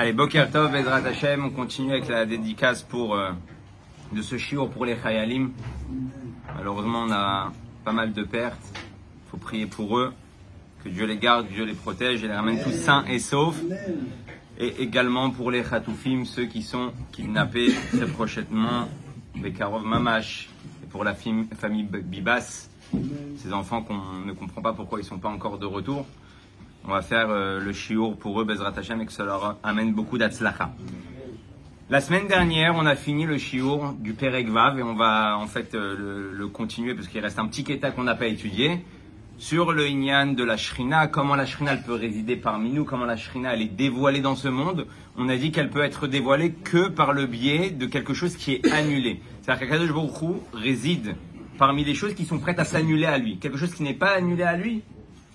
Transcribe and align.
Allez, 0.00 0.14
Boker 0.14 0.50
Tov, 0.50 0.74
Ezrat 0.74 1.06
Hashem, 1.06 1.44
on 1.44 1.50
continue 1.50 1.92
avec 1.92 2.08
la 2.08 2.24
dédicace 2.24 2.82
pour, 2.82 3.14
euh, 3.14 3.32
de 4.12 4.22
ce 4.22 4.38
shiur 4.38 4.70
pour 4.70 4.86
les 4.86 4.96
Chayalim. 4.96 5.52
Malheureusement, 6.56 7.04
on 7.06 7.12
a 7.12 7.52
pas 7.84 7.92
mal 7.92 8.14
de 8.14 8.22
pertes. 8.22 8.56
Il 8.72 9.30
faut 9.30 9.36
prier 9.36 9.66
pour 9.66 9.98
eux, 9.98 10.14
que 10.82 10.88
Dieu 10.88 11.04
les 11.04 11.18
garde, 11.18 11.48
que 11.48 11.52
Dieu 11.52 11.66
les 11.66 11.74
protège 11.74 12.24
et 12.24 12.28
les 12.28 12.32
ramène 12.32 12.62
tous 12.62 12.72
sains 12.72 13.04
et 13.10 13.18
saufs. 13.18 13.60
Et 14.58 14.80
également 14.80 15.28
pour 15.32 15.50
les 15.50 15.62
Khatoufim, 15.62 16.24
ceux 16.24 16.46
qui 16.46 16.62
sont 16.62 16.92
kidnappés 17.12 17.74
très 17.94 18.06
prochainement, 18.06 18.88
Bekarov 19.36 19.84
Mamash, 19.84 20.48
et 20.82 20.86
pour 20.86 21.04
la 21.04 21.12
famille 21.12 21.84
Bibas, 21.84 22.70
ces 23.36 23.52
enfants 23.52 23.82
qu'on 23.82 24.24
ne 24.24 24.32
comprend 24.32 24.62
pas 24.62 24.72
pourquoi 24.72 24.98
ils 24.98 25.04
sont 25.04 25.18
pas 25.18 25.28
encore 25.28 25.58
de 25.58 25.66
retour. 25.66 26.06
On 26.86 26.92
va 26.92 27.02
faire 27.02 27.28
euh, 27.30 27.60
le 27.60 27.72
shiur 27.72 28.16
pour 28.16 28.40
eux, 28.40 28.44
Bezrat 28.44 28.72
Hashem, 28.76 29.00
et 29.00 29.06
que 29.06 29.12
ça 29.12 29.24
leur 29.24 29.58
amène 29.62 29.92
beaucoup 29.92 30.18
d'atzlacha. 30.18 30.70
La 31.90 32.00
semaine 32.00 32.28
dernière, 32.28 32.74
on 32.76 32.86
a 32.86 32.94
fini 32.94 33.26
le 33.26 33.36
shiur 33.36 33.94
du 33.98 34.12
Perek 34.12 34.48
Vav 34.48 34.78
et 34.78 34.82
on 34.84 34.94
va 34.94 35.36
en 35.36 35.48
fait 35.48 35.74
euh, 35.74 36.30
le, 36.32 36.46
continuer 36.46 36.94
parce 36.94 37.08
qu'il 37.08 37.20
reste 37.20 37.40
un 37.40 37.48
petit 37.48 37.64
kéta 37.64 37.90
qu'on 37.90 38.04
n'a 38.04 38.14
pas 38.14 38.28
étudié 38.28 38.84
sur 39.38 39.72
le 39.72 39.88
Inyan 39.88 40.34
de 40.34 40.44
la 40.44 40.56
Shrina, 40.56 41.08
comment 41.08 41.34
la 41.34 41.46
Shrina 41.46 41.72
elle 41.72 41.82
peut 41.82 41.94
résider 41.94 42.36
parmi 42.36 42.70
nous, 42.70 42.84
comment 42.84 43.06
la 43.06 43.16
Shrina 43.16 43.54
elle 43.54 43.62
est 43.62 43.74
dévoilée 43.74 44.20
dans 44.20 44.36
ce 44.36 44.46
monde. 44.46 44.86
On 45.16 45.28
a 45.28 45.36
dit 45.36 45.50
qu'elle 45.50 45.68
peut 45.68 45.82
être 45.82 46.06
dévoilée 46.06 46.52
que 46.52 46.88
par 46.88 47.12
le 47.12 47.26
biais 47.26 47.70
de 47.70 47.86
quelque 47.86 48.14
chose 48.14 48.36
qui 48.36 48.52
est 48.52 48.70
annulé. 48.70 49.20
C'est-à-dire 49.42 49.68
qu'Akadosh 49.68 49.90
réside 50.52 51.16
parmi 51.58 51.84
les 51.84 51.94
choses 51.94 52.14
qui 52.14 52.24
sont 52.24 52.38
prêtes 52.38 52.60
à 52.60 52.64
s'annuler 52.64 53.06
à 53.06 53.18
lui. 53.18 53.38
Quelque 53.38 53.58
chose 53.58 53.74
qui 53.74 53.82
n'est 53.82 53.94
pas 53.94 54.10
annulé 54.10 54.44
à 54.44 54.56
lui, 54.56 54.82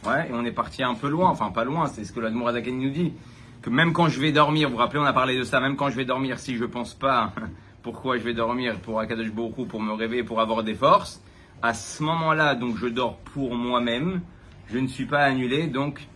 Ouais, 0.05 0.30
et 0.30 0.34
on 0.34 0.45
est 0.45 0.52
parti 0.52 0.84
un 0.84 0.95
peu 0.95 1.09
loin, 1.09 1.30
enfin 1.30 1.52
pas 1.52 1.64
loin, 1.64 1.88
c'est 1.88 2.04
ce 2.04 2.12
que 2.12 2.20
l'Admour 2.20 2.50
Azaken 2.50 2.77
nous 2.77 2.90
dit. 2.90 3.13
Que 3.62 3.70
même 3.70 3.94
quand 3.94 4.08
je 4.08 4.20
vais 4.20 4.32
dormir, 4.32 4.70
vous 4.70 4.76
vous 4.76 4.80
rappelez, 4.80 5.00
on 5.00 5.05
a 5.05 5.13
parlé 5.13 5.38
de 5.38 5.44
ça, 5.44 5.59
même 5.59 5.76
quand 5.76 5.90
je 5.90 5.96
vais 5.96 6.05
dormir, 6.05 6.40
si 6.40 6.55
je 6.55 6.66
pense 6.66 6.94
pas 6.94 7.34
pourquoi 7.84 8.18
je 8.18 8.23
vais 8.23 8.34
dormir 8.34 8.80
pour 8.80 8.99
Akadosh 8.99 9.32
Baruch 9.32 9.68
pour 9.68 9.82
me 9.82 9.93
réveiller, 9.93 10.24
pour 10.24 10.41
avoir 10.41 10.63
des 10.63 10.76
forces, 10.76 11.21
à 11.62 11.74
ce 11.74 12.04
moment-là, 12.04 12.55
donc 12.55 12.77
je 12.77 12.88
dors 12.88 13.18
pour 13.18 13.55
moi-même, 13.55 14.21
je 14.68 14.77
ne 14.77 14.88
suis 14.88 15.05
pas 15.05 15.24
annulé, 15.24 15.68
donc 15.68 16.08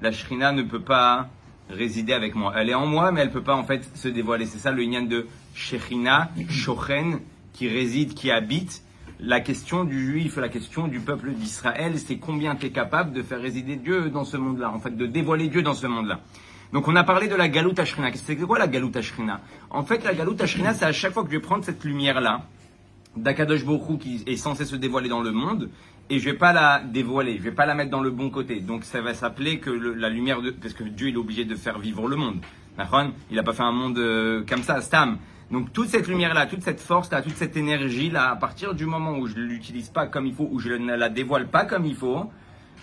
la 0.00 0.12
Shrina 0.12 0.52
ne 0.52 0.62
peut 0.62 0.82
pas 0.82 1.28
résider 1.70 2.12
avec 2.12 2.34
moi. 2.34 2.52
Elle 2.56 2.70
est 2.70 2.74
en 2.74 2.86
moi, 2.86 3.12
mais 3.12 3.20
elle 3.20 3.30
peut 3.30 3.42
pas 3.42 3.56
en 3.56 3.64
fait 3.64 3.88
se 3.96 4.08
dévoiler. 4.08 4.46
C'est 4.46 4.58
ça 4.58 4.70
le 4.70 4.82
Inyan 4.82 5.02
de 5.02 5.26
Shechina, 5.54 6.30
Shochen, 6.48 7.20
qui 7.52 7.68
réside, 7.68 8.14
qui 8.14 8.30
habite. 8.30 8.82
La 9.18 9.40
question 9.40 9.84
du 9.84 10.04
juif, 10.12 10.36
la 10.36 10.50
question 10.50 10.88
du 10.88 11.00
peuple 11.00 11.30
d'Israël, 11.32 11.98
c'est 11.98 12.18
combien 12.18 12.54
tu 12.54 12.66
es 12.66 12.70
capable 12.70 13.12
de 13.12 13.22
faire 13.22 13.40
résider 13.40 13.76
Dieu 13.76 14.10
dans 14.10 14.24
ce 14.24 14.36
monde-là, 14.36 14.70
en 14.70 14.78
fait, 14.78 14.94
de 14.94 15.06
dévoiler 15.06 15.48
Dieu 15.48 15.62
dans 15.62 15.74
ce 15.74 15.86
monde-là. 15.86 16.20
Donc 16.72 16.86
on 16.86 16.96
a 16.96 17.04
parlé 17.04 17.26
de 17.26 17.34
la 17.34 17.48
Galout 17.48 17.78
Ashrina. 17.78 18.10
C'est 18.14 18.36
quoi 18.36 18.58
la 18.58 18.66
Galout 18.66 18.94
Ashrina 18.94 19.40
En 19.70 19.84
fait, 19.84 20.04
la 20.04 20.14
Galout 20.14 20.36
Ashrina, 20.38 20.74
c'est 20.74 20.84
à 20.84 20.92
chaque 20.92 21.12
fois 21.12 21.22
que 21.22 21.30
je 21.30 21.36
vais 21.36 21.42
prendre 21.42 21.64
cette 21.64 21.82
lumière-là, 21.84 22.42
d'Akadosh 23.16 23.64
Baruch 23.64 23.98
qui 24.00 24.22
est 24.26 24.36
censé 24.36 24.66
se 24.66 24.76
dévoiler 24.76 25.08
dans 25.08 25.22
le 25.22 25.32
monde, 25.32 25.70
et 26.10 26.18
je 26.18 26.24
vais 26.26 26.36
pas 26.36 26.52
la 26.52 26.82
dévoiler, 26.84 27.38
je 27.38 27.42
vais 27.42 27.52
pas 27.52 27.64
la 27.64 27.74
mettre 27.74 27.90
dans 27.90 28.02
le 28.02 28.10
bon 28.10 28.28
côté. 28.28 28.60
Donc 28.60 28.84
ça 28.84 29.00
va 29.00 29.14
s'appeler 29.14 29.60
que 29.60 29.70
la 29.70 30.10
lumière 30.10 30.42
de, 30.42 30.50
parce 30.50 30.74
que 30.74 30.84
Dieu 30.84 31.08
il 31.08 31.14
est 31.14 31.18
obligé 31.18 31.44
de 31.46 31.54
faire 31.54 31.78
vivre 31.78 32.06
le 32.06 32.16
monde. 32.16 32.40
Il 33.30 33.38
a 33.38 33.42
pas 33.42 33.54
fait 33.54 33.62
un 33.62 33.72
monde 33.72 33.98
euh, 33.98 34.44
comme 34.46 34.62
ça, 34.62 34.82
stam. 34.82 35.16
Donc 35.50 35.72
toute 35.72 35.88
cette 35.88 36.08
lumière-là, 36.08 36.46
toute 36.46 36.62
cette 36.62 36.80
force-là, 36.80 37.22
toute 37.22 37.36
cette 37.36 37.56
énergie-là, 37.56 38.30
à 38.30 38.36
partir 38.36 38.74
du 38.74 38.84
moment 38.84 39.16
où 39.18 39.26
je 39.26 39.36
l'utilise 39.36 39.88
pas 39.90 40.06
comme 40.06 40.26
il 40.26 40.34
faut, 40.34 40.48
où 40.50 40.58
je 40.58 40.70
ne 40.72 40.94
la 40.94 41.08
dévoile 41.08 41.46
pas 41.46 41.64
comme 41.64 41.84
il 41.84 41.94
faut, 41.94 42.30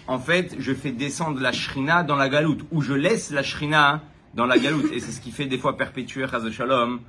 en 0.08 0.20
fait, 0.20 0.56
je 0.60 0.74
fais 0.74 0.92
descendre 0.92 1.40
la 1.42 1.52
shrina 1.52 2.04
dans 2.04 2.16
la 2.16 2.30
galoute, 2.30 2.62
ou 2.72 2.82
je 2.82 2.94
laisse 2.94 3.32
la 3.32 3.44
shrina 3.44 4.02
dans 4.34 4.46
la 4.46 4.58
galoute. 4.58 4.92
Et 4.94 5.00
c'est 5.00 5.12
ce 5.12 5.22
qui 5.22 5.32
fait 5.32 5.46
des 5.46 5.58
fois 5.58 5.78
perpétuer 5.78 6.26
Chaz 6.28 6.50
Shalom, 6.52 7.00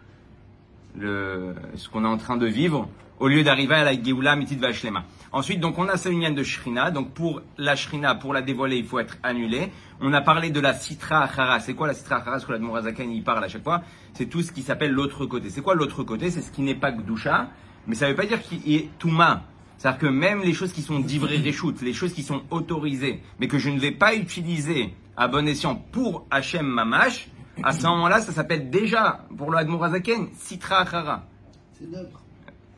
le, 0.97 1.55
ce 1.77 1.89
qu'on 1.89 2.05
est 2.05 2.09
en 2.09 2.19
train 2.19 2.37
de 2.37 2.47
vivre, 2.47 2.89
au 3.19 3.29
lieu 3.29 3.43
d'arriver 3.43 3.75
à 3.75 3.85
la 3.85 4.01
Geoula 4.01 4.37
Mitit 4.37 4.57
Vashlema. 4.57 5.05
Ensuite, 5.35 5.59
donc, 5.59 5.81
on 5.81 5.89
a 5.89 5.97
ce 5.97 6.09
lien 6.09 6.31
de 6.31 6.45
Shrina. 6.45 6.93
Donc, 6.93 7.11
pour 7.11 7.43
la 7.59 7.75
Shrina, 7.75 8.15
pour 8.15 8.33
la 8.33 8.41
dévoiler, 8.41 8.77
il 8.77 8.85
faut 8.85 9.01
être 9.01 9.17
annulé. 9.25 9.73
On 10.01 10.13
a 10.13 10.21
parlé 10.21 10.51
de 10.51 10.61
la 10.61 10.75
Sitra 10.75 11.25
Achara. 11.25 11.59
C'est 11.59 11.75
quoi 11.75 11.89
la 11.89 11.95
Sitra 11.95 12.19
Achara 12.19 12.39
Ce 12.39 12.47
que 12.47 12.53
la 12.53 12.61
Mourazakan 12.61 13.11
y 13.11 13.21
parle 13.21 13.43
à 13.43 13.49
chaque 13.49 13.65
fois. 13.65 13.83
C'est 14.13 14.27
tout 14.27 14.43
ce 14.43 14.53
qui 14.53 14.63
s'appelle 14.63 14.93
l'autre 14.93 15.27
côté. 15.27 15.51
C'est 15.51 15.61
quoi 15.61 15.75
l'autre 15.75 16.05
côté? 16.05 16.31
C'est 16.31 16.41
ce 16.41 16.53
qui 16.53 16.63
n'est 16.63 16.77
pas 16.77 16.93
Gdusha, 16.93 17.49
mais 17.89 17.97
ça 17.97 18.07
ne 18.07 18.13
veut 18.13 18.17
pas 18.17 18.27
dire 18.27 18.41
qu'il 18.41 18.73
est 18.73 18.91
Touma. 19.01 19.43
C'est-à-dire 19.77 19.99
que 19.99 20.07
même 20.07 20.41
les 20.43 20.53
choses 20.53 20.73
qui 20.73 20.83
sont 20.83 21.01
divrées 21.01 21.39
réchoutes, 21.39 21.83
les 21.83 21.95
choses 21.95 22.13
qui 22.13 22.23
sont 22.23 22.43
autorisées, 22.53 23.21
mais 23.41 23.49
que 23.49 23.59
je 23.59 23.71
ne 23.71 23.81
vais 23.81 23.91
pas 23.91 24.15
utiliser 24.15 24.95
à 25.17 25.27
bon 25.27 25.49
escient 25.49 25.75
pour 25.75 26.29
Hachem 26.31 26.65
Mamash, 26.65 27.27
à 27.61 27.73
ce 27.73 27.83
moment-là, 27.89 28.21
ça 28.21 28.31
s'appelle 28.31 28.71
déjà, 28.71 29.27
pour 29.37 29.51
le 29.51 29.59
Admorazaken, 29.59 30.29
Sitra 30.39 30.83
Achara. 30.83 31.25
C'est 31.73 31.91
neutre. 31.91 32.21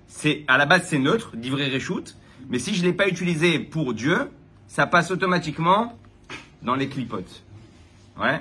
C'est, 0.06 0.44
à 0.48 0.56
la 0.56 0.64
base, 0.64 0.84
c'est 0.86 0.98
neutre, 0.98 1.36
divré 1.36 1.68
réchoute, 1.68 2.16
mais 2.48 2.58
si 2.58 2.74
je 2.74 2.82
ne 2.82 2.86
l'ai 2.86 2.92
pas 2.92 3.08
utilisé 3.08 3.58
pour 3.58 3.94
Dieu, 3.94 4.30
ça 4.66 4.86
passe 4.86 5.10
automatiquement 5.10 5.96
dans 6.62 6.74
les 6.74 6.88
clipotes. 6.88 7.42
Ouais. 8.20 8.40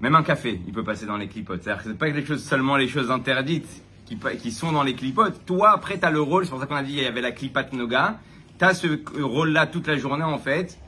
Même 0.00 0.14
un 0.14 0.22
café, 0.22 0.60
il 0.66 0.72
peut 0.72 0.84
passer 0.84 1.06
dans 1.06 1.16
les 1.16 1.28
clipotes. 1.28 1.62
C'est-à-dire 1.62 1.82
que 1.82 1.90
c'est 1.90 1.98
pas 1.98 2.10
quelque 2.10 2.26
chose, 2.26 2.42
seulement 2.42 2.76
les 2.76 2.88
choses 2.88 3.10
interdites 3.10 3.82
qui, 4.06 4.18
qui 4.38 4.52
sont 4.52 4.72
dans 4.72 4.82
les 4.82 4.94
clipotes. 4.94 5.44
Toi, 5.44 5.70
après, 5.70 5.98
tu 5.98 6.06
as 6.06 6.10
le 6.10 6.20
rôle, 6.20 6.44
c'est 6.44 6.50
pour 6.50 6.60
ça 6.60 6.66
qu'on 6.66 6.76
a 6.76 6.82
dit 6.82 6.92
il 6.92 7.02
y 7.02 7.06
avait 7.06 7.20
la 7.20 7.32
clipat 7.32 7.72
noga. 7.72 8.18
Tu 8.58 8.64
as 8.64 8.74
ce 8.74 8.86
rôle-là 9.20 9.66
toute 9.66 9.86
la 9.86 9.96
journée, 9.96 10.24
en 10.24 10.38
fait, 10.38 10.78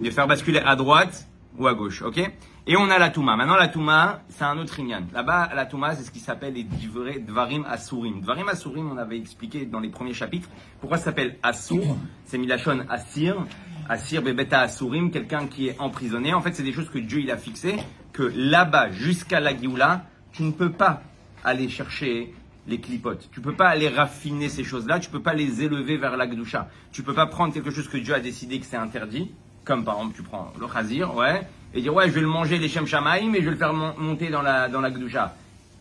de 0.00 0.10
faire 0.10 0.26
basculer 0.26 0.60
à 0.60 0.76
droite 0.76 1.26
ou 1.58 1.66
à 1.66 1.74
gauche, 1.74 2.02
ok? 2.02 2.30
Et 2.66 2.78
on 2.78 2.88
a 2.88 2.98
la 2.98 3.10
Touma. 3.10 3.36
Maintenant, 3.36 3.56
la 3.56 3.68
Touma, 3.68 4.22
c'est 4.30 4.44
un 4.44 4.56
autre 4.56 4.80
Inyan. 4.80 5.02
Là-bas, 5.12 5.50
la 5.54 5.66
Touma, 5.66 5.94
c'est 5.94 6.02
ce 6.02 6.10
qui 6.10 6.18
s'appelle 6.18 6.54
les 6.54 6.64
Dvarim 6.64 7.66
Asurim. 7.68 8.22
Dvarim 8.22 8.48
Asurim, 8.48 8.90
on 8.90 8.96
avait 8.96 9.18
expliqué 9.18 9.66
dans 9.66 9.80
les 9.80 9.90
premiers 9.90 10.14
chapitres. 10.14 10.48
Pourquoi 10.80 10.96
ça 10.96 11.04
s'appelle 11.04 11.36
Asur? 11.42 11.84
C'est 12.24 12.38
Milachon 12.38 12.86
Asir. 12.88 13.36
Asir 13.86 14.22
Bebeta 14.22 14.60
Asurim, 14.60 15.10
quelqu'un 15.10 15.46
qui 15.46 15.68
est 15.68 15.78
emprisonné. 15.78 16.32
En 16.32 16.40
fait, 16.40 16.54
c'est 16.54 16.62
des 16.62 16.72
choses 16.72 16.88
que 16.88 16.98
Dieu 16.98 17.20
il 17.20 17.30
a 17.30 17.36
fixées, 17.36 17.76
que 18.14 18.32
là-bas, 18.34 18.92
jusqu'à 18.92 19.40
la 19.40 19.54
Géoula, 19.54 20.06
tu 20.32 20.42
ne 20.42 20.52
peux 20.52 20.72
pas 20.72 21.02
aller 21.44 21.68
chercher 21.68 22.32
les 22.66 22.80
clipotes. 22.80 23.28
Tu 23.30 23.42
peux 23.42 23.52
pas 23.52 23.68
aller 23.68 23.90
raffiner 23.90 24.48
ces 24.48 24.64
choses-là, 24.64 25.00
tu 25.00 25.10
peux 25.10 25.20
pas 25.20 25.34
les 25.34 25.62
élever 25.62 25.98
vers 25.98 26.16
la 26.16 26.26
Gdusha. 26.26 26.70
Tu 26.92 27.02
peux 27.02 27.12
pas 27.12 27.26
prendre 27.26 27.52
quelque 27.52 27.70
chose 27.70 27.88
que 27.88 27.98
Dieu 27.98 28.14
a 28.14 28.20
décidé 28.20 28.58
que 28.58 28.64
c'est 28.64 28.78
interdit, 28.78 29.32
comme 29.66 29.84
par 29.84 29.96
exemple 29.96 30.16
tu 30.16 30.22
prends 30.22 30.50
le 30.58 30.66
chazir, 30.66 31.14
ouais, 31.14 31.46
et 31.74 31.80
dire 31.82 31.92
ouais 31.94 32.08
je 32.08 32.12
vais 32.14 32.20
le 32.20 32.26
manger 32.28 32.58
les 32.58 32.68
Shem 32.68 32.86
Shamaim 32.86 33.30
mais 33.30 33.40
je 33.40 33.44
vais 33.46 33.50
le 33.50 33.56
faire 33.56 33.74
mon- 33.74 33.94
monter 33.98 34.30
dans 34.30 34.42
la, 34.42 34.68
dans 34.68 34.80
la. 34.80 34.90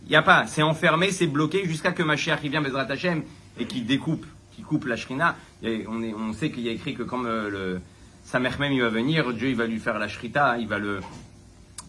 Il 0.05 0.11
y 0.11 0.15
a 0.17 0.21
pas, 0.21 0.45
c'est 0.47 0.63
enfermé, 0.63 1.11
c'est 1.11 1.27
bloqué 1.27 1.63
jusqu'à 1.65 1.93
que 1.93 2.03
Mashiach 2.03 2.41
qui 2.41 2.49
vient 2.49 2.61
Bezrat 2.61 2.87
Hashem 2.91 3.23
et 3.57 3.65
qui 3.65 3.81
découpe, 3.83 4.25
qui 4.51 4.61
coupe 4.61 4.85
la 4.85 4.97
Shrina. 4.97 5.35
Et 5.63 5.85
on, 5.87 6.03
est, 6.03 6.13
on 6.13 6.33
sait 6.33 6.51
qu'il 6.51 6.63
y 6.63 6.69
a 6.69 6.73
écrit 6.73 6.93
que 6.93 7.03
comme 7.03 7.25
euh, 7.25 7.49
le 7.49 7.81
Samer 8.25 8.49
même 8.59 8.73
il 8.73 8.81
va 8.81 8.89
venir, 8.89 9.31
Dieu 9.33 9.49
il 9.49 9.55
va 9.55 9.65
lui 9.65 9.79
faire 9.79 9.97
la 9.99 10.07
Shrita, 10.09 10.57
il 10.57 10.67
va 10.67 10.77
le, 10.79 10.99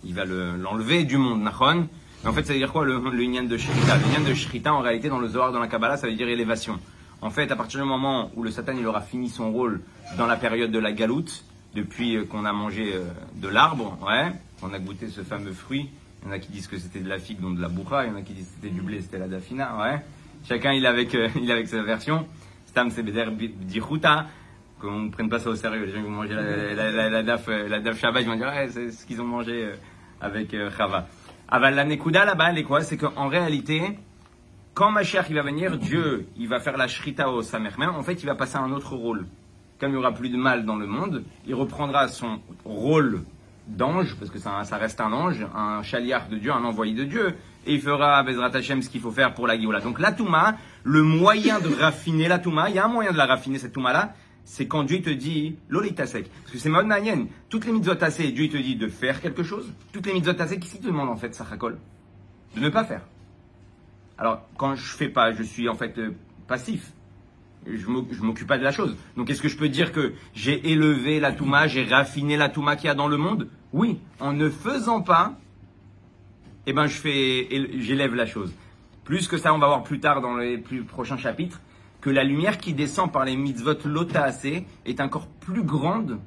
il 0.05 0.15
va 0.15 0.25
le- 0.25 0.57
l'enlever 0.57 1.05
du 1.05 1.17
monde, 1.17 1.43
Nachon. 1.43 1.89
En 2.27 2.33
fait, 2.33 2.45
ça 2.47 2.53
veut 2.53 2.59
dire 2.59 2.73
quoi 2.73 2.85
le, 2.85 2.95
le 2.99 3.49
de 3.49 3.57
Shrita 3.59 3.97
Le 3.97 4.29
de 4.29 4.35
Shrita, 4.35 4.73
en 4.73 4.81
réalité, 4.81 5.09
dans 5.09 5.19
le 5.19 5.29
Zohar, 5.29 5.53
dans 5.53 5.59
la 5.61 5.67
Kabbalah, 5.69 5.97
ça 5.97 6.07
veut 6.07 6.15
dire 6.15 6.29
élévation. 6.29 6.79
En 7.21 7.31
fait, 7.31 7.51
à 7.51 7.57
partir 7.57 7.81
du 7.81 7.87
moment 7.87 8.31
où 8.37 8.43
le 8.43 8.51
Satan 8.51 8.73
il 8.79 8.87
aura 8.87 9.01
fini 9.03 9.29
son 9.29 9.51
rôle 9.53 9.81
dans 10.17 10.27
la 10.27 10.37
période 10.37 10.71
de 10.71 10.79
la 10.79 10.93
galoute, 10.93 11.45
depuis 11.75 12.17
euh, 12.17 12.25
qu'on 12.25 12.45
a 12.45 12.53
mangé 12.53 12.93
euh, 12.95 13.05
de 13.37 13.49
l'arbre, 13.49 13.99
ouais, 14.07 14.33
on 14.63 14.73
a 14.73 14.79
goûté 14.79 15.09
ce 15.09 15.23
fameux 15.23 15.53
fruit. 15.53 15.91
Il 16.23 16.29
y 16.29 16.31
en 16.31 16.33
a 16.33 16.39
qui 16.39 16.51
disent 16.51 16.69
que 16.69 16.79
c'était 16.79 17.01
de 17.01 17.09
la 17.09 17.19
figue, 17.19 17.41
donc 17.41 17.57
de 17.57 17.63
la 17.63 17.69
bourra. 17.69 18.05
Il 18.05 18.11
y 18.11 18.15
en 18.15 18.17
a 18.17 18.23
qui 18.23 18.33
disent 18.33 18.47
que 18.47 18.55
c'était 18.61 18.75
du 18.75 18.81
blé, 18.81 19.01
c'était 19.01 19.19
la 19.19 19.29
dafina, 19.29 19.77
ouais. 19.79 20.01
Chacun 20.49 20.73
il 20.73 20.87
avec, 20.87 21.15
euh, 21.15 21.29
il 21.41 21.51
avec 21.51 21.69
sa 21.69 21.83
version. 21.83 22.27
Stam 22.67 22.91
Sebeder 22.91 23.27
Dichuta. 23.31 24.27
Qu'on 24.81 25.01
ne 25.01 25.11
prenne 25.11 25.29
pas 25.29 25.39
ça 25.39 25.51
au 25.51 25.55
sérieux. 25.55 25.85
Les 25.85 25.93
gens 25.93 25.99
qui 25.99 26.05
vont 26.05 26.11
manger 26.11 26.35
la, 26.35 27.23
daf, 27.23 27.47
la 27.47 27.81
daf 27.81 27.99
Shabbat, 27.99 28.23
ils 28.23 28.29
vont 28.29 28.37
dire, 28.37 28.49
ouais, 28.49 28.69
c'est 28.69 28.91
ce 28.91 29.07
qu'ils 29.07 29.21
ont 29.21 29.27
mangé 29.27 29.73
avec 30.21 30.55
Chava. 30.77 31.07
Aval 31.49 31.75
la 31.75 31.85
Nekuda 31.85 32.25
là-bas, 32.25 32.51
elle 32.51 32.59
est 32.59 32.65
quoi? 32.65 32.83
C'est 32.83 32.97
qu'en 32.97 33.29
réalité, 33.29 33.97
quand 34.75 34.91
Mashiach 34.91 35.27
il 35.31 35.37
va 35.37 35.43
venir, 35.43 35.79
Dieu, 35.79 36.27
il 36.37 36.49
va 36.49 36.59
faire 36.59 36.77
la 36.77 36.89
shrita 36.89 37.31
au 37.31 37.43
Samermen, 37.43 37.91
en 37.91 38.03
fait, 38.03 38.15
il 38.15 38.27
va 38.27 38.35
passer 38.35 38.57
à 38.57 38.61
un 38.61 38.73
autre 38.73 38.97
rôle. 38.97 39.27
Comme 39.81 39.91
il 39.91 39.93
n'y 39.93 39.99
aura 39.99 40.13
plus 40.13 40.29
de 40.29 40.37
mal 40.37 40.65
dans 40.65 40.77
le 40.77 40.87
monde, 40.87 41.25
il 41.47 41.55
reprendra 41.55 42.09
son 42.09 42.41
rôle 42.65 43.23
d'ange, 43.67 44.15
parce 44.19 44.31
que 44.31 44.39
ça, 44.39 44.63
reste 44.77 45.01
un 45.01 45.13
ange, 45.13 45.47
un 45.55 45.83
chaliard 45.83 46.29
de 46.29 46.37
Dieu, 46.37 46.53
un 46.53 46.65
envoyé 46.65 46.95
de 46.95 47.05
Dieu, 47.05 47.35
et 47.67 47.75
il 47.75 47.81
fera 47.81 48.19
à 48.19 48.23
Bezrat 48.23 48.55
Hashem 48.55 48.83
ce 48.83 48.91
qu'il 48.91 49.01
faut 49.01 49.11
faire 49.11 49.35
pour 49.35 49.47
la 49.47 49.59
Géoula. 49.59 49.81
Donc 49.81 49.99
la 49.99 50.13
Touma, 50.13 50.57
le 50.85 51.03
moyen 51.03 51.61
de 51.61 51.69
raffiner 51.75 52.29
la 52.29 52.39
Touma, 52.39 52.69
il 52.69 52.77
y 52.77 52.79
a 52.79 52.85
un 52.85 52.89
moyen 52.89 53.13
de 53.13 53.17
la 53.17 53.27
raffiner 53.27 53.59
cette 53.59 53.73
Touma-là, 53.73 54.15
c'est 54.45 54.67
quand 54.67 54.85
Dieu 54.85 55.01
te 55.01 55.11
dit 55.11 55.57
l'olitasek. 55.69 56.31
Parce 56.31 56.53
que 56.53 56.59
c'est 56.59 56.69
mode 56.69 56.87
manienne. 56.87 57.29
Toutes 57.49 57.65
les 57.65 57.73
mitzvot 57.73 57.95
Dieu 57.95 58.49
te 58.49 58.57
dit 58.59 58.77
de 58.77 58.89
faire 58.89 59.21
quelque 59.21 59.43
chose. 59.43 59.73
Toutes 59.93 60.07
les 60.07 60.13
mitzvot 60.13 60.35
tassées, 60.35 60.59
qu'est-ce 60.59 60.73
qu'il 60.73 60.83
te 60.83 60.87
demande 60.87 61.09
en 61.09 61.17
fait, 61.17 61.35
Sachakol 61.35 61.79
De 62.55 62.61
ne 62.61 62.69
pas 62.69 62.85
faire. 62.85 63.03
Alors, 64.19 64.47
quand 64.57 64.75
je 64.75 64.95
fais 64.95 65.09
pas, 65.09 65.33
je 65.33 65.43
suis 65.43 65.69
en 65.69 65.75
fait 65.75 65.99
euh, 65.99 66.15
passif. 66.47 66.93
Je 67.67 67.87
m'oc- 67.87 68.09
je 68.13 68.23
m'occupe 68.23 68.47
pas 68.47 68.59
de 68.59 68.63
la 68.65 68.73
chose. 68.73 68.97
Donc, 69.17 69.31
est-ce 69.31 69.41
que 69.41 69.49
je 69.49 69.57
peux 69.57 69.69
dire 69.69 69.93
que 69.93 70.13
j'ai 70.35 70.71
élevé 70.71 71.21
la 71.21 71.33
Touma, 71.33 71.67
j'ai 71.67 71.85
raffiné 71.85 72.37
la 72.37 72.49
Touma 72.49 72.77
qu'il 72.77 72.87
y 72.87 72.91
a 72.91 72.95
dans 72.95 73.09
le 73.09 73.17
monde? 73.17 73.49
Oui, 73.73 73.99
en 74.21 74.33
ne 74.33 74.49
faisant 74.51 75.01
pas 75.01 75.39
eh 76.67 76.73
ben 76.73 76.87
je 76.87 76.97
fais, 76.97 77.47
j'élève 77.79 78.15
la 78.15 78.27
chose. 78.27 78.55
Plus 79.05 79.29
que 79.29 79.37
ça, 79.37 79.53
on 79.53 79.59
va 79.59 79.67
voir 79.67 79.83
plus 79.83 80.01
tard 80.01 80.23
dans 80.23 80.39
les 80.39 80.57
plus 80.57 80.83
prochains 80.83 81.19
chapitres, 81.19 81.61
que 82.01 82.09
la 82.09 82.25
lumière 82.25 82.57
qui 82.57 82.73
descend 82.73 83.13
par 83.13 83.25
les 83.27 83.37
mitzvot 83.37 83.75
lota 83.85 84.25
assez 84.25 84.65
est 84.87 85.01
encore 85.01 85.27
plus 85.27 85.63
grande 85.63 86.19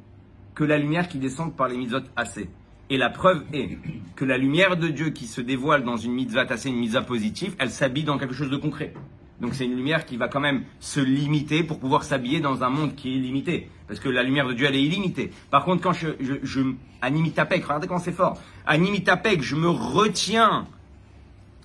que 0.53 0.63
la 0.63 0.77
lumière 0.77 1.07
qui 1.07 1.17
descend 1.17 1.55
par 1.55 1.67
les 1.67 1.77
mitzvot 1.77 2.01
assez. 2.15 2.49
Et 2.89 2.97
la 2.97 3.09
preuve 3.09 3.43
est 3.51 3.77
que 4.15 4.25
la 4.25 4.37
lumière 4.37 4.77
de 4.77 4.87
Dieu 4.87 5.09
qui 5.09 5.25
se 5.25 5.41
dévoile 5.41 5.83
dans 5.83 5.97
une 5.97 6.13
mitzvah 6.13 6.45
assez, 6.49 6.69
une 6.69 6.77
mitzvah 6.77 7.01
positive, 7.01 7.55
elle 7.59 7.69
s'habille 7.69 8.03
dans 8.03 8.17
quelque 8.17 8.33
chose 8.33 8.49
de 8.49 8.57
concret. 8.57 8.93
Donc 9.41 9.53
c'est 9.53 9.65
une 9.65 9.75
lumière 9.75 10.05
qui 10.05 10.17
va 10.17 10.27
quand 10.27 10.39
même 10.39 10.63
se 10.79 10.99
limiter 10.99 11.63
pour 11.63 11.79
pouvoir 11.79 12.03
s'habiller 12.03 12.39
dans 12.39 12.63
un 12.63 12.69
monde 12.69 12.95
qui 12.95 13.15
est 13.15 13.19
limité. 13.19 13.69
Parce 13.87 13.99
que 13.99 14.09
la 14.09 14.23
lumière 14.23 14.47
de 14.47 14.53
Dieu, 14.53 14.65
elle 14.67 14.75
est 14.75 14.83
illimitée. 14.83 15.31
Par 15.51 15.63
contre, 15.63 15.81
quand 15.81 15.93
je, 15.93 16.09
je, 16.19 16.33
je 16.43 16.61
regardez 17.01 17.87
quand 17.87 17.99
c'est 17.99 18.11
fort, 18.11 18.41
animitapek, 18.65 19.41
je 19.41 19.55
me 19.55 19.69
retiens 19.69 20.67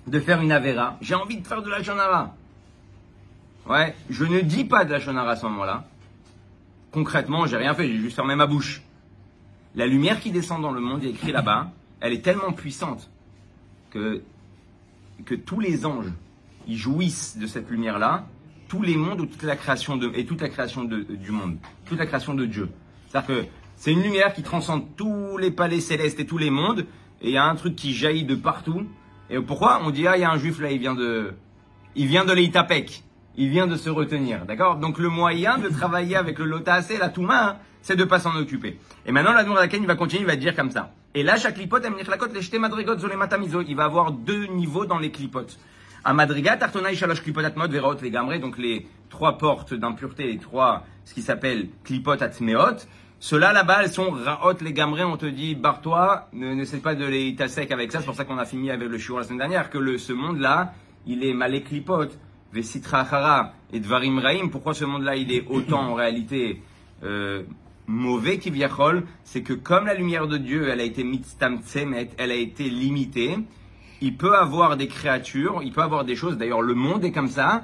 de 0.07 0.19
faire 0.19 0.41
une 0.41 0.51
Avera, 0.51 0.97
j'ai 1.01 1.15
envie 1.15 1.37
de 1.37 1.47
faire 1.47 1.61
de 1.61 1.69
la 1.69 1.81
Shonara. 1.81 2.35
Ouais, 3.67 3.95
je 4.09 4.25
ne 4.25 4.41
dis 4.41 4.65
pas 4.65 4.85
de 4.85 4.91
la 4.91 4.99
Shonara 4.99 5.31
à 5.31 5.35
ce 5.35 5.45
moment-là. 5.45 5.85
Concrètement, 6.91 7.45
j'ai 7.47 7.57
rien 7.57 7.73
fait, 7.73 7.87
j'ai 7.87 7.97
juste 7.97 8.15
fermé 8.15 8.35
ma 8.35 8.45
bouche. 8.45 8.83
La 9.75 9.87
lumière 9.87 10.19
qui 10.19 10.31
descend 10.31 10.61
dans 10.61 10.71
le 10.71 10.81
monde, 10.81 10.99
il 11.01 11.07
est 11.07 11.11
écrit 11.11 11.31
là-bas, 11.31 11.71
elle 11.99 12.13
est 12.13 12.21
tellement 12.21 12.51
puissante 12.51 13.09
que, 13.89 14.21
que 15.25 15.33
tous 15.33 15.59
les 15.59 15.85
anges, 15.85 16.11
ils 16.67 16.77
jouissent 16.77 17.37
de 17.37 17.47
cette 17.47 17.69
lumière-là, 17.69 18.27
tous 18.67 18.81
les 18.81 18.95
mondes 18.95 19.21
ou 19.21 19.25
toute 19.25 19.43
la 19.43 19.55
création 19.55 19.97
de, 19.97 20.11
et 20.15 20.25
toute 20.25 20.41
la 20.41 20.49
création 20.49 20.83
de, 20.83 21.01
du 21.01 21.31
monde, 21.31 21.57
toute 21.85 21.99
la 21.99 22.05
création 22.05 22.33
de 22.33 22.45
Dieu. 22.45 22.69
C'est-à-dire 23.09 23.27
que 23.27 23.45
c'est 23.75 23.91
une 23.91 24.01
lumière 24.01 24.33
qui 24.33 24.43
transcende 24.43 24.95
tous 24.95 25.37
les 25.37 25.51
palais 25.51 25.79
célestes 25.79 26.19
et 26.19 26.25
tous 26.25 26.37
les 26.37 26.49
mondes, 26.49 26.85
et 27.21 27.29
il 27.29 27.31
y 27.31 27.37
a 27.37 27.45
un 27.45 27.55
truc 27.55 27.75
qui 27.75 27.93
jaillit 27.93 28.25
de 28.25 28.35
partout, 28.35 28.83
et 29.29 29.39
pourquoi 29.39 29.81
On 29.83 29.91
dit, 29.91 30.07
ah, 30.07 30.17
il 30.17 30.21
y 30.21 30.23
a 30.23 30.31
un 30.31 30.37
juif 30.37 30.59
là, 30.59 30.71
il 30.71 30.79
vient 30.79 30.95
de, 30.95 31.33
il 31.95 32.07
vient 32.07 32.25
de. 32.25 32.33
Il 33.35 33.49
vient 33.49 33.67
de 33.67 33.75
se 33.75 33.89
retenir. 33.89 34.45
D'accord? 34.45 34.77
Donc 34.77 34.99
le 34.99 35.09
moyen 35.09 35.57
de 35.57 35.69
travailler 35.69 36.15
avec 36.15 36.37
le 36.37 36.45
lotasé, 36.45 36.97
la 36.97 37.09
touma, 37.09 37.49
hein, 37.49 37.57
c'est 37.81 37.95
de 37.95 38.03
pas 38.03 38.19
s'en 38.19 38.35
occuper. 38.35 38.79
Et 39.05 39.11
maintenant, 39.11 39.33
la 39.33 39.43
laquelle 39.43 39.81
il 39.81 39.87
va 39.87 39.95
continuer, 39.95 40.21
il 40.21 40.27
va 40.27 40.35
dire 40.35 40.55
comme 40.55 40.71
ça. 40.71 40.93
Et 41.15 41.23
là, 41.23 41.35
chaque 41.37 41.55
clipote, 41.55 41.83
il 43.67 43.75
va 43.75 43.83
avoir 43.83 44.11
deux 44.11 44.45
niveaux 44.45 44.85
dans 44.85 44.99
les 44.99 45.11
clipotes. 45.11 45.59
À 46.05 46.13
Madriga, 46.13 46.57
Tartona, 46.57 46.93
Shalosh, 46.93 47.21
Klipot, 47.21 47.41
mod 47.55 47.71
Verot, 47.71 47.95
les 48.01 48.11
Gamre, 48.11 48.37
donc 48.37 48.57
les 48.57 48.85
trois 49.09 49.37
portes 49.37 49.73
d'impureté, 49.73 50.25
les 50.25 50.37
trois, 50.37 50.83
ce 51.05 51.13
qui 51.13 51.21
s'appelle 51.21 51.69
Klipot, 51.85 52.21
Atmeot. 52.21 52.85
Ceux-là, 53.19 53.53
là-bas, 53.53 53.83
elles 53.83 53.89
sont 53.89 54.11
raot 54.11 54.57
les 54.59 54.73
gamrés. 54.73 55.05
On 55.05 55.15
te 55.15 55.25
dit, 55.25 55.55
barre-toi, 55.55 56.27
ne 56.33 56.53
n'essaie 56.53 56.79
pas 56.79 56.93
de 56.93 57.05
les 57.05 57.37
sec 57.47 57.71
avec 57.71 57.93
ça. 57.93 57.99
C'est 57.99 58.05
pour 58.05 58.15
ça 58.15 58.25
qu'on 58.25 58.37
a 58.37 58.43
fini 58.43 58.69
avec 58.69 58.89
le 58.89 58.97
shiur 58.97 59.17
la 59.17 59.23
semaine 59.23 59.37
dernière, 59.37 59.69
que 59.69 59.77
le, 59.77 59.97
ce 59.97 60.11
monde-là, 60.11 60.73
il 61.07 61.23
est 61.23 61.33
malé 61.33 61.61
clipot, 61.61 62.09
vesitra 62.51 62.99
hara 62.99 63.53
et 63.71 63.79
dvarim 63.79 64.19
raim. 64.19 64.49
Pourquoi 64.51 64.73
ce 64.73 64.83
monde-là, 64.83 65.15
il 65.15 65.31
est 65.31 65.45
autant 65.47 65.91
en 65.91 65.93
réalité 65.93 66.61
euh, 67.03 67.43
mauvais 67.87 68.39
qu'Iviachol 68.39 69.05
C'est 69.23 69.41
que 69.41 69.53
comme 69.53 69.85
la 69.85 69.93
lumière 69.93 70.27
de 70.27 70.35
Dieu, 70.35 70.67
elle 70.67 70.81
a 70.81 70.83
été 70.83 71.05
mitztam 71.05 71.61
tsemet, 71.61 72.09
elle 72.17 72.31
a 72.31 72.35
été 72.35 72.69
limitée, 72.69 73.37
il 74.03 74.17
peut 74.17 74.35
avoir 74.35 74.75
des 74.75 74.89
créatures, 74.89 75.61
il 75.63 75.71
peut 75.71 75.81
avoir 75.81 76.03
des 76.03 76.17
choses, 76.17 76.37
d'ailleurs 76.37 76.61
le 76.61 76.73
monde 76.73 77.05
est 77.05 77.13
comme 77.13 77.29
ça, 77.29 77.63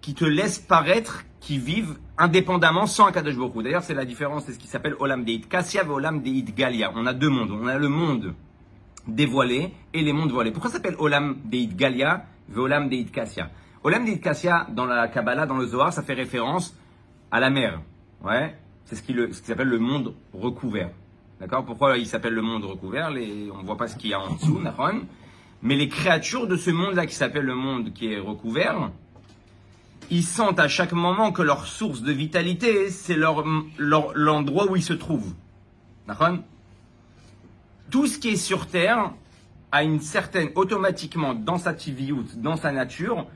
qui 0.00 0.12
te 0.12 0.24
laissent 0.24 0.58
paraître 0.58 1.24
qui 1.38 1.58
vivent 1.58 1.96
indépendamment 2.18 2.86
sans 2.86 3.06
Akadosh 3.06 3.36
Baruch 3.36 3.62
D'ailleurs, 3.62 3.84
c'est 3.84 3.94
la 3.94 4.04
différence, 4.04 4.44
c'est 4.44 4.54
ce 4.54 4.58
qui 4.58 4.66
s'appelle 4.66 4.96
Olam 4.98 5.24
Deit 5.24 5.42
Kassia 5.42 5.84
et 5.84 5.88
Olam 5.88 6.20
Deit 6.20 6.42
Galia. 6.56 6.90
On 6.96 7.06
a 7.06 7.14
deux 7.14 7.28
mondes. 7.28 7.52
On 7.52 7.68
a 7.68 7.78
le 7.78 7.88
monde 7.88 8.34
dévoilé 9.06 9.70
et 9.94 10.02
les 10.02 10.12
mondes 10.12 10.32
voilés. 10.32 10.50
Pourquoi 10.50 10.70
ça 10.70 10.78
s'appelle 10.78 10.96
Olam 10.98 11.36
Deit 11.44 11.68
Galia 11.68 12.24
et 12.52 12.58
Olam 12.58 12.88
Deit 12.88 13.04
Kassia 13.04 13.48
Olam 13.84 14.04
Deit 14.04 14.18
Kassia, 14.18 14.66
dans 14.72 14.86
la 14.86 15.06
Kabbalah, 15.06 15.46
dans 15.46 15.58
le 15.58 15.66
Zohar, 15.66 15.92
ça 15.92 16.02
fait 16.02 16.14
référence 16.14 16.76
à 17.30 17.38
la 17.38 17.50
mer. 17.50 17.80
Ouais, 18.24 18.56
c'est 18.84 18.96
ce 18.96 19.02
qui, 19.02 19.14
ce 19.14 19.40
qui 19.40 19.46
s'appelle 19.46 19.68
le 19.68 19.78
monde 19.78 20.14
recouvert. 20.32 20.90
D'accord? 21.38 21.64
Pourquoi 21.64 21.98
il 21.98 22.06
s'appelle 22.06 22.34
le 22.34 22.42
monde 22.42 22.64
recouvert? 22.64 23.10
On 23.10 23.62
ne 23.62 23.66
voit 23.66 23.76
pas 23.76 23.86
ce 23.86 23.96
qu'il 23.96 24.10
y 24.10 24.14
a 24.14 24.20
en 24.20 24.34
dessous, 24.34 24.60
Mais 25.66 25.74
les 25.74 25.88
créatures 25.88 26.46
de 26.46 26.56
ce 26.56 26.70
monde-là 26.70 27.06
qui 27.06 27.14
s'appelle 27.16 27.44
le 27.44 27.56
monde 27.56 27.92
qui 27.92 28.12
est 28.12 28.20
recouvert, 28.20 28.92
ils 30.10 30.22
sentent 30.22 30.60
à 30.60 30.68
chaque 30.68 30.92
moment 30.92 31.32
que 31.32 31.42
leur 31.42 31.66
source 31.66 32.02
de 32.02 32.12
vitalité, 32.12 32.88
c'est 32.88 33.16
l'endroit 33.16 34.70
où 34.70 34.76
ils 34.76 34.84
se 34.84 34.92
trouvent. 34.92 35.34
D'accord? 36.06 36.36
Tout 37.90 38.06
ce 38.06 38.16
qui 38.20 38.28
est 38.28 38.36
sur 38.36 38.68
Terre 38.68 39.10
a 39.72 39.82
une 39.82 39.98
certaine, 39.98 40.50
automatiquement, 40.54 41.34
dans 41.34 41.58
sa 41.58 41.74
dans 42.36 42.56
sa 42.56 42.70
nature, 42.70 43.26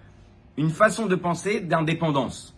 une 0.56 0.70
façon 0.70 1.06
de 1.06 1.16
penser 1.16 1.58
d'indépendance. 1.58 2.54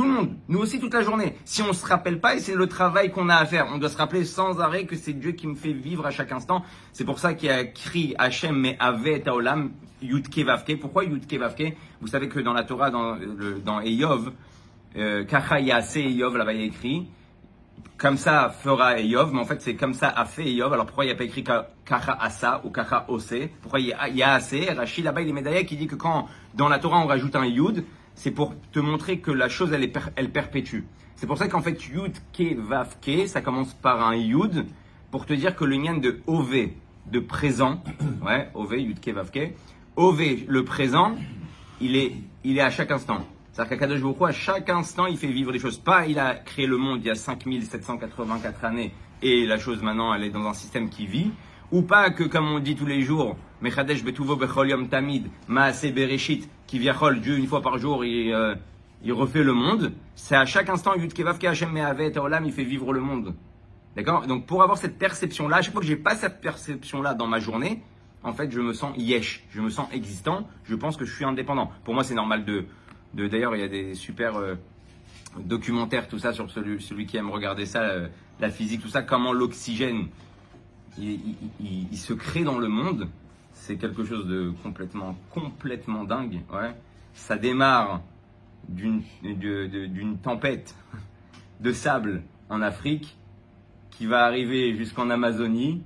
Tout 0.00 0.06
le 0.06 0.12
monde, 0.12 0.30
nous 0.48 0.60
aussi 0.60 0.80
toute 0.80 0.94
la 0.94 1.02
journée. 1.02 1.34
Si 1.44 1.60
on 1.60 1.68
ne 1.68 1.72
se 1.74 1.84
rappelle 1.84 2.20
pas, 2.20 2.34
et 2.34 2.40
c'est 2.40 2.54
le 2.54 2.66
travail 2.66 3.10
qu'on 3.10 3.28
a 3.28 3.34
à 3.34 3.44
faire, 3.44 3.66
on 3.70 3.76
doit 3.76 3.90
se 3.90 3.98
rappeler 3.98 4.24
sans 4.24 4.58
arrêt 4.58 4.86
que 4.86 4.96
c'est 4.96 5.12
Dieu 5.12 5.32
qui 5.32 5.46
me 5.46 5.54
fait 5.54 5.74
vivre 5.74 6.06
à 6.06 6.10
chaque 6.10 6.32
instant. 6.32 6.64
C'est 6.94 7.04
pour 7.04 7.18
ça 7.18 7.34
qu'il 7.34 7.50
a 7.50 7.60
écrit 7.60 8.14
Hachem, 8.16 8.56
mais 8.56 8.78
Ave 8.80 9.20
Taolam, 9.20 9.72
Yudke 10.00 10.38
Vavke. 10.38 10.80
Pourquoi 10.80 11.04
Yudke 11.04 11.34
Vavke? 11.34 11.76
Vous 12.00 12.06
savez 12.06 12.30
que 12.30 12.40
dans 12.40 12.54
la 12.54 12.64
Torah, 12.64 12.88
dans, 12.88 13.18
dans 13.62 13.80
Eyov, 13.80 14.32
euh, 14.96 15.24
Kacha 15.24 15.60
Yase 15.60 15.98
Eyov, 15.98 16.34
là-bas 16.34 16.54
il 16.54 16.60
y 16.60 16.62
a 16.62 16.66
écrit, 16.68 17.06
comme 17.98 18.16
ça 18.16 18.48
fera 18.48 18.98
Eyov, 18.98 19.34
mais 19.34 19.40
en 19.40 19.44
fait 19.44 19.60
c'est 19.60 19.74
comme 19.74 19.92
ça 19.92 20.08
a 20.08 20.24
fait 20.24 20.46
Eyov. 20.46 20.72
Alors 20.72 20.86
pourquoi 20.86 21.04
il 21.04 21.08
n'y 21.08 21.12
a 21.12 21.16
pas 21.16 21.24
écrit 21.24 21.44
Kacha 21.44 22.16
Asa 22.18 22.62
ou 22.64 22.70
Kacha 22.70 23.04
Ose? 23.08 23.50
Pourquoi 23.60 23.80
il 23.80 23.88
y 23.88 23.92
a, 23.92 24.08
il 24.08 24.16
y 24.16 24.22
a 24.22 24.40
Rachid 24.74 25.04
là-bas 25.04 25.20
il 25.20 25.28
est 25.28 25.32
médaillé 25.34 25.66
qui 25.66 25.76
dit 25.76 25.86
que 25.86 25.96
quand 25.96 26.26
dans 26.54 26.70
la 26.70 26.78
Torah 26.78 27.00
on 27.00 27.06
rajoute 27.06 27.36
un 27.36 27.44
Yud, 27.44 27.84
c'est 28.20 28.30
pour 28.30 28.54
te 28.70 28.78
montrer 28.78 29.20
que 29.20 29.30
la 29.30 29.48
chose, 29.48 29.72
elle, 29.72 29.82
est 29.82 29.98
elle 30.14 30.30
perpétue. 30.30 30.80
C'est 31.16 31.26
pour 31.26 31.38
ça 31.38 31.48
qu'en 31.48 31.62
fait, 31.62 31.82
Yud, 31.88 32.12
Ke, 32.34 33.26
ça 33.26 33.40
commence 33.40 33.72
par 33.72 34.06
un 34.06 34.14
Yud, 34.14 34.66
pour 35.10 35.24
te 35.24 35.32
dire 35.32 35.56
que 35.56 35.64
le 35.64 35.76
lien 35.78 35.96
de 35.96 36.20
Ov, 36.26 36.54
de 37.10 37.18
présent, 37.18 37.82
ouais, 38.22 38.50
Ov, 38.52 38.76
Yud, 38.76 39.00
Ke, 39.00 39.54
Ov, 39.96 40.20
le 40.46 40.64
présent, 40.64 41.16
il 41.80 41.96
est, 41.96 42.12
il 42.44 42.58
est 42.58 42.60
à 42.60 42.68
chaque 42.68 42.90
instant. 42.90 43.26
C'est-à-dire 43.52 43.70
qu'Akadosh 43.70 44.02
Baruch 44.02 44.28
à 44.28 44.32
chaque 44.32 44.68
instant, 44.68 45.06
il 45.06 45.16
fait 45.16 45.28
vivre 45.28 45.50
des 45.50 45.58
choses. 45.58 45.78
Pas, 45.78 46.06
il 46.06 46.18
a 46.18 46.34
créé 46.34 46.66
le 46.66 46.76
monde 46.76 47.00
il 47.00 47.06
y 47.06 47.10
a 47.10 47.14
5784 47.14 48.66
années, 48.66 48.92
et 49.22 49.46
la 49.46 49.56
chose 49.56 49.82
maintenant, 49.82 50.12
elle 50.12 50.24
est 50.24 50.30
dans 50.30 50.46
un 50.46 50.52
système 50.52 50.90
qui 50.90 51.06
vit. 51.06 51.30
Ou 51.72 51.80
pas 51.80 52.10
que, 52.10 52.24
comme 52.24 52.48
on 52.48 52.58
dit 52.58 52.76
tous 52.76 52.84
les 52.84 53.00
jours, 53.00 53.38
Mechadesh 53.60 54.02
betuvo 54.02 54.36
bechol 54.36 54.88
tamid, 54.88 55.28
maase 55.48 55.92
bereshit, 55.92 56.48
qui 56.66 56.78
viachol, 56.78 57.20
Dieu 57.20 57.36
une 57.36 57.46
fois 57.46 57.60
par 57.60 57.78
jour, 57.78 58.04
il, 58.04 58.32
euh, 58.32 58.54
il 59.02 59.12
refait 59.12 59.42
le 59.42 59.52
monde. 59.52 59.92
C'est 60.14 60.36
à 60.36 60.46
chaque 60.46 60.68
instant, 60.68 60.94
Yud 60.94 61.12
Kevav 61.12 61.38
Hashem 61.44 61.70
Mehavet 61.70 62.18
Olam, 62.18 62.44
il 62.44 62.52
fait 62.52 62.64
vivre 62.64 62.92
le 62.92 63.00
monde. 63.00 63.34
D'accord? 63.96 64.26
Donc 64.26 64.46
pour 64.46 64.62
avoir 64.62 64.78
cette 64.78 64.98
perception-là, 64.98 65.56
à 65.56 65.62
chaque 65.62 65.72
fois 65.72 65.80
que 65.80 65.86
j'ai 65.86 65.96
pas 65.96 66.14
cette 66.14 66.40
perception-là 66.40 67.14
dans 67.14 67.26
ma 67.26 67.38
journée, 67.38 67.82
en 68.22 68.32
fait, 68.34 68.50
je 68.50 68.60
me 68.60 68.72
sens 68.72 68.94
yesh, 68.96 69.44
je 69.50 69.60
me 69.60 69.70
sens 69.70 69.88
existant, 69.92 70.46
je 70.64 70.74
pense 70.74 70.96
que 70.96 71.04
je 71.04 71.14
suis 71.14 71.24
indépendant. 71.24 71.70
Pour 71.84 71.94
moi, 71.94 72.04
c'est 72.04 72.14
normal 72.14 72.44
de. 72.44 72.66
D'ailleurs, 73.14 73.56
il 73.56 73.60
y 73.60 73.64
a 73.64 73.68
des 73.68 73.94
super 73.94 74.36
euh, 74.36 74.54
documentaires, 75.38 76.06
tout 76.06 76.18
ça, 76.18 76.32
sur 76.32 76.50
celui, 76.50 76.80
celui 76.80 77.06
qui 77.06 77.16
aime 77.16 77.30
regarder 77.30 77.66
ça, 77.66 77.82
euh, 77.82 78.08
la 78.38 78.50
physique, 78.50 78.82
tout 78.82 78.88
ça, 78.88 79.02
comment 79.02 79.32
l'oxygène 79.32 80.08
il, 80.98 81.96
se 81.96 82.12
crée 82.12 82.44
dans 82.44 82.58
le 82.58 82.68
monde, 82.68 83.08
c'est 83.60 83.76
quelque 83.76 84.04
chose 84.04 84.26
de 84.26 84.52
complètement, 84.62 85.16
complètement 85.30 86.04
dingue. 86.04 86.40
Ouais. 86.52 86.74
Ça 87.12 87.36
démarre 87.36 88.00
d'une, 88.68 89.02
tempête 90.22 90.74
de 91.60 91.72
sable 91.72 92.22
en 92.48 92.62
Afrique 92.62 93.16
qui 93.90 94.06
va 94.06 94.24
arriver 94.24 94.74
jusqu'en 94.76 95.10
Amazonie, 95.10 95.82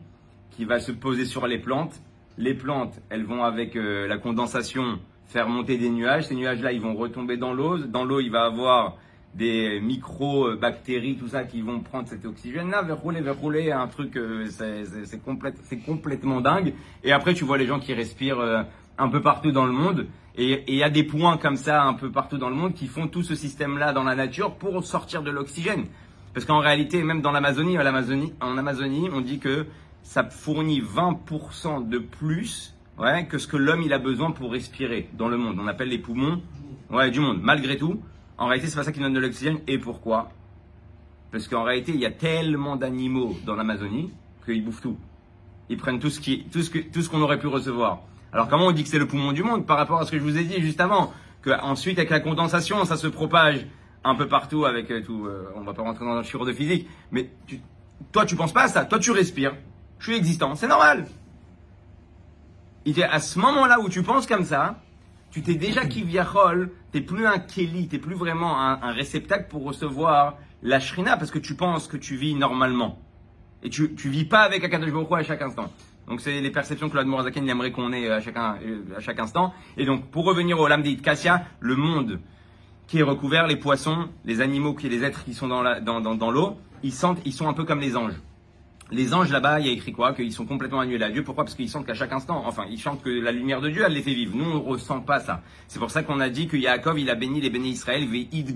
qui 0.53 0.65
va 0.65 0.79
se 0.79 0.93
poser 0.93 1.25
sur 1.25 1.47
les 1.49 1.59
plantes. 1.59 2.01
Les 2.39 2.55
plantes, 2.55 3.01
elles 3.11 3.25
vont 3.25 3.43
avec 3.43 3.75
euh, 3.75 4.07
la 4.07 4.19
condensation 4.19 5.01
faire 5.27 5.49
monter 5.49 5.77
des 5.77 5.91
nuages. 5.91 6.29
Ces 6.29 6.37
nuages-là, 6.37 6.73
ils 6.73 6.81
vont 6.81 6.95
retomber 6.95 7.37
dans 7.37 7.53
l'eau. 7.53 7.79
Dans 7.79 8.05
l'eau, 8.05 8.21
il 8.21 8.31
va 8.31 8.45
avoir 8.45 8.97
des 9.35 9.81
micro-bactéries, 9.81 11.17
tout 11.17 11.29
ça, 11.29 11.45
qui 11.45 11.61
vont 11.61 11.81
prendre 11.81 12.09
cet 12.09 12.25
oxygène-là, 12.25 12.83
verrouler, 12.83 13.21
verrouler, 13.21 13.73
un 13.73 13.89
truc, 13.89 14.17
euh, 14.17 14.47
c'est 14.49 15.85
complètement 15.85 16.41
dingue. 16.41 16.75
Et 17.03 17.13
après, 17.13 17.35
tu 17.35 17.45
vois 17.45 17.59
les 17.59 17.67
gens 17.67 17.81
qui 17.81 17.95
respirent 17.95 18.41
euh, 18.41 18.63
un 18.99 19.09
peu 19.09 19.21
partout 19.21 19.51
dans 19.51 19.67
le 19.67 19.73
monde. 19.73 20.07
Et 20.37 20.65
il 20.69 20.75
y 20.75 20.83
a 20.83 20.91
des 20.91 21.05
points 21.05 21.37
comme 21.37 21.57
ça 21.57 21.85
un 21.85 21.95
peu 21.95 22.11
partout 22.11 22.39
dans 22.39 22.49
le 22.49 22.57
monde 22.57 22.75
qui 22.75 22.87
font 22.87 23.07
tout 23.07 23.23
ce 23.23 23.35
système-là 23.35 23.93
dans 23.93 24.05
la 24.05 24.15
nature 24.15 24.55
pour 24.55 24.85
sortir 24.85 25.23
de 25.23 25.31
l'oxygène. 25.31 25.87
Parce 26.33 26.45
qu'en 26.47 26.59
réalité, 26.59 27.03
même 27.05 27.21
dans 27.21 27.31
l'Amazonie, 27.31 27.79
en 28.41 28.59
Amazonie, 28.59 29.09
on 29.13 29.21
dit 29.21 29.39
que 29.39 29.67
ça 30.03 30.25
fournit 30.25 30.81
20% 30.81 31.89
de 31.89 31.99
plus 31.99 32.75
ouais, 32.99 33.27
que 33.27 33.39
ce 33.39 33.47
que 33.47 33.57
l'homme 33.57 33.83
il 33.83 33.93
a 33.93 33.99
besoin 33.99 34.33
pour 34.33 34.53
respirer 34.53 35.09
dans 35.15 35.29
le 35.29 35.37
monde. 35.37 35.59
On 35.61 35.67
appelle 35.67 35.89
les 35.89 35.99
poumons 35.99 36.43
ouais, 36.91 37.11
du 37.11 37.21
monde. 37.21 37.41
Malgré 37.43 37.77
tout, 37.77 38.01
en 38.39 38.47
réalité, 38.47 38.69
c'est 38.69 38.77
pas 38.77 38.85
ça 38.85 38.93
qui 38.93 39.01
donne 39.01 39.15
de 39.15 39.21
l'oxygène. 39.21 39.59
Et 39.67 39.79
pourquoi? 39.79 40.31
Parce 41.31 41.49
qu'en 41.49 41.63
réalité, 41.63 41.93
il 41.93 42.01
y 42.01 42.07
a 42.07 42.11
tellement 42.11 42.77
d'animaux 42.77 43.37
dans 43.45 43.55
l'Amazonie 43.55 44.13
qu'ils 44.45 44.65
bouffent 44.65 44.83
tout. 44.83 44.99
ils 45.69 45.77
prennent 45.77 45.99
tout 45.99 46.11
ce 46.11 46.21
qui, 46.21 46.45
tout 46.45 46.63
ce 46.63 46.71
que, 46.71 46.79
tout 46.79 47.03
ce 47.03 47.09
qu'on 47.09 47.23
aurait 47.23 47.39
pu 47.39 47.47
recevoir. 47.47 48.01
Alors 48.33 48.49
comment 48.49 48.67
on 48.67 48.73
dit 48.73 48.83
que 48.83 48.89
c'est 48.89 48.99
le 48.99 49.07
poumon 49.07 49.33
du 49.33 49.43
monde 49.43 49.65
par 49.65 49.77
rapport 49.77 50.01
à 50.01 50.07
ce 50.07 50.11
que 50.11 50.19
je 50.19 50.23
vous 50.23 50.37
ai 50.37 50.45
dit 50.45 50.61
juste 50.61 50.81
avant? 50.81 51.13
Que 51.43 51.51
avec 51.51 52.11
la 52.11 52.21
condensation, 52.21 52.85
ça 52.85 52.97
se 52.97 53.07
propage 53.07 53.67
un 54.03 54.15
peu 54.15 54.29
partout 54.29 54.65
avec 54.65 54.91
euh, 54.91 55.03
tout. 55.03 55.27
Euh, 55.27 55.51
on 55.55 55.63
va 55.63 55.73
pas 55.73 55.83
rentrer 55.83 56.05
dans 56.05 56.17
un 56.17 56.23
chiro 56.23 56.45
de 56.45 56.53
physique, 56.53 56.89
mais 57.11 57.31
toi 58.13 58.27
tu 58.27 58.35
penses 58.35 58.53
pas 58.53 58.65
à 58.65 58.69
ça. 58.69 58.85
Toi 58.85 58.99
tu 58.99 59.11
respires. 59.11 59.55
Je 59.99 60.11
suis 60.11 60.17
existant, 60.17 60.55
c'est 60.55 60.67
normal. 60.67 61.07
Et 62.87 63.03
à 63.03 63.21
ce 63.21 63.39
moment-là 63.39 63.81
où 63.81 63.89
tu 63.89 64.03
penses 64.03 64.27
comme 64.27 64.45
ça, 64.45 64.81
tu 65.35 65.43
t'es 65.43 65.57
déjà 65.57 65.85
kiviachol, 65.85 66.71
t'es 66.93 67.01
plus 67.01 67.27
un 67.27 67.41
keli, 67.41 67.89
t'es 67.89 67.99
plus 67.99 68.15
vraiment 68.15 68.57
un, 68.57 68.93
réceptacle 68.93 69.49
pour 69.49 69.65
recevoir 69.65 70.39
la 70.63 70.79
shrina 70.79 71.17
parce 71.17 71.33
que 71.33 71.41
tu 71.41 71.57
penses 71.57 71.89
que 71.89 71.97
tu 71.97 72.15
vis 72.15 72.37
normalement. 72.37 73.01
Et 73.65 73.69
tu, 73.69 73.97
tu 73.97 74.11
vis 74.11 74.27
pas 74.27 74.43
avec 74.43 74.63
Akadosh 74.63 74.93
Baruch 74.93 75.11
à 75.11 75.25
chaque 75.25 75.43
instant. 75.43 75.73
Donc 76.07 76.21
c'est 76.21 76.41
les 76.41 76.51
perceptions 76.51 76.89
que 76.89 76.95
l'Admorazaken 76.95 77.49
aimerait 77.49 77.73
qu'on 77.73 77.93
ait 77.93 78.09
à 78.09 78.21
chaque, 78.21 78.37
à 78.37 78.61
chaque 79.01 79.19
instant. 79.19 79.53
Et 79.77 79.85
donc 79.87 80.09
pour 80.13 80.25
revenir 80.25 80.61
au 80.61 80.69
Lamdeit 80.69 80.99
Kassia, 80.99 81.45
le 81.59 81.75
monde 81.75 82.21
qui 82.87 83.01
est 83.01 83.03
recouvert, 83.03 83.49
les 83.49 83.57
poissons, 83.57 84.09
les 84.25 84.41
animaux, 84.41 84.75
qui, 84.75 84.89
les 84.89 85.03
êtres 85.03 85.25
qui 85.25 85.35
sont 85.35 85.49
dans 85.49 85.65
l'eau, 85.65 85.81
dans, 85.81 86.01
dans, 86.01 86.15
dans 86.15 86.57
ils 86.85 86.95
ils 87.25 87.33
sont 87.33 87.49
un 87.49 87.55
peu 87.55 87.65
comme 87.65 87.81
les 87.81 87.97
anges. 87.97 88.21
Les 88.91 89.15
anges 89.15 89.33
là-bas, 89.33 89.61
il 89.61 89.67
y 89.67 89.71
a 89.71 89.73
écrit 89.73 89.93
quoi? 89.93 90.13
Qu'ils 90.13 90.33
sont 90.33 90.45
complètement 90.45 90.81
annulés 90.81 91.05
à 91.05 91.11
Dieu. 91.11 91.25
Pourquoi? 91.25 91.45
Parce 91.45 91.57
qu'ils 91.57 91.71
sentent 91.71 91.87
qu'à 91.87 91.95
chaque 91.95 92.13
instant, 92.13 92.43
enfin, 92.47 92.67
ils 92.71 92.79
chantent 92.79 93.03
que 93.03 93.09
la 93.09 93.33
lumière 93.33 93.61
de 93.61 93.71
Dieu, 93.71 93.83
elle 93.85 93.95
les 93.95 94.03
fait 94.03 94.13
vivre. 94.15 94.37
Nous, 94.37 94.45
on 94.45 94.55
ne 94.55 94.59
ressent 94.59 95.01
pas 95.01 95.21
ça. 95.21 95.43
C'est 95.69 95.79
pour 95.79 95.91
ça 95.91 96.03
qu'on 96.03 96.21
a 96.21 96.29
dit 96.29 96.49
que 96.49 96.57
Yaakov, 96.57 96.99
il 96.99 97.09
a 97.09 97.15
béni 97.15 97.41
les 97.41 97.51
bénis 97.51 97.71
Israël, 97.71 98.07
ve'id 98.07 98.55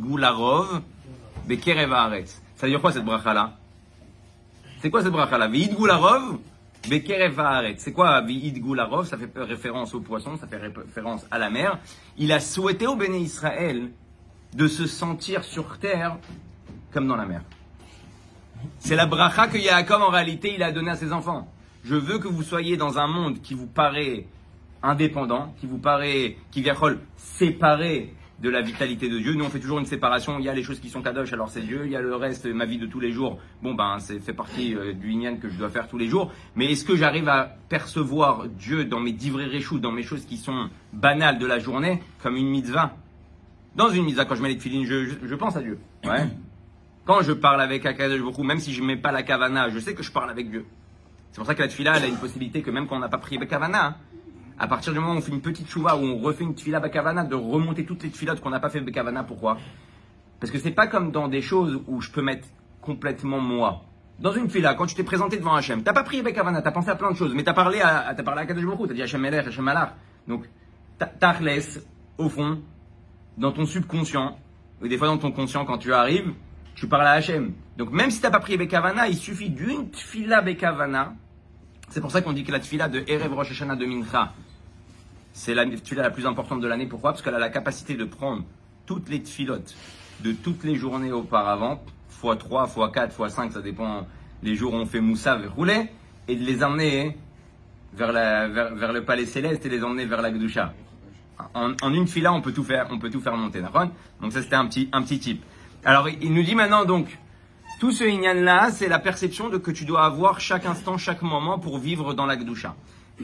bekereva 1.47 2.11
Ça 2.57 2.67
veut 2.67 2.71
dire 2.71 2.81
quoi 2.81 2.93
cette 2.93 3.05
bracha-là? 3.05 3.57
C'est 4.81 4.91
quoi 4.91 5.03
cette 5.03 5.13
bracha-là? 5.13 5.49
Ve'id 5.49 5.75
bekereva 6.89 7.63
C'est 7.79 7.93
quoi 7.93 8.21
ve'id 8.21 8.61
gularov 8.61 9.07
Ça 9.07 9.17
fait 9.17 9.31
référence 9.35 9.95
au 9.95 10.01
poisson, 10.01 10.37
ça 10.37 10.47
fait 10.47 10.59
référence 10.59 11.27
à 11.31 11.39
la 11.39 11.49
mer. 11.49 11.79
Il 12.19 12.33
a 12.33 12.41
souhaité 12.41 12.87
au 12.87 12.97
béni 12.97 13.23
Israël 13.23 13.91
de 14.55 14.69
se 14.69 14.87
sentir 14.87 15.43
sur 15.43 15.79
terre 15.79 16.19
comme 16.93 17.09
dans 17.09 17.17
la 17.17 17.27
mer. 17.27 17.43
C'est 18.79 18.97
la 18.97 19.07
bracha 19.07 19.49
que 19.49 19.59
Yaakov, 19.59 20.03
en 20.03 20.11
réalité, 20.11 20.55
il 20.55 20.63
a 20.63 20.73
donné 20.73 20.91
à 20.91 20.97
ses 20.97 21.13
enfants. 21.13 21.49
Je 21.85 21.95
veux 21.95 22.19
que 22.19 22.29
vous 22.29 22.43
soyez 22.43 22.77
dans 22.77 22.99
un 22.99 23.07
monde 23.07 23.41
qui 23.41 23.55
vous 23.55 23.67
paraît 23.67 24.27
indépendant, 24.83 25.55
qui 25.61 25.67
vous 25.67 25.79
paraît, 25.79 26.37
qui 26.51 26.63
vient 26.63 26.75
séparé 27.17 28.15
de 28.41 28.51
la 28.51 28.63
vitalité 28.63 29.09
de 29.09 29.19
Dieu. 29.19 29.35
Nous, 29.35 29.45
on 29.45 29.49
fait 29.49 29.59
toujours 29.59 29.79
une 29.79 29.87
séparation. 29.87 30.39
Il 30.39 30.45
y 30.45 30.49
a 30.49 30.55
les 30.55 30.63
choses 30.63 30.79
qui 30.79 30.89
sont 30.89 31.03
kadosh, 31.03 31.33
alors 31.33 31.49
c'est 31.49 31.61
Dieu. 31.61 31.83
Il 31.87 31.93
y 31.93 31.97
a 31.97 32.01
le 32.01 32.15
reste, 32.15 32.47
ma 32.47 32.67
vie 32.67 32.79
de 32.79 32.87
tous 32.87 33.01
les 33.01 33.11
jours. 33.11 33.39
Bon, 33.63 33.75
ben, 33.75 33.99
c'est 33.99 34.21
fait 34.21 34.33
partie 34.33 34.75
euh, 34.75 34.93
du 34.93 35.11
Inyan 35.11 35.37
que 35.37 35.49
je 35.49 35.57
dois 35.57 35.71
faire 35.71 35.89
tous 35.89 35.99
les 35.99 36.07
jours. 36.07 36.33
Mais 36.55 36.71
est-ce 36.71 36.85
que 36.85 36.97
j'arrive 36.97 37.29
à 37.29 37.57
percevoir 37.69 38.47
Dieu 38.47 38.85
dans 38.85 39.01
mes 39.01 39.13
divrei 39.13 39.47
réchous, 39.47 39.81
dans 39.81 39.93
mes 39.93 40.05
choses 40.05 40.25
qui 40.25 40.37
sont 40.37 40.71
banales 40.93 41.39
de 41.39 41.47
la 41.47 41.59
journée, 41.59 42.01
comme 42.23 42.37
une 42.37 42.49
mitzvah? 42.49 42.97
Dans 43.75 43.89
une 43.89 44.05
mitzvah, 44.05 44.25
quand 44.25 44.37
je 44.37 44.43
mets 44.43 44.49
les 44.51 44.59
filines, 44.59 44.85
je, 44.85 45.15
je 45.25 45.35
pense 45.35 45.57
à 45.57 45.61
Dieu. 45.61 45.79
Ouais. 46.05 46.29
Quand 47.09 47.23
je 47.23 47.33
parle 47.33 47.63
avec 47.63 47.87
Akadosh 47.87 48.21
Baruch 48.21 48.39
même 48.41 48.61
si 48.61 48.75
je 48.75 48.83
mets 48.83 48.99
pas 48.99 49.13
la 49.13 49.23
kavana, 49.23 49.71
je 49.71 49.79
sais 49.79 49.95
que 49.95 50.03
je 50.03 50.13
parle 50.13 50.29
avec 50.29 50.51
Dieu. 50.51 50.67
C'est 51.31 51.39
pour 51.39 51.47
ça 51.47 51.55
que 51.55 51.63
la 51.63 51.69
tfila, 51.69 51.97
elle 51.97 52.05
a 52.05 52.07
une 52.07 52.19
possibilité 52.19 52.61
que 52.61 52.71
même 52.71 52.87
quand 52.87 52.97
on 52.97 52.99
n'a 52.99 53.09
pas 53.09 53.17
prié 53.17 53.39
Bekavana, 53.39 53.97
à 54.59 54.69
partir 54.69 54.93
du 54.93 54.99
moment 54.99 55.15
où 55.15 55.17
on 55.17 55.23
fait 55.23 55.33
une 55.33 55.41
petite 55.41 55.71
chouva, 55.71 55.97
où 55.97 56.01
on 56.01 56.19
refait 56.19 56.45
une 56.45 56.55
tfila 56.55 56.81
Bekavana, 56.81 57.25
de 57.25 57.35
remonter 57.35 57.87
toutes 57.87 58.03
les 58.03 58.11
tfilotes 58.11 58.43
qu'on 58.43 58.51
n'a 58.51 58.61
pas 58.61 58.69
fait 58.69 58.83
Bekavana. 58.83 59.25
Pourquoi? 59.25 59.57
Parce 60.39 60.53
que 60.53 60.59
c'est 60.59 60.73
pas 60.73 60.87
comme 60.87 61.11
dans 61.11 61.29
des 61.29 61.41
choses 61.41 61.81
où 61.87 62.03
je 62.03 62.11
peux 62.11 62.21
mettre 62.21 62.47
complètement 62.83 63.41
moi. 63.41 63.85
Dans 64.19 64.35
une 64.35 64.51
fila, 64.51 64.75
quand 64.75 64.85
tu 64.85 64.95
t'es 64.95 65.03
présenté 65.03 65.39
devant 65.39 65.55
Hachem, 65.55 65.83
t'as 65.83 65.95
pas 65.95 66.05
prié 66.05 66.23
Bekavana, 66.23 66.61
t'as 66.61 66.73
pensé 66.73 66.91
à 66.91 66.95
plein 66.95 67.11
de 67.11 67.17
choses, 67.17 67.33
mais 67.35 67.43
t'as 67.43 67.55
parlé 67.55 67.81
à, 67.81 68.13
t'as 68.15 68.23
parlé 68.23 68.43
à 68.43 68.45
Kadosh 68.45 68.67
Baruch 68.67 68.87
t'as 68.87 68.93
dit 68.93 69.03
Hachem 69.03 69.23
Meler, 69.23 69.39
Hachem 69.39 69.65
Malar. 69.65 69.95
Donc, 70.27 70.45
t'arles, 70.99 71.59
au 72.19 72.29
fond, 72.29 72.61
dans 73.39 73.53
ton 73.53 73.65
subconscient, 73.65 74.37
ou 74.83 74.89
des 74.89 74.99
fois 74.99 75.07
dans 75.07 75.17
ton 75.17 75.33
conscient 75.33 75.65
quand 75.65 75.79
tu 75.79 75.95
arrives, 75.95 76.35
tu 76.79 76.87
parles 76.87 77.07
à 77.07 77.13
Hachem. 77.13 77.53
Donc 77.77 77.91
même 77.91 78.11
si 78.11 78.19
tu 78.19 78.25
n'as 78.25 78.31
pas 78.31 78.41
prié 78.41 78.57
Bekavana, 78.57 79.09
il 79.09 79.17
suffit 79.17 79.51
d'une 79.51 79.91
tfila 79.91 80.43
Bekavana. 80.43 81.15
C'est 81.89 82.01
pour 82.01 82.11
ça 82.11 82.21
qu'on 82.21 82.33
dit 82.33 82.45
que 82.45 82.53
la 82.53 82.61
tfila 82.61 82.89
de 82.89 83.03
Erev 83.07 83.35
Rosh 83.35 83.51
Hashanah 83.51 83.77
de 83.77 83.87
Mincha, 83.87 84.33
c'est 85.33 85.55
la 85.55 85.67
tfila 85.67 86.03
la 86.03 86.11
plus 86.11 86.27
importante 86.27 86.61
de 86.61 86.69
l'année. 86.69 86.87
Pourquoi? 86.87 87.13
Parce 87.13 87.23
qu'elle 87.23 87.35
a 87.35 87.39
la 87.39 87.51
capacité 87.51 87.95
de 87.95 88.05
prendre 88.05 88.45
toutes 88.87 89.09
les 89.09 89.23
tfilotes 89.23 89.75
de 90.23 90.33
toutes 90.33 90.65
les 90.65 90.75
journées 90.75 91.13
auparavant, 91.13 91.83
x 92.11 92.39
3, 92.39 92.67
x 92.67 92.93
4, 92.93 93.27
x 93.27 93.35
5, 93.35 93.53
ça 93.53 93.61
dépend 93.61 94.07
les 94.43 94.55
jours 94.55 94.75
où 94.75 94.77
on 94.77 94.87
fait 94.87 95.01
Moussa 95.01 95.39
rouler, 95.55 95.91
et 96.27 96.37
de 96.37 96.45
les 96.45 96.63
emmener 96.63 97.17
vers, 97.95 98.13
le 98.13 99.01
palais 99.01 99.27
céleste 99.27 99.65
et 99.67 99.69
les 99.69 99.83
emmener 99.83 100.07
vers 100.07 100.23
la 100.23 100.31
Gdusha. 100.31 100.75
En, 101.55 101.95
une 101.95 102.09
fila, 102.09 102.33
on 102.33 102.41
peut 102.41 102.53
tout 102.53 102.65
faire, 102.65 102.89
on 102.91 102.99
peut 102.99 103.11
tout 103.11 103.21
faire 103.21 103.37
monter, 103.37 103.63
Donc 104.21 104.33
ça, 104.33 104.43
c'était 104.43 104.57
un 104.57 104.67
petit, 104.67 104.89
un 104.93 105.03
petit 105.03 105.21
type. 105.21 105.45
Alors, 105.89 106.07
il 106.11 106.35
nous 106.35 106.43
dit 106.43 106.55
maintenant 106.55 106.85
donc, 106.85 107.07
tout 107.81 107.93
ce 107.93 108.05
inyan 108.05 108.35
là, 108.35 108.69
c'est 108.71 108.89
la 108.89 108.99
perception 108.99 109.49
de 109.49 109.57
que 109.57 109.71
tu 109.71 109.87
dois 109.87 110.05
avoir 110.05 110.39
chaque 110.39 110.67
instant, 110.67 110.99
chaque 110.99 111.23
moment 111.23 111.59
pour 111.59 111.79
vivre 111.79 112.13
dans 112.13 112.27
la 112.27 112.37
gdusha. 112.37 112.77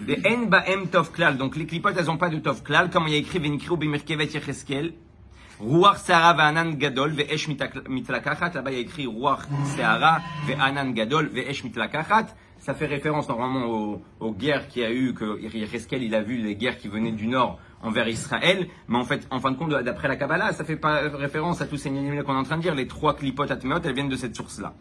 Les 0.06 0.18
en 0.26 0.46
ba'em 0.46 0.88
tov 0.88 1.12
klal. 1.12 1.36
Donc 1.36 1.56
les 1.56 1.66
clipotes, 1.66 1.94
elles 1.98 2.06
n'ont 2.06 2.16
pas 2.16 2.30
de 2.30 2.38
tov 2.38 2.62
klal, 2.62 2.88
comme 2.88 3.06
il 3.06 3.12
y 3.12 3.16
a 3.16 3.18
écrit 3.18 3.38
venikriu 3.38 3.76
bimirkevet 3.76 4.28
yecheskel. 4.32 4.94
Ruach 5.60 5.98
seara 5.98 6.32
ve'anan 6.32 6.70
gadol 6.78 7.10
ve'esh 7.10 7.48
mitlakachat. 7.48 8.52
Là-bas, 8.54 8.70
il 8.70 8.76
y 8.76 8.78
a 8.78 8.80
écrit 8.80 9.06
ruach 9.06 9.40
seara 9.76 10.22
ve'anan 10.46 10.94
gadol 10.94 11.26
ve'esh 11.26 11.64
mitlakachat. 11.64 12.28
Ça 12.60 12.72
fait 12.72 12.86
référence 12.86 13.28
normalement 13.28 13.66
aux, 13.66 14.02
aux 14.20 14.32
guerres 14.32 14.68
qu'il 14.68 14.80
y 14.80 14.86
a 14.86 14.90
eu, 14.90 15.12
que 15.12 15.38
Yecheskel, 15.38 16.02
il 16.02 16.14
a 16.14 16.22
vu 16.22 16.38
les 16.38 16.56
guerres 16.56 16.78
qui 16.78 16.88
venaient 16.88 17.12
du 17.12 17.26
nord 17.26 17.58
envers 17.84 18.08
Israël, 18.08 18.66
mais 18.88 18.98
en 18.98 19.04
fait, 19.04 19.26
en 19.30 19.38
fin 19.38 19.52
de 19.52 19.56
compte, 19.56 19.70
d'après 19.70 20.08
la 20.08 20.16
Kabbalah, 20.16 20.52
ça 20.52 20.64
fait 20.64 20.76
pas 20.76 21.02
référence 21.10 21.60
à 21.60 21.66
tous 21.66 21.76
ces 21.76 21.90
niais 21.90 22.22
qu'on 22.22 22.34
est 22.34 22.38
en 22.38 22.42
train 22.42 22.56
de 22.56 22.62
dire. 22.62 22.74
Les 22.74 22.88
trois 22.88 23.14
clipotes 23.14 23.50
atmeot, 23.50 23.78
elles 23.84 23.94
viennent 23.94 24.08
de 24.08 24.16
cette 24.16 24.34
source-là. 24.34 24.74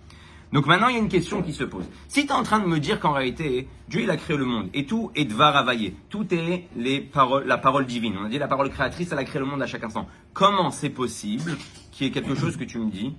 Donc 0.54 0.68
maintenant, 0.68 0.88
il 0.88 0.94
y 0.94 0.98
a 0.98 1.02
une 1.02 1.10
question 1.10 1.42
qui 1.42 1.52
se 1.52 1.64
pose. 1.64 1.86
Si 2.08 2.28
tu 2.28 2.32
es 2.32 2.32
en 2.32 2.44
train 2.44 2.60
de 2.60 2.68
me 2.68 2.80
dire 2.80 3.00
qu'en 3.00 3.12
réalité, 3.12 3.68
Dieu, 3.90 4.02
il 4.02 4.10
a 4.12 4.18
créé 4.18 4.38
le 4.38 4.46
monde, 4.46 4.70
et 4.74 4.86
tout 4.86 5.12
est 5.16 5.26
dvaravaillé, 5.26 5.96
tout 6.10 6.32
est 6.32 6.68
les 6.76 7.02
paroles, 7.02 7.46
la 7.48 7.58
parole 7.58 7.88
divine. 7.88 8.16
On 8.20 8.26
a 8.26 8.30
dit 8.30 8.38
la 8.38 8.48
parole 8.48 8.70
créatrice, 8.70 9.12
elle 9.12 9.18
a 9.18 9.24
créé 9.24 9.40
le 9.40 9.48
monde 9.48 9.62
à 9.64 9.68
chaque 9.68 9.84
instant. 9.84 10.08
Comment 10.34 10.70
c'est 10.70 10.92
possible 10.92 11.58
qu'il 11.92 12.06
y 12.06 12.10
ait 12.10 12.14
quelque 12.14 12.36
chose 12.36 12.56
que 12.56 12.64
tu 12.64 12.78
me 12.78 12.90
dis 12.90 13.16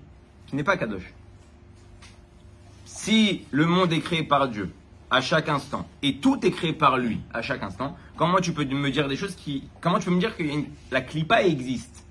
qui 0.47 0.55
n'est 0.57 0.65
pas 0.65 0.77
Kadosh? 0.77 1.13
Si 2.85 3.45
le 3.51 3.67
monde 3.67 3.93
est 3.93 4.01
créé 4.01 4.23
par 4.23 4.49
Dieu, 4.49 4.71
à 5.11 5.21
chaque 5.21 5.49
instant. 5.49 5.87
Et 6.03 6.17
tout 6.17 6.45
est 6.45 6.51
créé 6.51 6.73
par 6.73 6.99
lui 6.99 7.21
à 7.33 7.43
chaque 7.43 7.63
instant. 7.63 7.97
Comment 8.17 8.39
tu 8.41 8.53
peux 8.53 8.65
me 8.65 8.91
dire 8.91 9.09
des 9.09 9.17
choses 9.17 9.35
qui. 9.35 9.65
Comment 9.81 9.99
tu 9.99 10.07
peux 10.07 10.15
me 10.15 10.21
dire 10.21 10.37
que 10.37 10.43
la 10.91 11.01
clipa 11.01 11.43
existe 11.43 12.05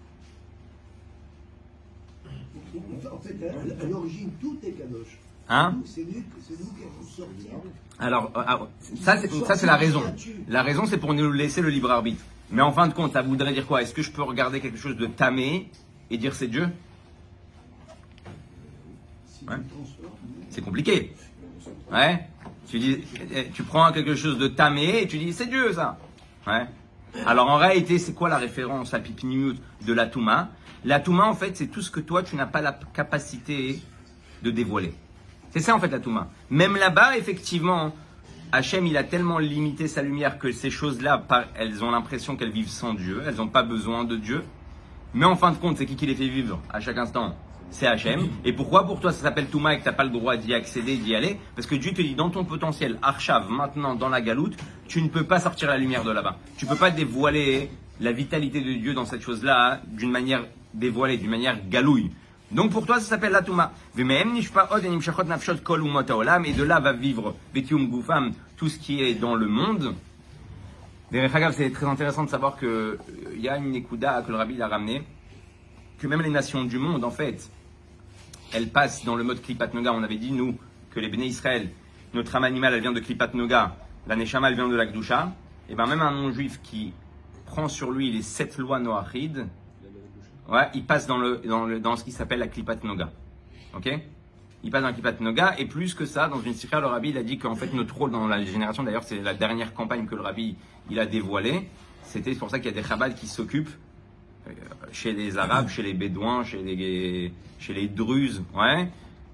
En 3.12 3.20
fait, 3.20 3.36
à 3.82 3.86
l'origine, 3.86 4.32
tout 4.42 4.58
est 4.64 4.72
kadosh. 4.72 5.20
Hein? 5.50 5.76
C'est 5.86 6.02
nous, 6.02 6.12
qui 6.12 6.84
avons 6.84 7.04
sorti. 7.10 7.48
Alors, 8.00 8.32
euh, 8.36 8.44
ah, 8.48 8.60
ça, 9.02 9.18
c'est 9.56 9.66
la 9.66 9.76
raison. 9.76 10.02
La 10.48 10.64
raison, 10.64 10.86
c'est 10.86 10.98
pour 10.98 11.14
nous 11.14 11.32
laisser 11.32 11.62
le 11.62 11.70
libre 11.70 11.92
arbitre. 11.92 12.24
Mais 12.50 12.62
en 12.62 12.72
fin 12.72 12.88
de 12.88 12.94
compte, 12.94 13.14
ça 13.14 13.22
voudrait 13.22 13.54
dire 13.54 13.68
quoi? 13.68 13.82
Est-ce 13.82 13.94
que 13.94 14.02
je 14.02 14.12
peux 14.12 14.24
regarder 14.24 14.62
quelque 14.62 14.78
chose 14.78 14.96
de 14.96 15.06
tamé 15.06 15.70
et 16.10 16.18
dire 16.18 16.34
c'est 16.34 16.48
Dieu? 16.48 16.70
C'est 20.50 20.62
compliqué. 20.62 21.14
Ouais 21.92 22.28
tu 22.68 22.80
dis, 22.80 23.00
eh, 23.34 23.50
tu 23.54 23.64
prends 23.64 23.92
quelque 23.92 24.16
chose 24.16 24.38
de 24.38 24.48
tamé 24.48 25.04
et 25.04 25.08
tu 25.08 25.18
dis, 25.18 25.34
c'est 25.34 25.48
Dieu 25.48 25.74
ça. 25.74 25.98
Ouais. 26.48 26.66
Alors 27.26 27.50
en 27.50 27.58
réalité, 27.58 28.00
c'est 28.00 28.14
quoi 28.14 28.30
la 28.30 28.38
référence 28.38 28.94
à 28.94 29.00
Pipinimut 29.00 29.58
de 29.86 29.94
la 29.94 30.08
Touma? 30.08 30.50
La 30.86 31.00
Touma, 31.00 31.26
en 31.26 31.34
fait, 31.34 31.56
c'est 31.56 31.68
tout 31.68 31.82
ce 31.82 31.92
que 31.92 32.00
toi, 32.00 32.24
tu 32.24 32.36
n'as 32.36 32.46
pas 32.46 32.62
la 32.62 32.78
capacité 32.94 33.82
de 34.42 34.52
dévoiler. 34.52 34.94
C'est 35.52 35.60
ça, 35.60 35.76
en 35.76 35.80
fait, 35.80 35.88
la 35.88 36.00
Touma. 36.00 36.30
Même 36.50 36.76
là-bas, 36.76 37.16
effectivement, 37.18 37.94
Hachem, 38.52 38.86
il 38.88 38.98
a 38.98 39.04
tellement 39.04 39.40
limité 39.40 39.88
sa 39.88 40.02
lumière 40.02 40.38
que 40.40 40.52
ces 40.52 40.70
choses-là, 40.70 41.24
elles 41.56 41.84
ont 41.84 41.92
l'impression 41.92 42.36
qu'elles 42.36 42.52
vivent 42.52 42.70
sans 42.70 42.94
Dieu, 42.94 43.24
elles 43.26 43.36
n'ont 43.36 43.48
pas 43.48 43.64
besoin 43.64 44.04
de 44.04 44.18
Dieu. 44.18 44.44
Mais 45.14 45.26
en 45.26 45.36
fin 45.36 45.52
de 45.52 45.58
compte, 45.58 45.78
c'est 45.78 45.86
qui 45.86 45.96
qui 45.96 46.06
les 46.06 46.16
fait 46.16 46.28
vivre 46.28 46.60
à 46.72 46.80
chaque 46.80 46.98
instant? 46.98 47.36
C'est 47.74 47.88
Hachem. 47.88 48.30
Et 48.46 48.54
pourquoi 48.54 48.86
pour 48.86 49.00
toi 49.00 49.12
ça 49.12 49.24
s'appelle 49.24 49.48
Touma 49.48 49.74
et 49.74 49.78
que 49.78 49.84
tu 49.84 49.90
n'as 49.90 49.94
pas 49.94 50.04
le 50.04 50.12
droit 50.12 50.38
d'y 50.38 50.54
accéder, 50.54 50.98
d'y 50.98 51.16
aller? 51.16 51.40
Parce 51.56 51.68
que 51.68 51.76
Dieu 51.76 51.92
te 51.92 52.02
dit 52.02 52.16
dans 52.16 52.30
ton 52.30 52.46
potentiel, 52.46 52.98
Archav, 53.02 53.50
maintenant 53.50 53.96
dans 53.96 54.10
la 54.10 54.22
galoute, 54.22 54.56
tu 54.88 55.02
ne 55.02 55.10
peux 55.10 55.24
pas 55.24 55.40
sortir 55.40 55.68
la 55.68 55.78
lumière 55.78 56.04
de 56.04 56.12
là-bas. 56.12 56.38
Tu 56.58 56.66
ne 56.66 56.70
peux 56.70 56.78
pas 56.78 56.92
dévoiler 56.92 57.72
la 58.00 58.12
vitalité 58.12 58.62
de 58.62 58.74
Dieu 58.74 58.94
dans 58.94 59.06
cette 59.06 59.22
chose-là 59.22 59.82
d'une 59.88 60.12
manière 60.12 60.46
dévoilée, 60.74 61.18
d'une 61.18 61.32
manière 61.32 61.58
galouille. 61.68 62.12
Donc 62.52 62.72
pour 62.72 62.86
toi 62.86 63.00
ça 63.00 63.06
s'appelle 63.06 63.32
la 63.32 63.42
Touma. 63.42 63.72
Et 63.98 64.04
de 64.04 64.10
là 66.64 66.80
va 66.80 66.94
vivre 66.94 67.36
tout 68.56 68.70
ce 68.70 68.80
qui 68.80 69.02
est 69.02 69.16
dans 69.16 69.36
le 69.36 69.48
monde. 69.48 69.96
C'est 71.12 71.72
très 71.72 71.86
intéressant 71.86 72.24
de 72.24 72.30
savoir 72.30 72.58
qu'il 72.58 72.68
euh, 72.68 72.98
y 73.38 73.48
a 73.48 73.58
une 73.58 73.76
écouda 73.76 74.24
que 74.26 74.32
le 74.32 74.38
rabbi 74.38 74.60
a 74.60 74.68
ramené, 74.68 75.04
que 76.00 76.08
même 76.08 76.24
les 76.24 76.32
nations 76.32 76.64
du 76.64 76.80
monde, 76.80 77.04
en 77.04 77.12
fait, 77.12 77.52
elle 78.54 78.70
passe 78.70 79.04
dans 79.06 79.16
le 79.16 79.24
mode 79.24 79.42
Klipat 79.42 79.74
Noga. 79.74 79.94
On 79.94 80.04
avait 80.04 80.18
dit, 80.18 80.32
nous, 80.32 80.58
que 80.92 81.00
les 81.00 81.10
béné 81.10 81.26
Israël, 81.26 81.70
notre 82.14 82.36
âme 82.36 82.44
animale, 82.44 82.74
elle 82.76 82.82
vient 82.82 82.92
de 82.92 83.00
Klipat 83.00 83.34
Noga, 83.34 83.76
la 84.08 84.16
Neshama, 84.16 84.50
elle 84.50 84.56
vient 84.56 84.68
de 84.68 84.76
la 84.76 84.86
Gdusha, 84.86 85.34
et 85.70 85.76
bien 85.76 85.86
même 85.86 86.02
un 86.02 86.12
non-juif 86.12 86.62
qui 86.62 86.94
prend 87.46 87.68
sur 87.68 87.92
lui 87.92 88.12
les 88.12 88.22
sept 88.22 88.58
lois 88.58 88.80
Noachid, 88.80 89.48
ouais, 90.50 90.70
il 90.74 90.86
passe 90.86 91.08
dans, 91.08 91.18
le, 91.18 91.38
dans, 91.38 91.66
le, 91.66 91.80
dans 91.80 91.96
ce 91.96 92.04
qui 92.04 92.12
s'appelle 92.12 92.40
la 92.40 92.48
Klipat 92.48 92.84
Noga. 92.84 93.12
Ok? 93.76 93.90
Il 94.64 94.72
passe 94.72 94.82
dans 94.82 94.88
la 94.88 94.94
Klipat 94.94 95.20
Noga, 95.20 95.56
et 95.58 95.66
plus 95.66 95.94
que 95.94 96.06
ça, 96.06 96.28
dans 96.28 96.42
une 96.42 96.54
sikha, 96.54 96.80
le 96.80 96.88
rabbi, 96.88 97.10
il 97.10 97.18
a 97.18 97.24
dit 97.24 97.38
qu'en 97.38 97.56
fait, 97.56 97.74
notre 97.74 97.96
rôle 97.98 98.12
dans 98.12 98.28
la 98.28 98.44
génération, 98.44 98.84
d'ailleurs, 98.84 99.04
c'est 99.04 99.20
la 99.20 99.34
dernière 99.34 99.74
campagne 99.74 100.06
que 100.06 100.16
le 100.16 100.22
rabbi, 100.22 100.56
il 100.90 101.00
a 101.00 101.06
dévoilée, 101.06 101.70
c'était 102.04 102.36
pour 102.36 102.50
ça 102.50 102.60
qu'il 102.60 102.72
y 102.72 102.78
a 102.78 102.82
des 102.82 102.88
Chabad 102.88 103.16
qui 103.16 103.28
s'occupent 103.28 103.74
chez 104.92 105.14
les 105.14 105.38
Arabes, 105.38 105.70
chez 105.70 105.82
les 105.82 105.94
Bédouins, 105.94 106.44
chez 106.44 106.62
les, 106.62 107.32
chez 107.60 107.74
les 107.74 107.88
Druzes, 107.88 108.44
ouais. 108.56 108.90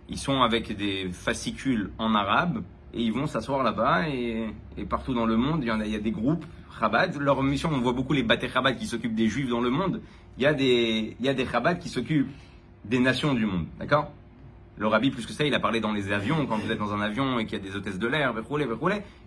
Ils 0.09 0.17
sont 0.17 0.41
avec 0.41 0.75
des 0.75 1.09
fascicules 1.11 1.91
en 1.97 2.15
arabe 2.15 2.63
et 2.93 3.01
ils 3.01 3.13
vont 3.13 3.27
s'asseoir 3.27 3.61
là-bas 3.61 4.09
et, 4.09 4.47
et 4.77 4.85
partout 4.85 5.13
dans 5.13 5.25
le 5.25 5.37
monde, 5.37 5.59
il 5.61 5.67
y, 5.67 5.71
en 5.71 5.79
a, 5.79 5.85
il 5.85 5.91
y 5.91 5.95
a 5.95 5.99
des 5.99 6.11
groupes 6.11 6.45
Chabad. 6.79 7.15
Leur 7.19 7.43
mission, 7.43 7.69
on 7.71 7.79
voit 7.79 7.93
beaucoup 7.93 8.13
les 8.13 8.23
Baté 8.23 8.49
Chabad 8.49 8.77
qui 8.77 8.87
s'occupent 8.87 9.15
des 9.15 9.27
Juifs 9.27 9.49
dans 9.49 9.61
le 9.61 9.69
monde. 9.69 10.01
Il 10.37 10.43
y 10.43 10.47
a 10.47 10.53
des, 10.53 11.15
il 11.19 11.25
y 11.25 11.29
a 11.29 11.33
des 11.33 11.45
Chabad 11.45 11.79
qui 11.79 11.89
s'occupent 11.89 12.31
des 12.85 12.99
nations 12.99 13.33
du 13.33 13.45
monde, 13.45 13.65
d'accord? 13.79 14.11
Le 14.77 14.87
rabbi, 14.87 15.11
plus 15.11 15.25
que 15.25 15.33
ça, 15.33 15.43
il 15.43 15.53
a 15.53 15.59
parlé 15.59 15.81
dans 15.81 15.91
les 15.91 16.13
avions, 16.13 16.45
quand 16.45 16.57
vous 16.57 16.71
êtes 16.71 16.79
dans 16.79 16.93
un 16.93 17.01
avion 17.01 17.37
et 17.37 17.45
qu'il 17.45 17.57
y 17.57 17.61
a 17.61 17.63
des 17.63 17.75
hôtesses 17.75 17.99
de 17.99 18.07
l'air, 18.07 18.33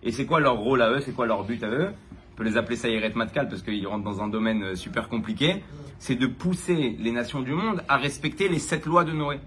et 0.03 0.11
c'est 0.11 0.25
quoi 0.25 0.41
leur 0.41 0.57
rôle 0.57 0.81
à 0.81 0.91
eux, 0.91 1.01
c'est 1.01 1.13
quoi 1.13 1.27
leur 1.27 1.45
but 1.45 1.63
à 1.63 1.69
eux? 1.69 1.91
On 2.33 2.35
peut 2.35 2.45
les 2.45 2.57
appeler 2.57 2.77
Sayeret 2.77 3.13
Matkal 3.15 3.49
parce 3.49 3.63
qu'ils 3.63 3.87
rentrent 3.87 4.05
dans 4.05 4.23
un 4.23 4.29
domaine 4.29 4.63
euh, 4.63 4.75
super 4.75 5.09
compliqué, 5.09 5.63
c'est 5.99 6.15
de 6.15 6.27
pousser 6.27 6.97
les 6.99 7.13
nations 7.13 7.43
du 7.43 7.53
monde 7.53 7.83
à 7.89 7.99
respecter 7.99 8.49
les 8.49 8.59
sept 8.59 8.87
lois 8.87 9.05
de 9.05 9.13
Noé. 9.13 9.39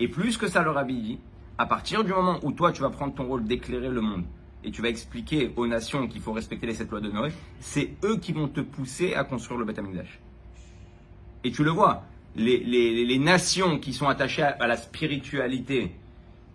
Et 0.00 0.08
plus 0.08 0.38
que 0.38 0.48
ça, 0.48 0.62
le 0.62 0.70
rabbi 0.70 0.94
dit, 0.94 1.18
à 1.58 1.66
partir 1.66 2.02
du 2.02 2.12
moment 2.12 2.38
où 2.42 2.52
toi 2.52 2.72
tu 2.72 2.80
vas 2.80 2.88
prendre 2.88 3.14
ton 3.14 3.24
rôle 3.24 3.44
d'éclairer 3.44 3.90
le 3.90 4.00
monde 4.00 4.24
et 4.64 4.70
tu 4.70 4.80
vas 4.80 4.88
expliquer 4.88 5.52
aux 5.56 5.66
nations 5.66 6.08
qu'il 6.08 6.22
faut 6.22 6.32
respecter 6.32 6.66
les 6.66 6.72
sept 6.72 6.90
lois 6.90 7.02
de 7.02 7.10
Noé, 7.10 7.30
c'est 7.60 7.90
eux 8.02 8.16
qui 8.16 8.32
vont 8.32 8.48
te 8.48 8.62
pousser 8.62 9.14
à 9.14 9.24
construire 9.24 9.60
le 9.60 9.66
Beth 9.66 9.78
Amikdash. 9.78 10.20
Et 11.44 11.52
tu 11.52 11.64
le 11.64 11.70
vois, 11.70 12.04
les, 12.34 13.18
nations 13.18 13.78
qui 13.78 13.92
sont 13.92 14.08
attachées 14.08 14.42
à, 14.42 14.66
la 14.66 14.78
spiritualité 14.78 15.92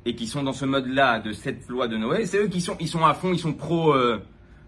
et 0.06 0.16
qui 0.16 0.26
sont 0.26 0.42
dans 0.42 0.54
ce 0.54 0.66
mode-là 0.66 1.20
de 1.20 1.34
cette 1.34 1.70
loi 1.70 1.88
de 1.88 1.98
Noé, 1.98 2.26
c'est 2.26 2.40
eux 2.40 2.48
qui 2.48 2.62
sont 2.62 3.06
à 3.06 3.14
fond, 3.14 3.32
ils 3.32 3.40
sont 3.40 3.54
pro, 3.54 3.94
euh, 3.94 4.20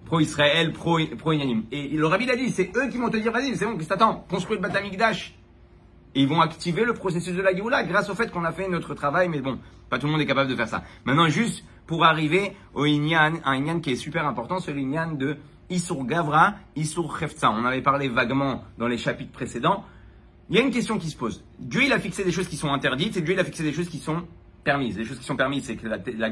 pro 0.06 0.20
Israël, 0.20 0.74
pro, 0.74 1.00
pro 1.18 1.32
unanime. 1.32 1.64
Et 1.72 1.90
le 1.90 2.06
rabbi 2.06 2.26
l'a 2.26 2.36
dit, 2.36 2.50
c'est 2.50 2.72
eux 2.76 2.90
qui 2.90 2.98
vont 2.98 3.10
te 3.10 3.18
dire, 3.18 3.32
vas-y, 3.32 3.56
c'est 3.56 3.66
bon, 3.66 3.78
qu'est-ce 3.78 3.90
que 3.90 3.94
t'attends 3.94 4.26
Construis 4.30 4.58
le 4.58 4.62
Beth 4.62 4.76
Amikdash. 4.76 5.36
Et 6.14 6.22
ils 6.22 6.28
vont 6.28 6.42
activer 6.42 6.84
le 6.84 6.94
processus 6.94 7.34
de 7.34 7.42
la 7.42 7.56
Géoula 7.56 7.84
grâce 7.84 8.10
au 8.10 8.16
fait 8.16 8.32
qu'on 8.32 8.44
a 8.44 8.52
fait 8.52 8.68
notre 8.68 8.94
travail, 8.94 9.30
mais 9.30 9.40
bon, 9.40 9.60
pas 9.90 9.98
tout 9.98 10.08
le 10.08 10.12
monde 10.12 10.22
est 10.22 10.26
capable 10.26 10.50
de 10.50 10.56
faire 10.56 10.68
ça. 10.68 10.84
Maintenant, 11.06 11.28
juste 11.30 11.64
pour 11.88 12.04
arriver 12.04 12.54
au 12.74 12.86
Inyan, 12.86 13.34
un 13.46 13.54
Inyan 13.56 13.80
qui 13.80 13.92
est 13.92 13.96
super 13.96 14.26
important, 14.26 14.60
c'est 14.60 14.74
l'Inyan 14.74 15.14
de 15.14 15.38
Isur 15.70 16.06
Gavra, 16.06 16.56
Isur 16.76 17.18
Cheftza. 17.18 17.50
On 17.52 17.64
avait 17.64 17.82
parlé 17.82 18.10
vaguement 18.10 18.64
dans 18.78 18.88
les 18.88 18.98
chapitres 18.98 19.32
précédents. 19.32 19.86
Il 20.50 20.58
y 20.58 20.60
a 20.60 20.62
une 20.62 20.72
question 20.72 20.98
qui 21.00 21.10
se 21.10 21.16
pose. 21.16 21.46
Dieu, 21.60 21.84
il 21.84 21.94
a 21.94 22.00
fixé 22.00 22.26
des 22.26 22.32
choses 22.32 22.50
qui 22.50 22.58
sont 22.58 22.74
interdites 22.74 23.16
et 23.16 23.22
Dieu, 23.22 23.34
il 23.34 23.40
a 23.40 23.46
fixé 23.46 23.64
des 23.64 23.72
choses 23.72 23.88
qui 23.88 24.00
sont 24.00 24.24
permises. 24.64 24.98
Les 24.98 25.06
choses 25.06 25.20
qui 25.20 25.26
sont 25.26 25.36
permises, 25.36 25.66
c'est 25.66 25.76
que 25.76 25.88
la, 25.88 25.98
la 25.98 26.32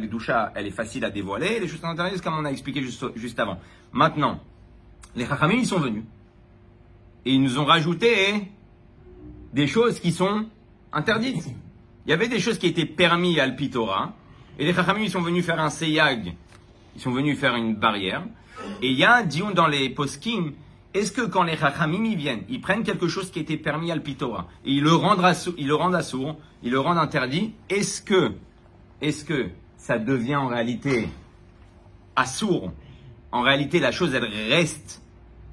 elle 0.56 0.68
est 0.68 0.72
facile 0.72 1.06
à 1.06 1.10
dévoiler. 1.10 1.60
Les 1.60 1.68
choses 1.68 1.80
sont 1.80 1.88
interdites, 1.88 2.22
comme 2.22 2.38
on 2.38 2.46
a 2.46 2.52
expliqué 2.52 2.82
juste, 2.82 3.06
juste 3.16 3.40
avant. 3.40 3.60
Maintenant, 3.92 4.40
les 5.16 5.26
Chachamim, 5.26 5.56
ils 5.56 5.68
sont 5.68 5.80
venus. 5.80 6.04
Et 7.26 7.34
ils 7.34 7.42
nous 7.42 7.60
ont 7.60 7.66
rajouté 7.66 8.50
des 9.54 9.68
choses 9.68 10.00
qui 10.00 10.12
sont 10.12 10.46
interdites. 10.94 11.48
Il 12.06 12.10
y 12.10 12.14
avait 12.14 12.28
des 12.28 12.40
choses 12.40 12.58
qui 12.58 12.68
étaient 12.68 12.86
permises 12.86 13.40
à 13.40 13.48
l'Pitora, 13.48 14.14
et 14.58 14.66
les 14.66 14.74
Chachamim 14.74 15.02
ils 15.02 15.12
sont 15.12 15.22
venus 15.22 15.46
faire 15.46 15.60
un 15.60 15.70
seyag, 15.70 16.34
ils 16.96 17.02
sont 17.02 17.12
venus 17.12 17.38
faire 17.38 17.56
une 17.56 17.76
barrière, 17.76 18.24
et 18.82 18.90
il 18.90 18.98
y 18.98 19.04
a 19.04 19.18
un 19.18 19.24
dion 19.24 19.52
dans 19.52 19.68
les 19.68 19.90
poskim, 19.90 20.54
est-ce 20.94 21.12
que 21.12 21.22
quand 21.22 21.44
les 21.44 21.56
Chachamim 21.56 22.16
viennent, 22.16 22.44
ils 22.50 22.62
prennent 22.62 22.84
quelque 22.84 23.08
chose 23.08 23.30
qui 23.32 23.40
était 23.40 23.58
permis 23.58 23.92
à 23.92 23.96
l'Pitora, 23.96 24.48
et 24.66 24.72
ils 24.72 24.84
le 24.84 24.94
rendent 24.94 25.24
assourd, 25.24 25.54
ils 25.58 25.68
le 25.68 25.76
rendent 25.76 26.00
ils 26.64 26.72
le 26.72 26.80
rendent 26.80 26.98
interdit, 26.98 27.54
est-ce 27.70 28.02
que, 28.02 28.34
est-ce 29.02 29.24
que 29.24 29.50
ça 29.78 30.00
devient 30.00 30.36
en 30.36 30.48
réalité 30.48 31.08
assourd 32.16 32.72
En 33.32 33.42
réalité, 33.42 33.80
la 33.80 33.92
chose, 33.92 34.14
elle 34.14 34.26
reste 34.26 35.02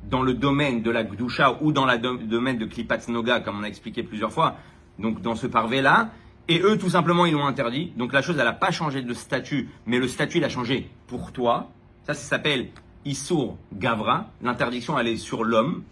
dans 0.09 0.23
le 0.23 0.35
domaine 0.35 0.83
de 0.83 0.91
la 0.91 1.05
Gdusha 1.05 1.59
ou 1.61 1.73
dans 1.73 1.85
le 1.85 1.99
domaine 1.99 2.59
de 2.59 2.65
Klipat 2.65 3.09
Noga, 3.09 3.41
comme 3.41 3.59
on 3.59 3.63
a 3.63 3.69
expliqué 3.69 4.03
plusieurs 4.03 4.33
fois, 4.33 4.57
donc 4.99 5.21
dans 5.21 5.35
ce 5.35 5.47
parvé-là, 5.47 6.11
et 6.49 6.61
eux, 6.61 6.79
tout 6.79 6.91
simplement, 6.91 7.27
ils 7.27 7.33
l'ont 7.33 7.47
interdit. 7.47 7.93
Donc 7.97 8.13
la 8.13 8.23
chose, 8.23 8.37
elle 8.39 8.45
n'a 8.45 8.53
pas 8.53 8.71
changé 8.71 9.03
de 9.03 9.15
statut, 9.15 9.69
mais 9.85 9.99
le 9.99 10.07
statut, 10.07 10.39
il 10.39 10.45
a 10.45 10.49
changé 10.49 10.89
pour 11.09 11.33
toi. 11.33 11.71
Ça, 12.05 12.15
ça 12.15 12.29
s'appelle 12.29 12.69
Issour 13.07 13.57
Gavra. 13.73 14.31
L'interdiction, 14.43 14.99
elle 14.99 15.09
est 15.09 15.17
sur 15.17 15.45
l'homme. 15.45 15.83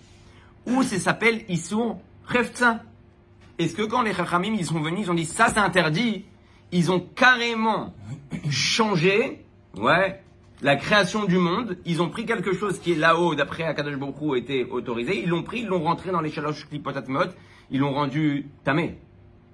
Ou 0.66 0.83
ça 0.83 0.98
s'appelle 0.98 1.44
Issour 1.48 2.00
Reftza. 2.27 2.83
Est-ce 3.59 3.74
que 3.74 3.83
quand 3.83 4.03
les 4.03 4.12
Chachamim, 4.12 4.55
ils 4.55 4.66
sont 4.66 4.81
venus, 4.81 5.00
ils 5.03 5.11
ont 5.11 5.14
dit 5.14 5.24
ça, 5.24 5.48
c'est 5.48 5.59
interdit, 5.59 6.24
ils 6.72 6.90
ont 6.90 7.00
carrément 7.00 7.94
changé, 8.50 9.44
ouais, 9.77 10.20
la 10.61 10.77
création 10.77 11.24
du 11.24 11.38
monde, 11.38 11.79
ils 11.85 12.03
ont 12.03 12.09
pris 12.09 12.27
quelque 12.27 12.53
chose 12.53 12.81
qui 12.81 12.92
est 12.92 12.96
là-haut, 12.96 13.35
d'après 13.35 13.62
Akadosh 13.62 13.96
Baruch 13.96 14.16
Hu, 14.20 14.37
était 14.38 14.66
autorisé, 14.68 15.22
ils 15.22 15.29
l'ont 15.29 15.44
pris, 15.44 15.61
ils 15.61 15.66
l'ont 15.66 15.83
rentré 15.83 16.11
dans 16.11 16.20
les 16.20 16.33
klipotatmot, 16.33 17.31
ils 17.70 17.79
l'ont 17.79 17.92
rendu 17.92 18.48
tamé. 18.64 18.98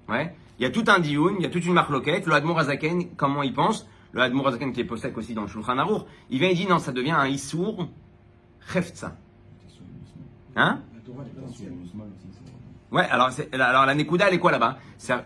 Ouais. 0.09 0.33
Il 0.57 0.63
y 0.63 0.65
a 0.65 0.71
tout 0.71 0.85
un 0.87 0.99
dioun, 0.99 1.35
il 1.37 1.43
y 1.43 1.45
a 1.45 1.49
toute 1.49 1.65
une 1.65 1.73
marloquette, 1.73 2.25
le 2.25 2.33
Admor 2.33 2.59
Azaken, 2.59 3.15
comment 3.15 3.43
il 3.43 3.53
pense, 3.53 3.87
le 4.13 4.47
Azaken 4.47 4.73
qui 4.73 4.81
est 4.81 4.85
possède 4.85 5.17
aussi 5.17 5.33
dans 5.33 5.43
le 5.43 5.47
Shulchan 5.47 5.77
Aruch, 5.77 6.03
il 6.29 6.39
vient 6.39 6.49
et 6.49 6.53
dit 6.53 6.67
non, 6.67 6.79
ça 6.79 6.91
devient 6.91 7.11
un 7.11 7.27
Issour 7.27 7.87
Cheftza. 8.71 9.15
Hein? 10.55 10.81
Ouais, 12.91 13.03
alors, 13.09 13.29
alors 13.53 13.85
la 13.85 13.95
Nekuda, 13.95 14.27
elle 14.27 14.33
est 14.33 14.39
quoi 14.39 14.51
là-bas? 14.51 14.77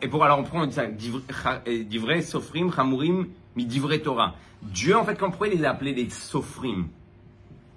Et 0.01 0.07
pour 0.07 0.23
alors 0.23 0.39
on 0.39 0.43
prend 0.43 0.69
ça, 0.69 0.85
d'ivre- 0.85 1.21
cha- 1.31 1.63
euh, 1.67 1.83
d'ivrei 1.83 2.21
sofrim, 2.21 2.71
chamurim, 2.71 3.27
mi 3.55 3.65
divrei 3.65 4.01
Torah. 4.01 4.35
Dieu, 4.61 4.95
en 4.95 5.03
fait, 5.03 5.15
quand 5.15 5.29
pourquoi 5.29 5.47
il 5.47 5.57
les 5.57 5.65
a 5.65 5.71
appelés 5.71 5.93
des 5.93 6.09
sofrim? 6.09 6.87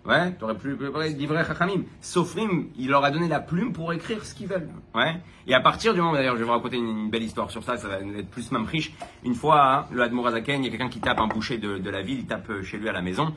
Ouais, 0.09 0.33
t'aurais 0.33 0.57
pu 0.57 0.75
parler 0.75 1.13
d'ivrei 1.13 1.45
chachamim. 1.45 1.83
Sofrim, 2.01 2.69
il 2.79 2.89
leur 2.89 3.05
a 3.05 3.11
donné 3.11 3.29
la 3.29 3.41
plume 3.41 3.75
pour 3.75 3.93
écrire 3.93 4.25
ce 4.25 4.35
qu'ils 4.35 4.47
veulent. 4.47 4.71
Ouais. 4.95 5.21
Et 5.47 5.53
à 5.53 5.61
partir 5.61 5.93
du 5.93 6.01
moment, 6.01 6.15
d'ailleurs, 6.15 6.35
je 6.35 6.39
vais 6.39 6.47
vous 6.47 6.53
raconter 6.53 6.79
une, 6.79 7.11
belle 7.11 7.25
histoire 7.25 7.51
sur 7.51 7.63
ça, 7.63 7.77
ça 7.77 7.89
va 7.89 7.99
être 7.99 8.31
plus 8.31 8.51
même 8.51 8.65
riche. 8.65 8.95
Une 9.23 9.35
fois, 9.35 9.81
hein, 9.81 9.87
le 9.93 10.01
Admor 10.01 10.29
Azaken, 10.29 10.63
il 10.63 10.65
y 10.65 10.69
a 10.69 10.71
quelqu'un 10.71 10.89
qui 10.89 11.01
tape 11.01 11.21
un 11.21 11.27
boucher 11.27 11.59
de, 11.59 11.77
de 11.77 11.91
la 11.91 12.01
ville, 12.01 12.21
il 12.21 12.27
tape 12.27 12.49
euh, 12.49 12.63
chez 12.63 12.79
lui 12.79 12.89
à 12.89 12.93
la 12.93 13.03
maison. 13.03 13.35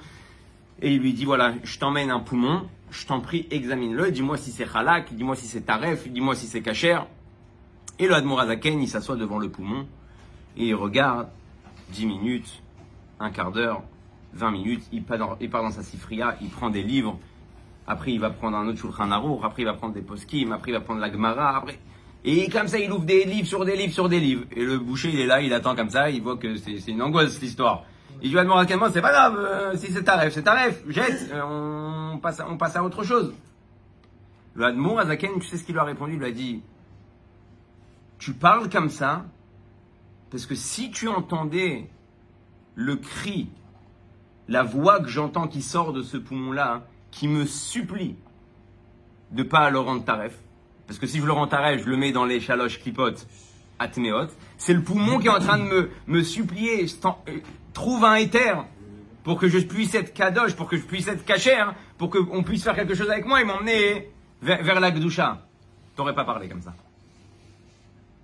Et 0.81 0.93
il 0.93 1.01
lui 1.01 1.11
dit 1.11 1.25
voilà, 1.25 1.53
je 1.61 1.77
t'emmène 1.77 2.09
un 2.09 2.21
poumon, 2.21 2.69
je 2.89 3.05
t'en 3.05 3.19
prie, 3.19 3.47
examine-le, 3.51 4.09
dis-moi 4.09 4.37
si 4.37 4.51
c'est 4.51 4.65
halak, 4.73 5.13
dis-moi 5.13 5.35
si 5.35 5.47
c'est 5.47 5.61
taref, 5.61 6.07
dis-moi 6.07 6.35
si 6.35 6.47
c'est 6.47 6.61
cachère. 6.61 7.05
Et 7.99 8.07
le 8.07 8.15
Admorazaken, 8.15 8.81
il 8.81 8.87
s'assoit 8.87 9.17
devant 9.17 9.39
le 9.39 9.49
poumon 9.49 9.85
et 10.55 10.67
il 10.67 10.75
regarde 10.75 11.27
10 11.89 12.05
minutes, 12.05 12.63
un 13.19 13.29
quart 13.29 13.51
d'heure, 13.51 13.83
20 14.33 14.51
minutes, 14.51 14.83
il 14.91 15.03
part, 15.03 15.17
dans, 15.17 15.35
dans 15.35 15.71
sa 15.71 15.83
sifria, 15.83 16.37
il 16.41 16.49
prend 16.49 16.69
des 16.69 16.83
livres, 16.83 17.17
après 17.87 18.11
il 18.13 18.19
va 18.19 18.29
prendre 18.29 18.57
un 18.57 18.67
autre 18.67 18.79
Shulchan 18.79 19.11
après 19.43 19.63
il 19.63 19.65
va 19.65 19.73
prendre 19.73 19.93
des 19.93 20.01
poskim, 20.01 20.51
après 20.51 20.71
il 20.71 20.73
va 20.73 20.81
prendre 20.81 20.99
la 21.01 21.11
Gemara, 21.11 21.57
après... 21.57 21.79
Et 22.23 22.49
comme 22.49 22.67
ça, 22.67 22.77
il 22.77 22.91
ouvre 22.91 23.05
des 23.05 23.25
livres 23.25 23.47
sur 23.47 23.65
des 23.65 23.75
livres 23.75 23.93
sur 23.93 24.07
des 24.07 24.19
livres. 24.19 24.45
Et 24.51 24.63
le 24.63 24.77
boucher, 24.77 25.09
il 25.11 25.19
est 25.19 25.25
là, 25.25 25.41
il 25.41 25.51
attend 25.55 25.75
comme 25.75 25.89
ça, 25.89 26.11
il 26.11 26.21
voit 26.21 26.37
que 26.37 26.55
c'est 26.55 26.77
une 26.87 27.01
angoisse 27.01 27.33
cette 27.33 27.43
histoire. 27.43 27.83
Il 28.21 28.29
dit 28.29 28.37
à 28.37 28.41
Admorazaken, 28.41 28.77
moi, 28.77 28.91
c'est 28.91 29.01
pas 29.01 29.11
grave, 29.11 29.37
euh, 29.39 29.75
si 29.75 29.91
c'est 29.91 30.03
taref, 30.03 30.31
c'est 30.31 30.43
taref, 30.43 30.83
jette, 30.87 31.31
euh, 31.33 32.11
on, 32.13 32.19
passe, 32.19 32.39
à- 32.39 32.79
à 32.79 32.83
autre 32.83 33.03
chose. 33.03 33.33
Le 34.53 34.65
Admour 34.65 34.99
Azaken, 34.99 35.39
tu 35.39 35.47
sais 35.47 35.57
ce 35.57 35.63
qu'il 35.63 35.73
lui 35.73 35.79
a 35.79 35.83
répondu 35.83 36.13
Il 36.13 36.19
lui 36.19 36.25
a 36.27 36.31
dit 36.31 36.61
Tu 38.19 38.33
parles 38.33 38.69
comme 38.69 38.89
ça 38.89 39.25
parce 40.29 40.45
que 40.45 40.55
si 40.55 40.91
tu 40.91 41.07
entendais 41.07 41.89
le 42.75 42.95
cri, 42.97 43.49
la 44.51 44.63
voix 44.63 44.99
que 44.99 45.07
j'entends 45.07 45.47
qui 45.47 45.61
sort 45.61 45.93
de 45.93 46.03
ce 46.03 46.17
poumon-là, 46.17 46.73
hein, 46.73 46.83
qui 47.09 47.29
me 47.29 47.45
supplie 47.45 48.17
de 49.31 49.43
pas 49.43 49.69
le 49.69 49.79
rendre 49.79 50.03
taref, 50.03 50.37
parce 50.87 50.99
que 50.99 51.07
si 51.07 51.19
je 51.19 51.25
le 51.25 51.31
rends 51.31 51.47
taref, 51.47 51.83
je 51.85 51.89
le 51.89 51.95
mets 51.95 52.11
dans 52.11 52.25
les 52.25 52.41
chaloches 52.41 52.81
clipotes 52.81 53.27
atméot, 53.79 54.27
c'est 54.57 54.73
le 54.73 54.83
poumon 54.83 55.19
qui 55.19 55.27
est 55.27 55.31
en 55.31 55.39
train 55.39 55.57
de 55.57 55.63
me, 55.63 55.89
me 56.07 56.21
supplier, 56.21 56.85
euh, 56.85 57.39
trouve 57.71 58.03
un 58.03 58.15
éther 58.15 58.65
pour 59.23 59.39
que 59.39 59.47
je 59.47 59.57
puisse 59.59 59.95
être 59.95 60.13
kadosh, 60.13 60.53
pour 60.55 60.67
que 60.67 60.75
je 60.75 60.83
puisse 60.83 61.07
être 61.07 61.23
cachère, 61.23 61.73
pour 61.97 62.09
qu'on 62.09 62.43
puisse 62.43 62.63
faire 62.65 62.75
quelque 62.75 62.93
chose 62.93 63.09
avec 63.09 63.25
moi 63.25 63.41
et 63.41 63.45
m'emmener 63.45 64.11
vers, 64.41 64.61
vers 64.63 64.81
la 64.81 64.91
Gdusha. 64.91 65.47
T'aurais 65.95 66.13
pas 66.13 66.25
parlé 66.25 66.49
comme 66.49 66.61
ça. 66.61 66.73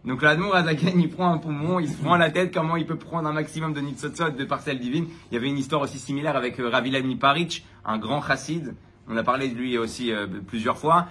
Donc 0.07 0.21
l'Admour 0.21 0.55
Azaken, 0.55 1.01
il 1.01 1.09
prend 1.09 1.33
un 1.33 1.37
poumon, 1.37 1.79
il 1.81 1.89
se 1.89 1.97
prend 1.97 2.15
la 2.15 2.29
tête, 2.29 2.53
comment 2.53 2.77
il 2.77 2.85
peut 2.85 2.95
prendre 2.95 3.27
un 3.27 3.33
maximum 3.33 3.73
de 3.73 3.81
nitzotzot, 3.81 4.29
de 4.29 4.45
parcelles 4.45 4.79
divines. 4.79 5.07
Il 5.29 5.33
y 5.33 5.37
avait 5.37 5.49
une 5.49 5.57
histoire 5.57 5.81
aussi 5.81 5.99
similaire 5.99 6.37
avec 6.37 6.61
euh, 6.61 7.01
Niparich, 7.03 7.65
un 7.83 7.97
grand 7.97 8.21
chassid. 8.21 8.73
On 9.09 9.17
a 9.17 9.23
parlé 9.23 9.49
de 9.49 9.55
lui 9.55 9.77
aussi 9.77 10.13
euh, 10.13 10.25
plusieurs 10.47 10.77
fois. 10.77 11.07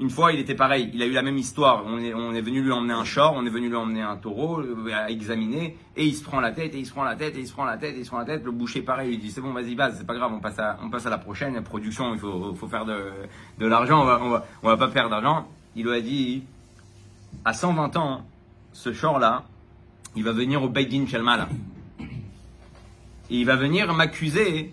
Une 0.00 0.10
fois, 0.10 0.34
il 0.34 0.38
était 0.38 0.54
pareil. 0.54 0.90
Il 0.92 1.02
a 1.02 1.06
eu 1.06 1.12
la 1.12 1.22
même 1.22 1.38
histoire. 1.38 1.84
On 1.86 1.98
est, 1.98 2.12
on 2.12 2.34
est 2.34 2.42
venu 2.42 2.60
lui 2.60 2.72
emmener 2.72 2.92
un 2.92 3.04
char, 3.04 3.32
on 3.32 3.46
est 3.46 3.50
venu 3.50 3.70
lui 3.70 3.76
emmener 3.76 4.02
un 4.02 4.16
taureau 4.16 4.60
euh, 4.60 4.90
à 4.92 5.10
examiner, 5.10 5.78
et 5.96 6.04
il 6.04 6.14
se 6.14 6.22
prend 6.22 6.40
la 6.40 6.52
tête, 6.52 6.74
et 6.74 6.78
il 6.78 6.84
se 6.84 6.92
prend 6.92 7.04
la 7.04 7.16
tête, 7.16 7.38
et 7.38 7.40
il 7.40 7.46
se 7.46 7.54
prend 7.54 7.64
la 7.64 7.78
tête, 7.78 7.96
et 7.96 8.00
il 8.00 8.04
se 8.04 8.10
prend 8.10 8.18
la 8.18 8.26
tête. 8.26 8.44
Le 8.44 8.50
boucher, 8.50 8.82
pareil, 8.82 9.14
il 9.14 9.18
dit 9.18 9.30
c'est 9.30 9.40
bon, 9.40 9.54
vas-y, 9.54 9.74
base, 9.74 9.96
c'est 9.96 10.06
pas 10.06 10.14
grave, 10.14 10.32
on 10.34 10.40
passe 10.40 10.58
à, 10.58 10.76
on 10.82 10.90
passe 10.90 11.06
à 11.06 11.10
la 11.10 11.16
prochaine 11.16 11.62
production. 11.62 12.12
Il 12.12 12.20
faut, 12.20 12.54
faut 12.54 12.68
faire 12.68 12.84
de, 12.84 13.12
de 13.58 13.66
l'argent. 13.66 14.02
On 14.02 14.04
va, 14.04 14.20
on 14.22 14.28
va, 14.28 14.46
on 14.62 14.68
va 14.68 14.76
pas 14.76 14.88
perdre 14.88 15.08
d'argent. 15.08 15.48
Il 15.74 15.86
lui 15.86 15.94
a 15.94 16.02
dit 16.02 16.42
à 17.44 17.52
120 17.52 17.96
ans, 17.96 18.24
ce 18.72 18.92
char 18.92 19.18
là, 19.18 19.44
il 20.14 20.24
va 20.24 20.32
venir 20.32 20.62
au 20.62 20.68
Beidin 20.68 21.06
Shalmala. 21.06 21.48
Et 23.30 23.36
il 23.38 23.44
va 23.44 23.56
venir 23.56 23.92
m'accuser 23.92 24.72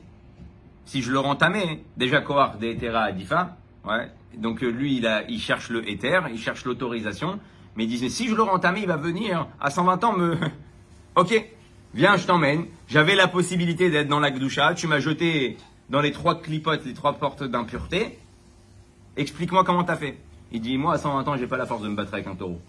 si 0.86 1.02
je 1.02 1.12
le 1.12 1.20
rentamais. 1.20 1.84
Déjà, 1.98 2.22
Kohar 2.22 2.58
des 2.58 2.72
Etera 2.72 3.04
Adifa. 3.04 3.58
Ouais. 3.86 4.10
Donc 4.38 4.63
euh, 4.63 4.70
lui, 4.70 4.98
il, 4.98 5.08
a, 5.08 5.24
il 5.30 5.39
cherche 5.39 5.70
le 5.70 5.88
Ether, 5.89 6.22
il 6.32 6.39
cherche 6.39 6.66
l'autorisation. 6.66 7.39
Mais 7.76 7.86
il 7.86 7.88
disait, 7.88 8.10
si 8.10 8.28
je 8.28 8.36
le 8.36 8.44
rentamais, 8.44 8.82
il 8.82 8.88
va 8.88 8.98
venir 8.98 9.48
à 9.60 9.70
120 9.70 10.04
ans 10.04 10.13
me... 10.13 10.38
ok, 11.16 11.50
viens, 11.94 12.18
je 12.18 12.26
t'emmène. 12.26 12.66
J'avais 12.88 13.16
la 13.16 13.28
possibilité 13.28 13.89
d'être 13.89 14.08
dans 14.08 14.20
la 14.20 14.32
Gdusha. 14.32 14.76
Tu 14.76 14.88
m'as 14.88 15.00
jeté 15.00 15.58
dans 15.89 16.02
les 16.02 16.12
trois 16.12 16.42
clipotes, 16.42 16.86
les 16.86 16.94
trois 16.94 17.13
portes 17.13 17.44
d'impureté. 17.44 18.20
Explique-moi 19.18 19.63
comment 19.63 19.84
t'as 19.84 19.96
fait. 19.96 20.18
Il 20.54 20.62
dit, 20.62 20.78
moi, 20.78 20.94
à 20.94 20.98
120 20.98 21.28
ans, 21.28 21.38
j'ai 21.38 21.48
pas 21.48 21.58
la 21.58 21.66
force 21.66 21.82
de 21.82 21.89
me 21.89 21.96
battre 21.96 22.13
avec 22.13 22.28
un 22.28 22.36
taureau. 22.36 22.62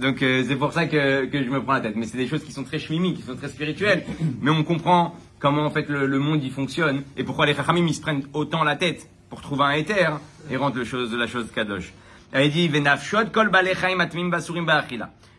Donc 0.00 0.22
euh, 0.22 0.44
c'est 0.46 0.56
pour 0.56 0.72
ça 0.72 0.86
que, 0.86 1.26
que 1.26 1.44
je 1.44 1.48
me 1.48 1.62
prends 1.62 1.74
la 1.74 1.80
tête. 1.80 1.96
Mais 1.96 2.06
c'est 2.06 2.16
des 2.16 2.26
choses 2.26 2.42
qui 2.42 2.52
sont 2.52 2.64
très 2.64 2.78
chimiques, 2.78 3.18
qui 3.18 3.22
sont 3.22 3.36
très 3.36 3.48
spirituelles. 3.48 4.04
Mais 4.40 4.50
on 4.50 4.64
comprend 4.64 5.14
comment 5.38 5.64
en 5.64 5.70
fait 5.70 5.88
le, 5.88 6.06
le 6.06 6.18
monde 6.18 6.42
y 6.42 6.50
fonctionne 6.50 7.04
et 7.16 7.22
pourquoi 7.22 7.46
les 7.46 7.54
chachamim 7.54 7.86
ils 7.86 7.94
se 7.94 8.00
prennent 8.00 8.24
autant 8.32 8.64
la 8.64 8.74
tête 8.74 9.08
pour 9.30 9.42
trouver 9.42 9.64
un 9.64 9.72
éther 9.72 10.18
et 10.50 10.56
rendre 10.56 10.76
le 10.76 10.84
chose, 10.84 11.14
la 11.14 11.26
chose 11.26 11.50
kadosh. 11.52 11.92
Elle 12.32 12.50
dit 12.50 12.68
basurim 12.68 14.66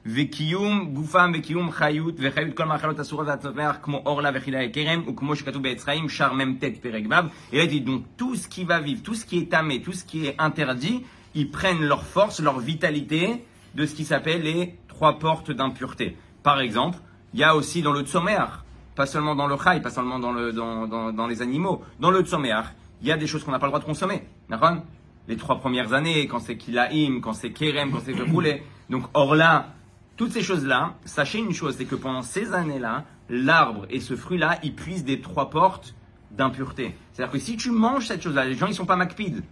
וקיום 0.07 0.91
גופם 0.93 1.33
וקיום 1.35 1.71
חיות 1.71 2.15
וחיות 2.19 2.57
כל 2.57 2.65
מאכלות 2.65 3.01
אסורות 3.01 3.27
והצומח 3.27 3.77
כמו 3.83 4.03
אורלה 4.07 4.31
וחילה 4.35 4.59
כרם 4.73 5.03
וכמו 5.09 5.37
שכתוב 5.37 5.63
בעץ 5.63 5.85
חיים 5.85 6.09
שר 6.09 6.33
מ"ט 6.33 6.65
פרק 6.81 7.05
ו'. 7.11 7.15
Et 7.53 7.57
là 7.57 7.65
il 7.65 7.69
dit 7.69 7.81
donc 7.81 8.03
tout 8.17 8.37
ce 8.37 8.49
qui 8.49 8.65
va 8.65 8.81
vivre, 8.81 9.03
tout 9.03 9.15
ce 9.15 9.25
qui 9.25 9.39
est 9.39 9.51
tamé, 9.51 9.81
tout 9.83 9.93
ce 9.93 10.05
qui 10.05 10.27
est 10.27 10.35
interdit, 10.39 11.05
ils 11.35 11.51
prennent 11.51 11.83
leur 11.83 12.05
force, 12.05 12.41
leur 12.41 12.59
vitalité 12.59 13.45
de 13.75 13.87
ce 13.87 13.95
qui 13.95 14.05
s'appelle 14.05 14.43
les 14.43 14.75
trois 14.89 15.19
portes 15.19 15.51
d'impureté. 15.51 16.17
Par 16.43 16.61
exemple, 16.61 16.99
il 17.33 17.41
y 17.41 17.45
a 17.45 17.55
aussi 17.57 17.83
dans 17.83 17.93
le 17.93 18.03
tsomer, 18.03 18.45
pas 18.95 19.07
seulement 19.07 19.35
dans 19.35 19.47
le 19.47 19.57
chai, 19.57 19.81
pas 19.81 19.91
seulement 19.91 20.19
dans, 20.19 20.33
le, 20.33 20.53
dans, 20.53 20.87
dans, 20.87 21.13
dans 21.13 21.27
les 21.27 21.41
animaux, 21.41 21.83
dans 21.99 22.11
le 22.11 22.21
tsomer, 22.23 22.61
il 23.01 23.09
y 23.09 23.13
a 23.13 23.17
des 23.17 23.27
choses 23.27 23.43
qu'on 23.45 23.51
n'a 23.51 23.59
pas 23.59 23.67
le 23.67 23.71
droit 23.71 23.81
de 23.81 23.85
consommer. 23.85 24.23
D'accord 24.49 24.77
Les 25.29 25.37
trois 25.37 25.59
premières 25.59 25.93
années, 25.93 26.27
quand 26.27 26.39
c'est 26.41 26.57
kilaim, 26.57 27.21
quand 27.21 27.33
c'est 27.33 27.51
kerem, 27.51 27.91
quand 27.91 28.03
c'est 28.05 28.13
roulé. 28.13 28.63
Donc, 28.91 29.05
or 29.15 29.35
là, 29.35 29.75
toutes 30.18 30.32
ces 30.32 30.42
choses-là, 30.42 30.96
sachez 31.06 31.38
une 31.38 31.54
chose, 31.54 31.76
c'est 31.78 31.86
que 31.86 31.96
pendant 31.96 32.24
ces 32.24 32.54
années-là, 32.54 33.06
l'arbre 33.30 33.86
et 33.90 34.00
ce 34.00 34.16
fruit-là, 34.16 34.58
ils 34.64 34.74
puissent 34.74 35.06
des 35.06 35.22
trois 35.22 35.50
portes 35.50 35.94
d'impureté. 36.32 36.96
C'est-à-dire 37.14 37.32
que 37.32 37.40
si 37.40 37.56
tu 37.56 37.70
manges 37.72 38.08
cette 38.08 38.24
chose-là, 38.24 38.46
les 38.46 38.56
gens, 38.56 38.68
ils 38.68 38.74
sont 38.74 38.86
pas 38.86 38.96
macpides. 38.96 39.44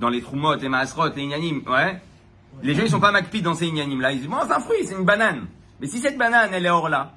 Dans 0.00 0.08
les 0.08 0.22
troumot, 0.22 0.56
les 0.56 0.68
maasrot, 0.68 1.08
les 1.14 1.22
inyanim, 1.22 1.62
ouais. 1.68 2.00
Les 2.62 2.74
gens, 2.74 2.82
ils 2.82 2.90
sont 2.90 3.00
pas 3.00 3.12
macpides 3.12 3.44
dans 3.44 3.54
ces 3.54 3.66
inyanim 3.66 4.00
là. 4.00 4.12
Ils 4.12 4.20
disent, 4.20 4.28
bon, 4.28 4.38
c'est 4.46 4.52
un 4.52 4.60
fruit, 4.60 4.84
c'est 4.84 4.94
une 4.94 5.04
banane. 5.04 5.46
Mais 5.80 5.86
si 5.86 5.98
cette 5.98 6.16
banane, 6.16 6.50
elle 6.52 6.64
est 6.64 6.70
hors 6.70 6.88
là, 6.88 7.14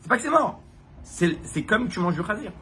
c'est 0.00 0.08
pas 0.08 0.16
que 0.16 0.22
c'est 0.22 0.30
mort. 0.30 0.60
C'est 1.02 1.62
comme 1.62 1.88
tu 1.88 2.00
manges 2.00 2.14
du 2.14 2.22
khazir. 2.22 2.52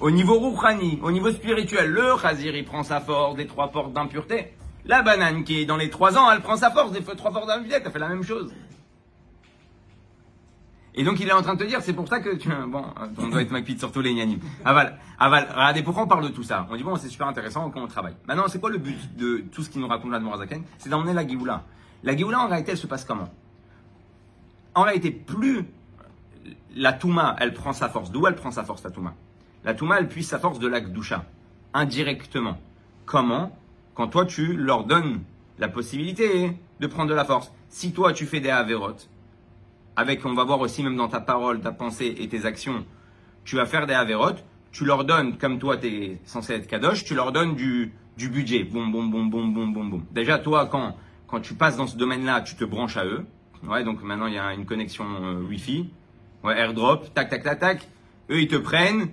Au 0.00 0.10
niveau 0.10 0.38
rouhani, 0.38 0.98
au 1.02 1.10
niveau 1.10 1.30
spirituel, 1.30 1.90
le 1.90 2.20
khazir, 2.20 2.56
il 2.56 2.64
prend 2.64 2.82
sa 2.82 3.00
force 3.00 3.36
des 3.36 3.46
trois 3.46 3.70
portes 3.70 3.92
d'impureté. 3.92 4.54
La 4.86 5.02
banane 5.02 5.44
qui 5.44 5.60
est 5.60 5.64
dans 5.64 5.76
les 5.76 5.90
trois 5.90 6.18
ans, 6.18 6.30
elle 6.30 6.40
prend 6.40 6.56
sa 6.56 6.70
force 6.70 6.92
des 6.92 7.02
trois 7.02 7.32
portes 7.32 7.46
d'impureté. 7.46 7.82
Elle 7.84 7.90
fait 7.90 7.98
la 7.98 8.08
même 8.08 8.22
chose. 8.22 8.52
Et 10.96 11.02
donc 11.02 11.18
il 11.18 11.28
est 11.28 11.32
en 11.32 11.42
train 11.42 11.54
de 11.54 11.58
te 11.58 11.64
dire, 11.64 11.82
c'est 11.82 11.92
pour 11.92 12.06
ça 12.06 12.20
que 12.20 12.36
tu, 12.36 12.48
bon, 12.68 12.84
on 13.18 13.28
doit 13.28 13.42
être 13.42 13.50
macpide 13.50 13.80
surtout 13.80 14.00
les 14.00 14.10
ignanim. 14.10 14.38
Aval, 14.64 14.96
aval, 15.18 15.48
regardez, 15.50 15.82
pourquoi 15.82 16.04
on 16.04 16.06
parle 16.06 16.22
de 16.22 16.28
tout 16.28 16.44
ça 16.44 16.68
On 16.70 16.76
dit 16.76 16.84
bon, 16.84 16.94
c'est 16.94 17.08
super 17.08 17.26
intéressant, 17.26 17.68
comment 17.70 17.86
on 17.86 17.88
travaille. 17.88 18.14
Maintenant, 18.28 18.44
c'est 18.46 18.60
quoi 18.60 18.70
le 18.70 18.78
but 18.78 19.16
de 19.16 19.38
tout 19.50 19.64
ce 19.64 19.70
qui 19.70 19.80
nous 19.80 19.88
raconte 19.88 20.12
la 20.12 20.20
Mourazaken? 20.20 20.62
C'est 20.78 20.90
d'emmener 20.90 21.12
la 21.12 21.26
Géoula. 21.26 21.64
La 22.04 22.16
Géoula, 22.16 22.40
en 22.40 22.48
réalité, 22.48 22.72
elle 22.72 22.78
se 22.78 22.86
passe 22.86 23.04
comment? 23.04 23.28
En 24.76 24.82
réalité, 24.82 25.10
plus 25.10 25.64
la 26.76 26.92
Touma, 26.92 27.34
elle 27.40 27.54
prend 27.54 27.72
sa 27.72 27.88
force. 27.88 28.12
D'où 28.12 28.26
elle 28.26 28.36
prend 28.36 28.52
sa 28.52 28.62
force, 28.62 28.84
la 28.84 28.90
Touma? 28.90 29.14
La 29.64 29.74
Touma, 29.74 29.98
elle 29.98 30.08
puise 30.08 30.28
sa 30.28 30.38
force 30.38 30.60
de 30.60 30.68
l'Akdoucha, 30.68 31.24
indirectement. 31.72 32.58
Comment? 33.04 33.56
Quand 33.94 34.08
toi, 34.08 34.26
tu 34.26 34.56
leur 34.56 34.84
donnes 34.84 35.20
la 35.58 35.68
possibilité 35.68 36.52
de 36.80 36.86
prendre 36.86 37.08
de 37.08 37.14
la 37.14 37.24
force. 37.24 37.52
Si 37.68 37.92
toi, 37.92 38.12
tu 38.12 38.26
fais 38.26 38.40
des 38.40 38.50
avérotes, 38.50 39.08
avec, 39.96 40.24
on 40.26 40.34
va 40.34 40.44
voir 40.44 40.60
aussi 40.60 40.82
même 40.82 40.96
dans 40.96 41.08
ta 41.08 41.20
parole, 41.20 41.60
ta 41.60 41.72
pensée 41.72 42.14
et 42.18 42.28
tes 42.28 42.44
actions, 42.44 42.84
tu 43.44 43.56
vas 43.56 43.66
faire 43.66 43.86
des 43.86 43.94
avérotes, 43.94 44.44
tu 44.72 44.84
leur 44.84 45.04
donnes, 45.04 45.38
comme 45.38 45.58
toi 45.58 45.76
tu 45.76 45.86
es 45.86 46.18
censé 46.24 46.54
être 46.54 46.66
kadosh, 46.66 47.04
tu 47.04 47.14
leur 47.14 47.30
donnes 47.30 47.54
du, 47.54 47.92
budget. 48.16 48.64
Boum, 48.64 48.90
boum, 48.90 49.10
boum, 49.10 49.30
boum, 49.30 49.54
boum, 49.54 49.72
boum, 49.72 49.90
boum. 49.90 50.04
Déjà, 50.10 50.38
toi, 50.38 50.66
quand, 50.66 50.96
quand 51.28 51.40
tu 51.40 51.54
passes 51.54 51.76
dans 51.76 51.86
ce 51.86 51.96
domaine-là, 51.96 52.40
tu 52.40 52.56
te 52.56 52.64
branches 52.64 52.96
à 52.96 53.04
eux. 53.04 53.24
Ouais, 53.66 53.84
donc 53.84 54.02
maintenant 54.02 54.26
il 54.26 54.34
y 54.34 54.38
a 54.38 54.52
une 54.52 54.66
connexion 54.66 55.04
euh, 55.22 55.40
Wi-Fi. 55.48 55.88
Ouais, 56.42 56.58
airdrop, 56.58 57.14
tac, 57.14 57.30
tac, 57.30 57.44
tac, 57.44 57.60
tac. 57.60 57.88
Eux, 58.30 58.40
ils 58.40 58.48
te 58.48 58.56
prennent 58.56 59.08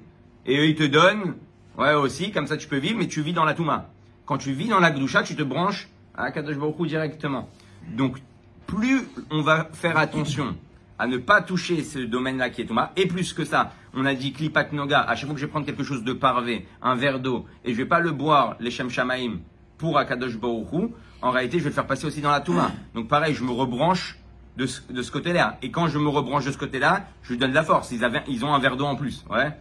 et 0.46 0.58
eux, 0.58 0.66
ils 0.66 0.76
te 0.76 0.84
donnent. 0.84 1.36
Ouais, 1.78 1.94
aussi, 1.94 2.32
comme 2.32 2.48
ça 2.48 2.58
tu 2.58 2.68
peux 2.68 2.78
vivre, 2.78 2.98
mais 2.98 3.08
tu 3.08 3.22
vis 3.22 3.34
dans 3.34 3.46
la 3.46 3.54
Touma. 3.54 3.90
Quand 4.32 4.38
tu 4.38 4.54
vis 4.54 4.70
dans 4.70 4.80
la 4.80 4.92
Gdusha, 4.92 5.24
tu 5.24 5.36
te 5.36 5.44
branches 5.44 5.90
à 6.16 6.32
Kadosh 6.32 6.56
Baruch 6.56 6.88
directement. 6.88 7.50
Donc, 7.90 8.18
plus 8.66 9.02
on 9.30 9.42
va 9.42 9.68
faire 9.74 9.98
attention 9.98 10.56
à 10.98 11.06
ne 11.08 11.18
pas 11.18 11.42
toucher 11.42 11.84
ce 11.84 12.00
domaine-là 12.00 12.50
qui 12.50 12.62
est 12.62 12.66
Touma. 12.66 12.94
Et 12.96 13.08
plus 13.08 13.34
que 13.34 13.44
ça, 13.44 13.74
on 13.94 14.06
a 14.06 14.14
dit 14.14 14.32
Klipat 14.32 14.72
Noga, 14.72 15.02
à 15.02 15.18
chaque 15.18 15.26
fois 15.26 15.34
que 15.34 15.42
je 15.42 15.48
vais 15.48 15.52
prendre 15.52 15.66
quelque 15.66 15.84
chose 15.84 16.06
de 16.06 16.14
parvé, 16.14 16.66
un 16.82 16.96
verre 16.96 17.20
d'eau, 17.20 17.46
et 17.66 17.74
je 17.74 17.78
vais 17.78 17.86
pas 17.86 18.00
le 18.00 18.12
boire, 18.12 18.56
les 18.62 18.72
Shem 18.72 18.90
Shamaim, 18.90 19.40
pour 19.78 19.98
Akadosh 19.98 20.38
Baruch 20.38 20.92
en 21.22 21.32
réalité, 21.32 21.60
je 21.60 21.66
vais 21.66 21.72
le 21.72 21.76
faire 21.76 21.86
passer 21.86 22.06
aussi 22.06 22.22
dans 22.22 22.32
la 22.32 22.40
Touma. 22.40 22.72
Donc 22.96 23.10
pareil, 23.10 23.34
je 23.34 23.44
me 23.44 23.52
rebranche 23.52 24.18
de 24.56 24.66
ce, 24.66 24.80
de 24.90 25.02
ce 25.02 25.12
côté-là. 25.12 25.58
Et 25.62 25.72
quand 25.72 25.90
je 25.90 26.00
me 26.00 26.08
rebranche 26.08 26.46
de 26.46 26.52
ce 26.54 26.58
côté-là, 26.58 27.06
je 27.24 27.34
lui 27.34 27.38
donne 27.38 27.50
de 27.50 27.56
la 27.56 27.64
force. 27.64 27.92
Ils, 27.92 28.06
avaient, 28.06 28.24
ils 28.30 28.46
ont 28.46 28.54
un 28.54 28.60
verre 28.60 28.78
d'eau 28.78 28.86
en 28.86 28.96
plus. 28.96 29.26
Ouais. 29.30 29.52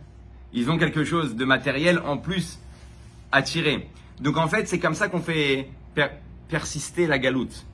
Ils 0.52 0.70
ont 0.70 0.78
quelque 0.78 1.02
chose 1.02 1.35
de 1.35 1.44
matériel 1.44 2.00
en 2.06 2.18
plus 2.18 2.61
à 3.33 3.42
tirer. 3.42 3.88
Donc 4.20 4.37
en 4.37 4.48
fait, 4.48 4.68
c'est 4.68 4.78
comme 4.78 4.94
ça 4.94 5.09
qu'on 5.09 5.20
fait 5.20 5.68
per- 5.94 6.11
persister 6.48 7.06
la 7.06 7.18
galoute. 7.18 7.66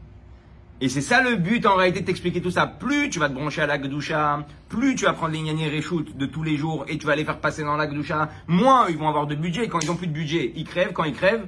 Et 0.80 0.90
c'est 0.90 1.00
ça 1.00 1.22
le 1.22 1.36
but 1.36 1.64
en 1.64 1.74
réalité 1.74 2.00
de 2.00 2.06
t'expliquer 2.06 2.42
tout 2.42 2.50
ça. 2.50 2.66
Plus 2.66 3.08
tu 3.08 3.18
vas 3.18 3.30
te 3.30 3.34
brancher 3.34 3.62
à 3.62 3.66
la 3.66 3.78
Gdusha, 3.78 4.46
plus 4.68 4.94
tu 4.94 5.06
vas 5.06 5.14
prendre 5.14 5.32
les 5.32 5.40
gnagné 5.40 5.70
reshoot 5.70 6.16
de 6.16 6.26
tous 6.26 6.42
les 6.42 6.58
jours 6.58 6.84
et 6.86 6.98
tu 6.98 7.06
vas 7.06 7.16
les 7.16 7.24
faire 7.24 7.40
passer 7.40 7.64
dans 7.64 7.76
la 7.76 7.86
Gdusha, 7.86 8.28
moins 8.46 8.86
ils 8.88 8.98
vont 8.98 9.08
avoir 9.08 9.26
de 9.26 9.34
budget. 9.34 9.68
Quand 9.68 9.80
ils 9.80 9.90
ont 9.90 9.96
plus 9.96 10.06
de 10.06 10.12
budget, 10.12 10.52
ils 10.54 10.64
crèvent. 10.64 10.92
Quand 10.92 11.04
ils 11.04 11.14
crèvent, 11.14 11.46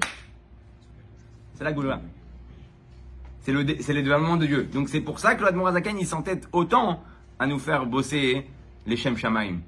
c'est 1.55 1.65
la 1.65 1.73
Gdusha. 1.73 2.01
C'est 3.43 3.53
le, 3.53 3.65
développement 3.65 4.37
de 4.37 4.47
Dieu. 4.47 4.65
Donc 4.65 4.89
c'est 4.89 5.01
pour 5.01 5.19
ça 5.19 5.35
que 5.35 5.43
l'Admorazaken 5.43 5.99
il 5.99 6.07
s'entête 6.07 6.49
autant 6.53 7.03
à 7.39 7.47
nous 7.47 7.59
faire 7.59 7.87
bosser 7.87 8.47
les 8.87 8.97
Shem 8.97 9.17
Shamaim. 9.17 9.59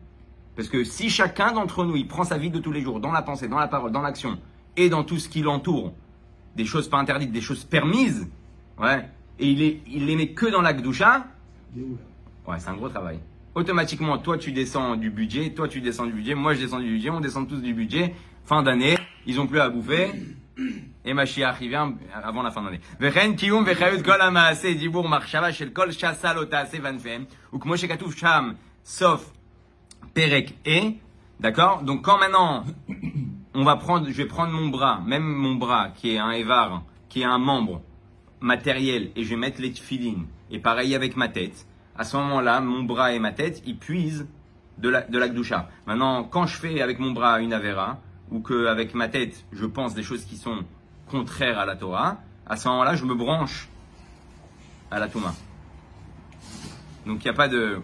Parce 0.56 0.68
que 0.68 0.84
si 0.84 1.08
chacun 1.08 1.52
d'entre 1.52 1.84
nous, 1.84 1.96
il 1.96 2.06
prend 2.06 2.24
sa 2.24 2.36
vie 2.36 2.50
de 2.50 2.58
tous 2.58 2.72
les 2.72 2.82
jours, 2.82 3.00
dans 3.00 3.12
la 3.12 3.22
pensée, 3.22 3.48
dans 3.48 3.58
la 3.58 3.68
parole, 3.68 3.92
dans 3.92 4.02
l'action, 4.02 4.38
et 4.76 4.88
dans 4.88 5.04
tout 5.04 5.18
ce 5.18 5.28
qui 5.28 5.42
l'entoure. 5.42 5.92
Des 6.56 6.64
choses 6.64 6.88
pas 6.88 6.98
interdites, 6.98 7.32
des 7.32 7.40
choses 7.40 7.64
permises. 7.64 8.28
Ouais. 8.78 9.08
Et 9.38 9.50
il, 9.50 9.62
est, 9.62 9.80
les 9.86 10.16
met 10.16 10.28
que 10.28 10.46
dans 10.46 10.62
la 10.62 10.72
Gdoucha. 10.72 11.26
Ouais, 11.76 12.58
c'est 12.58 12.68
un 12.68 12.74
gros 12.74 12.88
travail. 12.88 13.20
Automatiquement, 13.54 14.18
toi 14.18 14.38
tu 14.38 14.52
descends 14.52 14.96
du 14.96 15.10
budget, 15.10 15.50
toi 15.50 15.68
tu 15.68 15.80
descends 15.80 16.06
du 16.06 16.12
budget, 16.12 16.34
moi 16.34 16.54
je 16.54 16.60
descends 16.60 16.78
du 16.78 16.88
budget, 16.88 17.10
on 17.10 17.20
descend 17.20 17.48
tous 17.48 17.60
du 17.60 17.74
budget. 17.74 18.14
Fin 18.44 18.62
d'année, 18.62 18.96
ils 19.26 19.40
ont 19.40 19.46
plus 19.46 19.60
à 19.60 19.68
bouffer. 19.68 20.12
Et 21.04 21.14
Mashiach, 21.14 21.56
il 21.62 21.68
vient 21.68 21.94
avant 22.12 22.42
la 22.42 22.50
fin 22.50 22.62
d'année. 22.62 22.80
Vechen 23.00 23.34
kiyum 23.34 23.64
vechayut 23.64 24.02
kol 24.02 24.20
amaase 24.20 24.74
dibur 24.76 25.04
shel 25.52 25.72
kol 25.72 25.92
shasal 25.92 26.38
otaase 26.38 26.78
vanfem. 26.78 27.26
Ou 27.52 27.76
shekatuv 27.76 28.14
sham, 28.16 28.56
sauf 28.82 29.32
perek 30.14 30.54
et. 30.66 30.98
D'accord? 31.40 31.82
Donc 31.82 32.02
quand 32.02 32.18
maintenant 32.18 32.64
on 33.54 33.64
va 33.64 33.76
prendre, 33.76 34.08
je 34.08 34.16
vais 34.16 34.26
prendre 34.26 34.52
mon 34.52 34.68
bras, 34.68 35.00
même 35.04 35.24
mon 35.24 35.54
bras, 35.54 35.90
qui 35.94 36.14
est 36.14 36.18
un 36.18 36.30
évar, 36.30 36.82
qui 37.08 37.22
est 37.22 37.24
un 37.24 37.38
membre 37.38 37.82
matériel, 38.40 39.10
et 39.16 39.24
je 39.24 39.30
vais 39.30 39.36
mettre 39.36 39.60
les 39.60 39.72
tefilines, 39.72 40.26
et 40.50 40.58
pareil 40.58 40.94
avec 40.94 41.16
ma 41.16 41.28
tête, 41.28 41.66
à 41.96 42.04
ce 42.04 42.16
moment-là, 42.16 42.60
mon 42.60 42.82
bras 42.82 43.12
et 43.12 43.18
ma 43.18 43.32
tête, 43.32 43.62
ils 43.66 43.76
puisent 43.76 44.26
de 44.78 44.88
la, 44.88 45.02
de 45.02 45.18
la. 45.18 45.28
Maintenant, 45.86 46.24
quand 46.24 46.46
je 46.46 46.56
fais 46.56 46.80
avec 46.80 46.98
mon 46.98 47.10
bras 47.10 47.40
une 47.40 47.52
Avera, 47.52 47.98
ou 48.30 48.40
que 48.40 48.66
avec 48.66 48.94
ma 48.94 49.08
tête, 49.08 49.44
je 49.52 49.66
pense 49.66 49.94
des 49.94 50.02
choses 50.02 50.24
qui 50.24 50.36
sont 50.36 50.64
contraires 51.08 51.58
à 51.58 51.66
la 51.66 51.76
Torah, 51.76 52.18
à 52.46 52.56
ce 52.56 52.68
moment-là, 52.68 52.94
je 52.94 53.04
me 53.04 53.14
branche 53.14 53.68
à 54.90 54.98
la 54.98 55.08
Touma. 55.08 55.34
Donc 57.06 57.24
il 57.24 57.28
n'y 57.28 57.30
a 57.30 57.36
pas 57.36 57.48
de, 57.48 57.80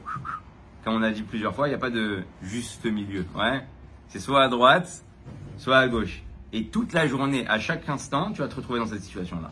comme 0.84 0.94
on 0.94 1.02
a 1.02 1.10
dit 1.10 1.22
plusieurs 1.22 1.54
fois, 1.54 1.66
il 1.68 1.70
n'y 1.70 1.76
a 1.76 1.78
pas 1.78 1.90
de 1.90 2.22
juste 2.42 2.84
milieu. 2.84 3.26
Ouais, 3.34 3.66
c'est 4.08 4.20
soit 4.20 4.42
à 4.42 4.48
droite, 4.48 5.04
soit 5.58 5.78
à 5.78 5.88
gauche. 5.88 6.22
Et 6.52 6.64
toute 6.64 6.92
la 6.92 7.06
journée, 7.06 7.46
à 7.46 7.58
chaque 7.58 7.88
instant, 7.88 8.32
tu 8.32 8.40
vas 8.40 8.48
te 8.48 8.54
retrouver 8.54 8.78
dans 8.78 8.86
cette 8.86 9.02
situation-là. 9.02 9.50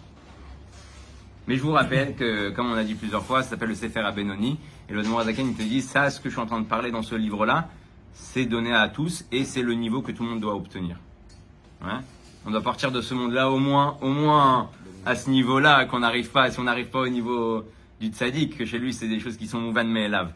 Mais 1.46 1.56
je 1.56 1.62
vous 1.62 1.72
rappelle 1.72 2.14
que, 2.14 2.50
comme 2.50 2.70
on 2.70 2.74
a 2.74 2.84
dit 2.84 2.94
plusieurs 2.94 3.24
fois, 3.24 3.42
ça 3.42 3.50
s'appelle 3.50 3.68
le 3.68 3.74
Sefer 3.74 4.00
Abenoni. 4.00 4.58
Et 4.88 4.92
le 4.92 5.02
Morazaken, 5.02 5.48
il 5.48 5.54
te 5.54 5.62
dit, 5.62 5.82
ça, 5.82 6.10
ce 6.10 6.20
que 6.20 6.28
je 6.28 6.34
suis 6.34 6.42
en 6.42 6.46
train 6.46 6.60
de 6.60 6.66
parler 6.66 6.90
dans 6.90 7.02
ce 7.02 7.14
livre-là, 7.14 7.68
c'est 8.14 8.46
donné 8.46 8.72
à 8.72 8.88
tous 8.88 9.24
et 9.32 9.44
c'est 9.44 9.62
le 9.62 9.74
niveau 9.74 10.00
que 10.00 10.12
tout 10.12 10.22
le 10.22 10.30
monde 10.30 10.40
doit 10.40 10.54
obtenir. 10.54 10.96
Ouais 11.82 12.00
on 12.46 12.50
doit 12.50 12.62
partir 12.62 12.92
de 12.92 13.00
ce 13.00 13.14
monde-là 13.14 13.50
au 13.50 13.58
moins, 13.58 13.96
au 14.00 14.10
moins 14.10 14.70
à 15.06 15.14
ce 15.14 15.30
niveau-là, 15.30 15.86
qu'on 15.86 16.00
n'arrive 16.00 16.30
pas, 16.30 16.50
si 16.50 16.60
on 16.60 16.64
n'arrive 16.64 16.88
pas 16.88 17.00
au 17.00 17.08
niveau 17.08 17.64
du 18.00 18.08
tzaddik, 18.08 18.58
que 18.58 18.64
chez 18.64 18.78
lui, 18.78 18.92
c'est 18.92 19.08
des 19.08 19.20
choses 19.20 19.36
qui 19.36 19.46
sont 19.46 19.60
mouvan 19.60 19.84
mais 19.84 20.08
lave. 20.08 20.32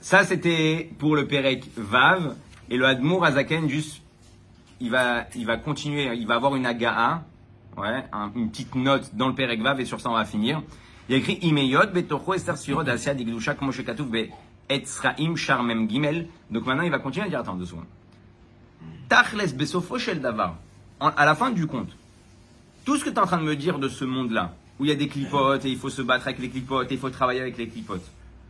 Ça, 0.00 0.24
c'était 0.24 0.90
pour 0.98 1.16
le 1.16 1.26
Perek 1.26 1.70
Vav. 1.76 2.36
Et 2.70 2.76
le 2.76 2.86
Admour 2.86 3.24
Azaken, 3.24 3.68
juste, 3.68 4.02
il 4.84 4.90
va, 4.90 5.24
il 5.34 5.46
va 5.46 5.56
continuer, 5.56 6.14
il 6.14 6.26
va 6.26 6.34
avoir 6.34 6.54
une 6.54 6.66
aga'a, 6.66 7.22
ouais, 7.78 8.04
une 8.36 8.50
petite 8.50 8.74
note 8.74 9.14
dans 9.14 9.28
le 9.28 9.34
Perek 9.34 9.62
Vav, 9.62 9.80
et 9.80 9.86
sur 9.86 9.98
ça, 9.98 10.10
on 10.10 10.14
va 10.14 10.26
finir. 10.26 10.62
Il 11.08 11.12
y 11.12 11.14
a 11.14 11.18
écrit 11.18 11.38
Imeyot, 11.40 11.86
Betocho, 11.86 12.34
Esther 12.34 12.58
Sirod, 12.58 12.88
Asya, 12.88 13.14
Digdusha, 13.14 13.54
Katouf, 13.54 14.08
Be, 14.08 14.28
Etzraim, 14.68 15.36
Charmem, 15.36 15.88
Gimel. 15.88 16.28
Donc 16.50 16.66
maintenant, 16.66 16.82
il 16.82 16.90
va 16.90 16.98
continuer 16.98 17.26
à 17.26 17.28
dire, 17.30 17.40
attends 17.40 17.54
deux 17.54 17.64
secondes. 17.64 17.86
Tachles, 19.08 19.54
Besofo, 19.54 19.98
Shel 19.98 20.20
Davar. 20.20 20.56
À 21.00 21.24
la 21.24 21.34
fin 21.34 21.50
du 21.50 21.66
compte, 21.66 21.96
tout 22.84 22.96
ce 22.96 23.04
que 23.04 23.10
tu 23.10 23.16
es 23.16 23.18
en 23.18 23.26
train 23.26 23.38
de 23.38 23.42
me 23.42 23.56
dire 23.56 23.78
de 23.78 23.88
ce 23.88 24.04
monde-là, 24.04 24.54
où 24.78 24.84
il 24.84 24.88
y 24.88 24.92
a 24.92 24.96
des 24.96 25.08
clipotes 25.08 25.64
et 25.64 25.70
il 25.70 25.78
faut 25.78 25.90
se 25.90 26.02
battre 26.02 26.26
avec 26.26 26.38
les 26.38 26.50
clipotes 26.50 26.90
et 26.90 26.94
il 26.94 27.00
faut 27.00 27.10
travailler 27.10 27.40
avec 27.40 27.56
les 27.56 27.68
clipotes, 27.68 28.04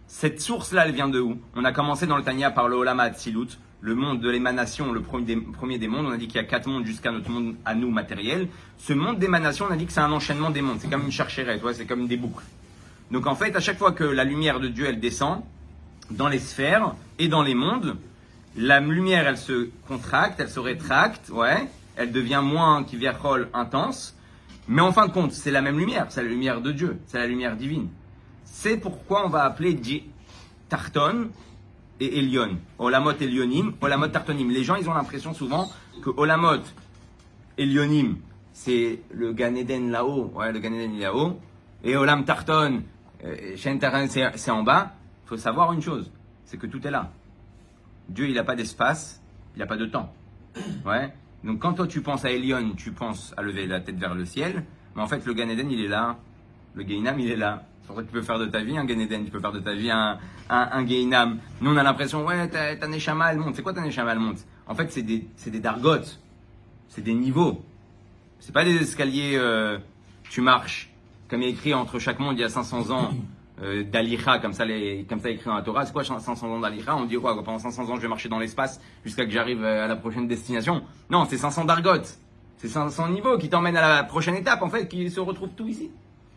cette 0.06 0.40
source-là, 0.40 0.86
elle 0.86 0.94
vient 0.94 1.08
de 1.08 1.20
où? 1.20 1.38
On 1.54 1.64
a 1.64 1.72
commencé 1.72 2.06
dans 2.06 2.16
le 2.16 2.22
Tanya 2.22 2.50
par 2.50 2.68
le 2.68 2.76
Olama 2.76 3.12
Silut, 3.14 3.58
le 3.84 3.94
monde 3.94 4.20
de 4.20 4.30
l'émanation, 4.30 4.92
le 4.92 5.02
premier 5.02 5.78
des, 5.78 5.88
mondes. 5.88 6.06
On 6.06 6.10
a 6.10 6.16
dit 6.16 6.26
qu'il 6.26 6.36
y 6.36 6.38
a 6.38 6.44
quatre 6.44 6.66
mondes 6.66 6.86
jusqu'à 6.86 7.12
notre 7.12 7.28
monde 7.28 7.54
à 7.66 7.74
nous 7.74 7.90
matériel. 7.90 8.48
Ce 8.78 8.94
monde 8.94 9.18
d'émanation, 9.18 9.66
on 9.68 9.72
a 9.72 9.76
dit 9.76 9.84
que 9.84 9.92
c'est 9.92 10.00
un 10.00 10.10
enchaînement 10.10 10.48
des 10.48 10.62
mondes. 10.62 10.78
C'est 10.80 10.88
comme 10.88 11.04
une 11.04 11.12
chercherette, 11.12 11.60
c'est 11.74 11.84
comme 11.84 12.06
des 12.06 12.16
boucles. 12.16 12.44
Donc 13.10 13.26
en 13.26 13.34
fait, 13.34 13.54
à 13.54 13.60
chaque 13.60 13.76
fois 13.76 13.92
que 13.92 14.04
la 14.04 14.24
lumière 14.24 14.58
de 14.58 14.68
Dieu, 14.68 14.86
elle 14.88 15.00
descend 15.00 15.42
dans 16.10 16.28
les 16.28 16.38
sphères 16.38 16.94
et 17.18 17.28
dans 17.28 17.42
les 17.42 17.54
mondes, 17.54 17.98
la 18.56 18.80
lumière, 18.80 19.28
elle 19.28 19.36
se 19.36 19.68
contracte, 19.86 20.40
elle 20.40 20.48
se 20.48 20.60
rétracte, 20.60 21.28
ouais, 21.28 21.68
elle 21.96 22.10
devient 22.10 22.40
moins 22.42 22.84
qui 22.84 22.98
intense. 23.52 24.16
Mais 24.66 24.80
en 24.80 24.92
fin 24.92 25.08
de 25.08 25.12
compte, 25.12 25.32
c'est 25.32 25.50
la 25.50 25.60
même 25.60 25.78
lumière, 25.78 26.06
c'est 26.08 26.22
la 26.22 26.30
lumière 26.30 26.62
de 26.62 26.72
Dieu, 26.72 26.96
c'est 27.06 27.18
la 27.18 27.26
lumière 27.26 27.54
divine. 27.54 27.88
C'est 28.46 28.78
pourquoi 28.78 29.26
on 29.26 29.28
va 29.28 29.44
appeler 29.44 29.78
Tarton 30.70 31.28
et 32.00 32.18
Elion. 32.18 32.58
Olamot 32.78 33.12
Elionim, 33.20 33.74
Olamot 33.80 34.08
Tartonim. 34.08 34.50
Les 34.50 34.64
gens, 34.64 34.76
ils 34.76 34.88
ont 34.88 34.94
l'impression 34.94 35.34
souvent 35.34 35.70
que 36.02 36.10
Olamot 36.16 36.62
Elionim, 37.56 38.16
c'est 38.52 39.00
le 39.12 39.32
Gan 39.32 39.54
Eden 39.54 39.90
là-haut, 39.90 40.32
ouais, 40.34 40.52
le 40.52 40.58
Gan 40.60 40.72
Eden 40.72 40.98
là-haut, 40.98 41.38
et 41.82 41.96
Olam 41.96 42.24
Tarton, 42.24 42.82
euh, 43.24 43.56
c'est 43.56 44.50
en 44.50 44.62
bas. 44.62 44.94
Il 45.24 45.28
faut 45.28 45.36
savoir 45.36 45.72
une 45.72 45.82
chose, 45.82 46.10
c'est 46.44 46.56
que 46.56 46.66
tout 46.66 46.86
est 46.86 46.90
là. 46.90 47.10
Dieu, 48.08 48.28
il 48.28 48.34
n'a 48.34 48.44
pas 48.44 48.54
d'espace, 48.54 49.22
il 49.54 49.58
n'a 49.58 49.66
pas 49.66 49.76
de 49.76 49.86
temps. 49.86 50.12
Ouais. 50.86 51.12
Donc 51.42 51.58
quand 51.60 51.74
toi 51.74 51.86
tu 51.86 52.00
penses 52.00 52.24
à 52.24 52.30
Elion, 52.30 52.72
tu 52.76 52.92
penses 52.92 53.34
à 53.36 53.42
lever 53.42 53.66
la 53.66 53.80
tête 53.80 53.96
vers 53.96 54.14
le 54.14 54.24
ciel, 54.24 54.64
mais 54.94 55.02
en 55.02 55.06
fait 55.06 55.26
le 55.26 55.34
Gan 55.34 55.48
Eden 55.48 55.70
il 55.70 55.84
est 55.84 55.88
là, 55.88 56.16
le 56.74 56.84
Gainam 56.84 57.18
il 57.18 57.30
est 57.30 57.36
là. 57.36 57.66
C'est 57.86 58.06
tu 58.06 58.12
peux 58.12 58.22
faire 58.22 58.38
de 58.38 58.46
ta 58.46 58.60
vie 58.60 58.76
un 58.76 58.84
Gan 58.84 58.96
tu 59.08 59.30
peux 59.30 59.40
faire 59.40 59.52
de 59.52 59.60
ta 59.60 59.74
vie 59.74 59.90
un, 59.90 60.18
un, 60.48 60.82
Gainam. 60.84 61.38
Nous 61.60 61.70
on 61.70 61.76
a 61.76 61.82
l'impression, 61.82 62.24
ouais, 62.24 62.48
ta, 62.48 62.76
ta 62.76 62.88
Neshama 62.88 63.32
elle 63.32 63.38
monte. 63.38 63.56
C'est 63.56 63.62
quoi 63.62 63.72
ta 63.72 63.82
Neshama 63.82 64.12
elle 64.12 64.18
monte 64.18 64.38
En 64.66 64.74
fait 64.74 64.90
c'est 64.90 65.02
des, 65.02 65.26
des 65.46 65.60
dargotes, 65.60 66.18
c'est 66.88 67.02
des 67.02 67.14
niveaux. 67.14 67.62
C'est 68.40 68.52
pas 68.52 68.64
des 68.64 68.76
escaliers, 68.76 69.36
euh, 69.36 69.78
tu 70.30 70.40
marches. 70.40 70.90
Comme 71.28 71.42
il 71.42 71.48
est 71.48 71.52
écrit 71.52 71.74
entre 71.74 71.98
chaque 71.98 72.18
monde 72.18 72.36
il 72.36 72.42
y 72.42 72.44
a 72.44 72.48
500 72.48 72.90
ans 72.90 73.10
euh, 73.62 73.84
d'Alicha, 73.84 74.38
comme 74.40 74.52
ça, 74.52 74.64
les, 74.64 75.06
comme 75.08 75.20
ça 75.20 75.30
écrit 75.30 75.46
dans 75.46 75.54
la 75.54 75.62
Torah. 75.62 75.86
C'est 75.86 75.92
quoi 75.92 76.04
500 76.04 76.42
ans 76.42 76.60
d'Alicha 76.60 76.96
On 76.96 77.04
dit 77.04 77.16
quoi 77.16 77.42
Pendant 77.42 77.58
500 77.58 77.88
ans, 77.88 77.96
je 77.96 78.00
vais 78.00 78.08
marcher 78.08 78.28
dans 78.28 78.38
l'espace 78.38 78.80
jusqu'à 79.04 79.24
que 79.24 79.30
j'arrive 79.30 79.62
euh, 79.62 79.84
à 79.84 79.86
la 79.86 79.96
prochaine 79.96 80.26
destination. 80.26 80.82
Non, 81.08 81.24
c'est 81.28 81.38
500 81.38 81.64
d'argotes. 81.64 82.18
C'est 82.56 82.68
500 82.68 83.10
niveaux 83.10 83.38
qui 83.38 83.48
t'emmènent 83.48 83.76
à 83.76 83.96
la 83.96 84.04
prochaine 84.04 84.34
étape, 84.34 84.62
en 84.62 84.68
fait, 84.68 84.88
qui 84.88 85.08
se 85.10 85.20
retrouve 85.20 85.50
tout 85.56 85.68
ici. 85.68 85.90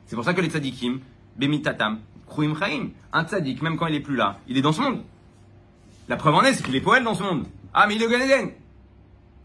C'est 0.05 0.15
pour 0.15 0.23
ça 0.23 0.33
que 0.33 0.41
les 0.41 0.49
tzadikim, 0.49 0.99
Bemitatam, 1.37 1.99
Kruim 2.27 2.55
Chaim, 2.57 2.89
un 3.13 3.23
tzadik, 3.23 3.61
même 3.61 3.77
quand 3.77 3.87
il 3.87 3.95
est 3.95 3.99
plus 4.01 4.15
là, 4.15 4.39
il 4.47 4.57
est 4.57 4.61
dans 4.61 4.73
ce 4.73 4.81
monde. 4.81 5.01
La 6.07 6.15
preuve 6.15 6.35
en 6.35 6.43
est, 6.43 6.53
c'est 6.53 6.63
qu'il 6.63 6.75
est 6.75 6.81
poète 6.81 7.03
dans 7.03 7.15
ce 7.15 7.23
monde. 7.23 7.45
Ah, 7.73 7.85
mais 7.87 7.95
il 7.95 8.01
est 8.01 8.05
au 8.05 8.09
Gan 8.09 8.49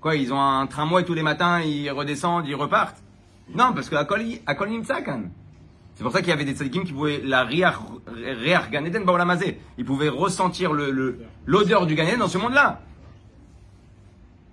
Quoi, 0.00 0.16
ils 0.16 0.33
ont 0.33 0.40
un 0.40 0.66
tramway 0.66 1.05
tous 1.05 1.14
les 1.14 1.22
matins, 1.22 1.61
ils 1.61 1.90
redescendent, 1.90 2.46
ils 2.46 2.55
repartent 2.55 3.02
Non, 3.55 3.72
parce 3.72 3.88
que 3.88 3.94
à 3.94 4.05
Kol 4.05 4.68
Nimtsakan. 4.68 5.22
C'est 5.94 6.02
pour 6.02 6.12
ça 6.12 6.20
qu'il 6.20 6.31
y 6.31 6.33
avait 6.33 6.44
des 6.44 6.55
tzadikim 6.55 6.85
qui 6.85 6.92
pouvaient 6.92 7.20
la 7.22 7.44
riach 7.44 8.70
ganeden 8.70 9.05
baolamazé. 9.05 9.61
Ils 9.78 9.85
pouvaient 9.85 10.09
ressentir 10.09 10.72
le, 10.72 11.20
l'odeur 11.46 11.87
du 11.87 11.94
ganeden 11.94 12.18
dans 12.18 12.28
ce 12.28 12.38
monde-là. 12.38 12.81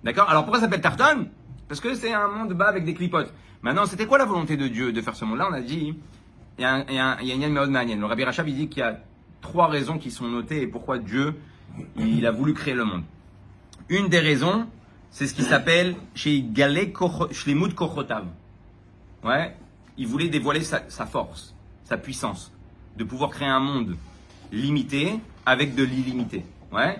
D'accord? 0.04 0.28
Alors 0.28 0.44
pourquoi 0.44 0.60
ça 0.60 0.66
s'appelle 0.66 0.80
Tarton 0.80 1.28
Parce 1.68 1.80
que 1.80 1.94
c'est 1.94 2.12
un 2.12 2.28
monde 2.28 2.52
bas 2.52 2.68
avec 2.68 2.84
des 2.84 2.94
clipotes. 2.94 3.32
Maintenant, 3.62 3.86
c'était 3.86 4.06
quoi 4.06 4.18
la 4.18 4.24
volonté 4.24 4.56
de 4.56 4.68
Dieu 4.68 4.92
de 4.92 5.00
faire 5.00 5.16
ce 5.16 5.24
monde-là? 5.24 5.48
On 5.50 5.54
a 5.54 5.60
dit, 5.60 5.98
il 6.60 6.94
y 6.94 6.98
a, 6.98 7.12
a, 7.12 7.22
il 7.22 7.28
y 7.28 7.96
Le 7.96 8.04
Rabbi 8.04 8.24
Rachab, 8.24 8.46
il 8.46 8.54
dit 8.54 8.68
qu'il 8.68 8.80
y 8.80 8.82
a 8.82 9.00
trois 9.40 9.68
raisons 9.68 9.96
qui 9.96 10.10
sont 10.10 10.28
notées 10.28 10.60
et 10.60 10.66
pourquoi 10.66 10.98
Dieu, 10.98 11.34
il 11.96 12.26
a 12.26 12.30
voulu 12.30 12.52
créer 12.52 12.74
le 12.74 12.84
monde. 12.84 13.02
Une 13.88 14.08
des 14.08 14.18
raisons, 14.18 14.66
c'est 15.10 15.26
ce 15.26 15.32
qui 15.32 15.42
s'appelle 15.42 15.96
chez 16.14 16.42
Galé 16.42 16.92
Shlemut. 17.30 17.74
Ouais, 19.24 19.56
il 19.96 20.06
voulait 20.06 20.28
dévoiler 20.28 20.60
sa, 20.60 21.06
force, 21.06 21.54
sa 21.84 21.96
puissance, 21.96 22.52
de 22.96 23.04
pouvoir 23.04 23.30
créer 23.30 23.48
un 23.48 23.60
monde 23.60 23.96
limité 24.52 25.18
avec 25.46 25.74
de 25.74 25.82
l'illimité. 25.82 26.44
Ouais. 26.72 26.98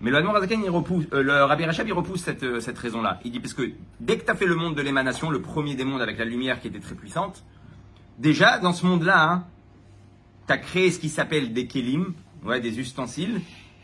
Mais 0.00 0.10
le 0.10 0.18
euh, 0.18 1.46
Rabbi 1.46 1.64
Rachab, 1.64 1.86
il 1.88 1.92
repousse 1.92 2.22
cette, 2.22 2.42
euh, 2.42 2.60
cette 2.60 2.78
raison-là. 2.78 3.20
Il 3.24 3.32
dit 3.32 3.40
parce 3.40 3.54
que 3.54 3.72
dès 4.00 4.18
que 4.18 4.24
tu 4.24 4.30
as 4.30 4.34
fait 4.34 4.46
le 4.46 4.54
monde 4.54 4.74
de 4.76 4.82
l'émanation, 4.82 5.30
le 5.30 5.40
premier 5.40 5.74
des 5.74 5.84
mondes 5.84 6.02
avec 6.02 6.18
la 6.18 6.24
lumière 6.24 6.60
qui 6.60 6.68
était 6.68 6.80
très 6.80 6.94
puissante, 6.94 7.42
déjà 8.18 8.58
dans 8.58 8.72
ce 8.72 8.86
monde-là, 8.86 9.30
hein, 9.30 9.44
tu 10.46 10.52
as 10.52 10.58
créé 10.58 10.90
ce 10.90 10.98
qui 10.98 11.08
s'appelle 11.08 11.52
des 11.52 11.66
kelim, 11.66 12.14
ouais, 12.44 12.60
des 12.60 12.78
ustensiles, 12.78 13.40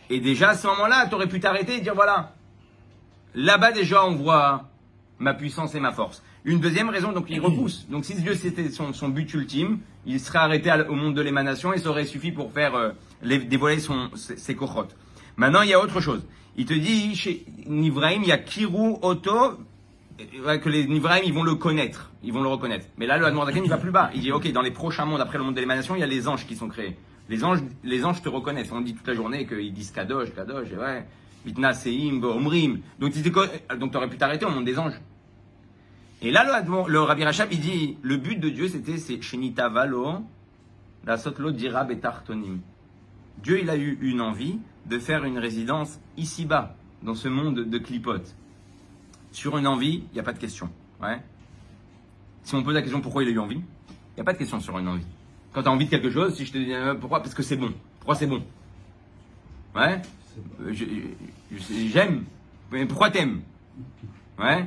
et 0.08 0.20
déjà 0.20 0.50
à 0.50 0.54
ce 0.54 0.66
moment-là, 0.66 1.06
tu 1.08 1.14
aurais 1.14 1.28
pu 1.28 1.40
t'arrêter 1.40 1.76
et 1.76 1.80
dire 1.80 1.94
voilà, 1.94 2.34
là-bas 3.34 3.72
déjà 3.72 4.04
on 4.04 4.16
voit 4.16 4.68
ma 5.18 5.34
puissance 5.34 5.74
et 5.74 5.80
ma 5.80 5.92
force. 5.92 6.22
Une 6.44 6.58
deuxième 6.58 6.88
raison, 6.88 7.12
donc 7.12 7.26
il 7.28 7.40
repousse. 7.44 7.86
Donc 7.88 8.04
si 8.04 8.14
Dieu 8.14 8.34
c'était 8.34 8.70
son, 8.70 9.08
but 9.08 9.32
ultime, 9.34 9.78
il 10.06 10.18
serait 10.18 10.38
arrêté 10.38 10.72
au 10.88 10.94
monde 10.94 11.14
de 11.14 11.20
l'émanation 11.20 11.72
et 11.72 11.78
ça 11.78 11.90
aurait 11.90 12.06
suffi 12.06 12.32
pour 12.32 12.52
faire 12.52 12.74
euh, 12.74 12.90
dévoiler 13.22 13.78
son, 13.78 14.10
ses, 14.14 14.54
cochottes. 14.54 14.96
Maintenant, 15.36 15.62
il 15.62 15.70
y 15.70 15.74
a 15.74 15.80
autre 15.80 16.00
chose. 16.00 16.24
Il 16.56 16.66
te 16.66 16.74
dit, 16.74 17.14
chez 17.14 17.44
Nivraim, 17.66 18.22
il 18.22 18.28
y 18.28 18.32
a 18.32 18.38
Kiru 18.38 18.96
Oto, 19.02 19.58
que 20.60 20.68
les 20.68 20.86
Nivraim, 20.86 21.20
ils 21.24 21.32
vont 21.32 21.42
le 21.42 21.54
connaître, 21.54 22.10
ils 22.22 22.32
vont 22.32 22.42
le 22.42 22.48
reconnaître. 22.48 22.86
Mais 22.98 23.06
là, 23.06 23.18
le 23.18 23.26
Admorazaken, 23.26 23.64
il 23.64 23.70
va 23.70 23.78
plus 23.78 23.90
bas. 23.90 24.10
Il 24.14 24.20
dit, 24.20 24.32
ok, 24.32 24.50
dans 24.52 24.62
les 24.62 24.70
prochains 24.70 25.04
mondes, 25.04 25.20
après 25.20 25.38
le 25.38 25.44
monde 25.44 25.54
de 25.54 25.60
l'émanation, 25.60 25.94
il 25.96 26.00
y 26.00 26.02
a 26.02 26.06
les 26.06 26.28
anges 26.28 26.46
qui 26.46 26.56
sont 26.56 26.68
créés. 26.68 26.96
Les 27.28 27.44
anges, 27.44 27.60
les 27.84 28.04
anges 28.04 28.22
te 28.22 28.28
reconnaissent. 28.28 28.72
On 28.72 28.80
dit 28.80 28.94
toute 28.94 29.06
la 29.06 29.14
journée 29.14 29.46
qu'ils 29.46 29.72
disent 29.72 29.90
Kadosh, 29.92 30.34
Kadosh, 30.34 30.72
et 30.72 30.76
ouais, 30.76 31.06
Mitna 31.46 31.72
Seim, 31.72 32.22
Omrim. 32.22 32.80
Donc, 32.98 33.12
tu 33.12 33.96
aurais 33.96 34.08
pu 34.08 34.16
t'arrêter 34.16 34.44
au 34.44 34.50
monde 34.50 34.64
des 34.64 34.78
anges. 34.78 35.00
Et 36.22 36.30
là, 36.30 36.44
le, 36.44 36.90
le 36.90 37.00
Rabbi 37.00 37.24
Rachab, 37.24 37.48
il 37.50 37.60
dit, 37.60 37.96
le 38.02 38.16
but 38.16 38.38
de 38.38 38.50
Dieu, 38.50 38.68
c'était, 38.68 38.98
c'est 38.98 39.22
Shenitavalo, 39.22 40.22
la 41.06 41.16
sotlo 41.16 41.50
dira 41.50 41.84
betartonim. 41.84 42.60
Dieu, 43.42 43.60
il 43.62 43.70
a 43.70 43.76
eu 43.76 43.96
une 44.02 44.20
envie 44.20 44.58
de 44.86 44.98
faire 44.98 45.24
une 45.24 45.38
résidence 45.38 45.98
ici-bas, 46.18 46.76
dans 47.02 47.14
ce 47.14 47.28
monde 47.28 47.60
de 47.60 47.78
clipotes. 47.78 48.34
Sur 49.32 49.56
une 49.58 49.66
envie, 49.66 50.04
il 50.10 50.14
n'y 50.14 50.20
a 50.20 50.22
pas 50.22 50.32
de 50.32 50.38
question. 50.38 50.70
Ouais. 51.02 51.20
Si 52.42 52.54
on 52.54 52.62
pose 52.62 52.74
la 52.74 52.82
question 52.82 53.00
pourquoi 53.00 53.22
il 53.22 53.28
a 53.28 53.32
eu 53.32 53.38
envie, 53.38 53.56
il 53.56 54.14
n'y 54.16 54.20
a 54.20 54.24
pas 54.24 54.32
de 54.32 54.38
question 54.38 54.60
sur 54.60 54.78
une 54.78 54.88
envie. 54.88 55.06
Quand 55.52 55.62
tu 55.62 55.68
as 55.68 55.72
envie 55.72 55.84
de 55.86 55.90
quelque 55.90 56.10
chose, 56.10 56.34
si 56.34 56.46
je 56.46 56.52
te 56.52 56.58
dis 56.58 56.72
euh, 56.72 56.94
pourquoi, 56.94 57.20
parce 57.20 57.34
que 57.34 57.42
c'est 57.42 57.56
bon. 57.56 57.72
Pourquoi 57.98 58.14
c'est 58.14 58.26
bon? 58.26 58.42
Ouais? 59.74 60.00
Euh, 60.62 60.74
j'aime. 61.92 62.24
Mais 62.72 62.86
pourquoi 62.86 63.10
t'aimes? 63.10 63.42
Ouais? 64.38 64.66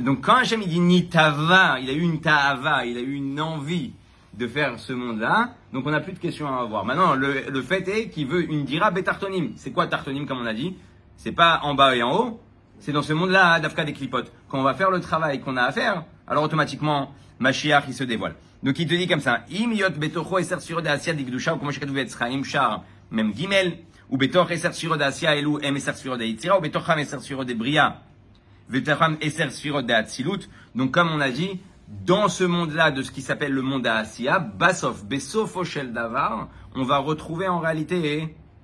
Donc 0.00 0.22
quand 0.22 0.36
Hachem 0.36 0.62
il 0.62 0.68
dit 0.68 0.80
Nitava, 0.80 1.80
il 1.80 1.90
a 1.90 1.92
eu 1.92 2.00
une 2.00 2.20
ta'ava, 2.20 2.86
il 2.86 2.96
a 2.96 3.00
eu 3.00 3.14
une 3.14 3.40
envie 3.40 3.92
de 4.34 4.46
faire 4.46 4.78
ce 4.78 4.92
monde-là, 4.92 5.54
donc 5.72 5.86
on 5.86 5.90
n'a 5.90 6.00
plus 6.00 6.12
de 6.12 6.18
questions 6.18 6.46
à 6.46 6.62
avoir. 6.62 6.84
Maintenant, 6.84 7.14
le, 7.14 7.62
fait 7.62 7.86
est 7.88 8.08
qu'il 8.08 8.26
veut 8.28 8.48
une 8.50 8.64
dira 8.64 8.90
betartonim. 8.90 9.52
C'est 9.56 9.72
quoi 9.72 9.86
tartonim 9.88 10.26
comme 10.26 10.38
on 10.38 10.46
a 10.46 10.54
dit? 10.54 10.76
C'est 11.16 11.32
pas 11.32 11.60
en 11.64 11.74
bas 11.74 11.96
et 11.96 12.02
en 12.02 12.16
haut, 12.16 12.40
c'est 12.80 12.92
dans 12.92 13.02
ce 13.02 13.12
monde-là, 13.12 13.60
d'Afka 13.60 13.84
des 13.84 13.92
clipotes. 13.92 14.32
Quand 14.48 14.58
on 14.58 14.62
va 14.62 14.74
faire 14.74 14.90
le 14.90 15.00
travail 15.00 15.40
qu'on 15.40 15.56
a 15.56 15.62
à 15.62 15.72
faire, 15.72 16.04
alors 16.26 16.42
automatiquement, 16.42 17.14
Mashiach 17.38 17.84
il 17.88 17.94
se 17.94 18.04
dévoile. 18.04 18.34
Donc 18.62 18.78
il 18.78 18.86
te 18.86 18.94
dit 18.94 19.06
comme 19.06 19.20
ça, 19.20 19.44
Im 19.50 19.72
yot 19.72 19.90
betocho 19.90 20.38
eser 20.38 20.60
siro 20.60 20.80
de 20.80 20.88
asia 20.88 21.12
digdusha, 21.12 21.54
ou 21.54 21.58
comment 21.58 21.70
je 21.70 21.80
tsraim 21.80 22.42
char, 22.42 22.82
même 23.10 23.34
gimel, 23.34 23.78
ou 24.08 24.16
betoch 24.16 24.50
eser 24.50 24.72
siro 24.72 24.96
de 24.96 25.02
asia 25.02 25.36
elu 25.36 25.58
em 25.62 25.74
eser 25.76 25.94
siro 25.94 26.16
de 26.16 26.24
yitzira, 26.24 26.58
ou 26.58 26.60
betocham 26.60 26.98
eser 26.98 27.20
siro 27.20 27.44
de 27.44 27.54
bria. 27.54 28.00
Veteram 28.70 29.16
Eser 29.20 29.50
Sfirot 29.50 29.82
de 29.82 29.92
Hatzilut. 29.92 30.48
Donc, 30.76 30.92
comme 30.92 31.10
on 31.10 31.20
a 31.20 31.30
dit, 31.30 31.60
dans 31.88 32.28
ce 32.28 32.44
monde-là, 32.44 32.92
de 32.92 33.02
ce 33.02 33.10
qui 33.10 33.20
s'appelle 33.20 33.52
le 33.52 33.62
monde 33.62 33.86
Asiya, 33.86 34.38
Basov, 34.38 35.04
Besofo 35.06 35.64
Davar, 35.92 36.48
on 36.76 36.84
va 36.84 36.98
retrouver 36.98 37.48
en 37.48 37.58
réalité 37.58 38.36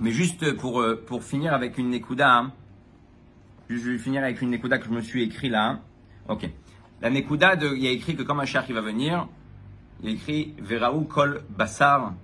Mais 0.00 0.12
juste 0.12 0.52
pour, 0.56 0.80
euh, 0.80 1.02
pour 1.06 1.24
finir 1.24 1.52
avec 1.54 1.78
une 1.78 1.90
Nekuda, 1.90 2.36
hein. 2.38 2.52
je 3.68 3.76
vais 3.76 3.98
finir 3.98 4.22
avec 4.22 4.40
une 4.40 4.50
Nekuda 4.50 4.78
que 4.78 4.86
je 4.86 4.90
me 4.90 5.00
suis 5.00 5.22
écrit 5.22 5.48
là. 5.48 5.68
hein. 5.68 5.80
Ok. 6.28 6.48
La 7.00 7.10
Nekuda, 7.10 7.54
il 7.54 7.82
y 7.82 7.88
a 7.88 7.90
écrit 7.90 8.16
que 8.16 8.22
quand 8.22 8.38
qui 8.44 8.72
va 8.72 8.80
venir, 8.80 9.28
il 10.02 10.08
y 10.08 10.12
a 10.12 10.14
écrit 10.14 10.54
Veraou 10.58 11.02
kol 11.02 11.42
basar 11.48 12.14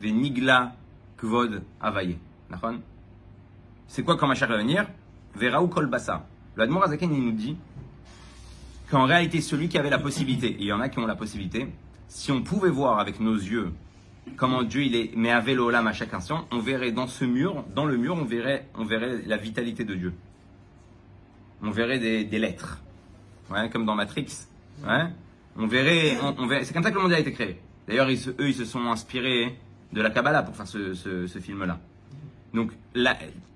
venigla 0.00 0.74
kvod 1.18 1.62
avaye. 1.80 2.16
C'est 3.86 4.02
quoi 4.02 4.16
quand 4.16 4.26
Mashiach 4.26 4.48
va 4.48 4.56
venir? 4.56 4.86
Veraou 5.34 5.68
kol 5.68 5.86
basar. 5.86 6.24
Le 6.56 6.64
Azaken, 6.82 7.14
il 7.14 7.24
nous 7.24 7.32
dit 7.32 7.56
qu'en 8.90 9.04
réalité, 9.04 9.40
celui 9.40 9.68
qui 9.68 9.78
avait 9.78 9.90
la 9.90 9.98
possibilité, 9.98 10.48
et 10.48 10.60
il 10.60 10.66
y 10.66 10.72
en 10.72 10.80
a 10.80 10.88
qui 10.88 10.98
ont 10.98 11.06
la 11.06 11.14
possibilité, 11.14 11.68
si 12.08 12.32
on 12.32 12.42
pouvait 12.42 12.70
voir 12.70 12.98
avec 12.98 13.20
nos 13.20 13.34
yeux 13.34 13.72
comment 14.36 14.62
Dieu 14.62 14.82
il 14.82 14.96
est 14.96 15.10
mais 15.16 15.38
vélo 15.40 15.68
à 15.70 15.92
chaque 15.92 16.14
instant, 16.14 16.46
on 16.50 16.58
verrait 16.58 16.92
dans 16.92 17.06
ce 17.06 17.24
mur, 17.24 17.64
dans 17.74 17.84
le 17.84 17.96
mur, 17.96 18.14
on 18.14 18.24
verrait, 18.24 18.68
on 18.74 18.84
verrait 18.84 19.22
la 19.26 19.36
vitalité 19.36 19.84
de 19.84 19.94
Dieu. 19.94 20.12
On 21.62 21.70
verrait 21.70 21.98
des, 21.98 22.38
lettres, 22.38 22.80
ouais, 23.50 23.68
comme 23.70 23.84
dans 23.84 23.96
Matrix. 23.96 24.46
Ouais. 24.86 25.06
On 25.56 25.66
verrait, 25.66 26.16
on, 26.22 26.48
c'est 26.62 26.72
comme 26.72 26.84
ça 26.84 26.90
que 26.90 26.96
le 26.96 27.02
monde 27.02 27.12
a 27.12 27.18
été 27.18 27.32
créé. 27.32 27.60
D'ailleurs, 27.88 28.08
eux, 28.08 28.48
ils 28.48 28.54
se 28.54 28.64
sont 28.64 28.84
inspirés 28.86 29.58
de 29.92 30.00
la 30.00 30.10
Kabbalah 30.10 30.42
pour 30.42 30.54
faire 30.54 30.68
ce, 30.68 31.38
film-là. 31.40 31.80
Donc, 32.54 32.72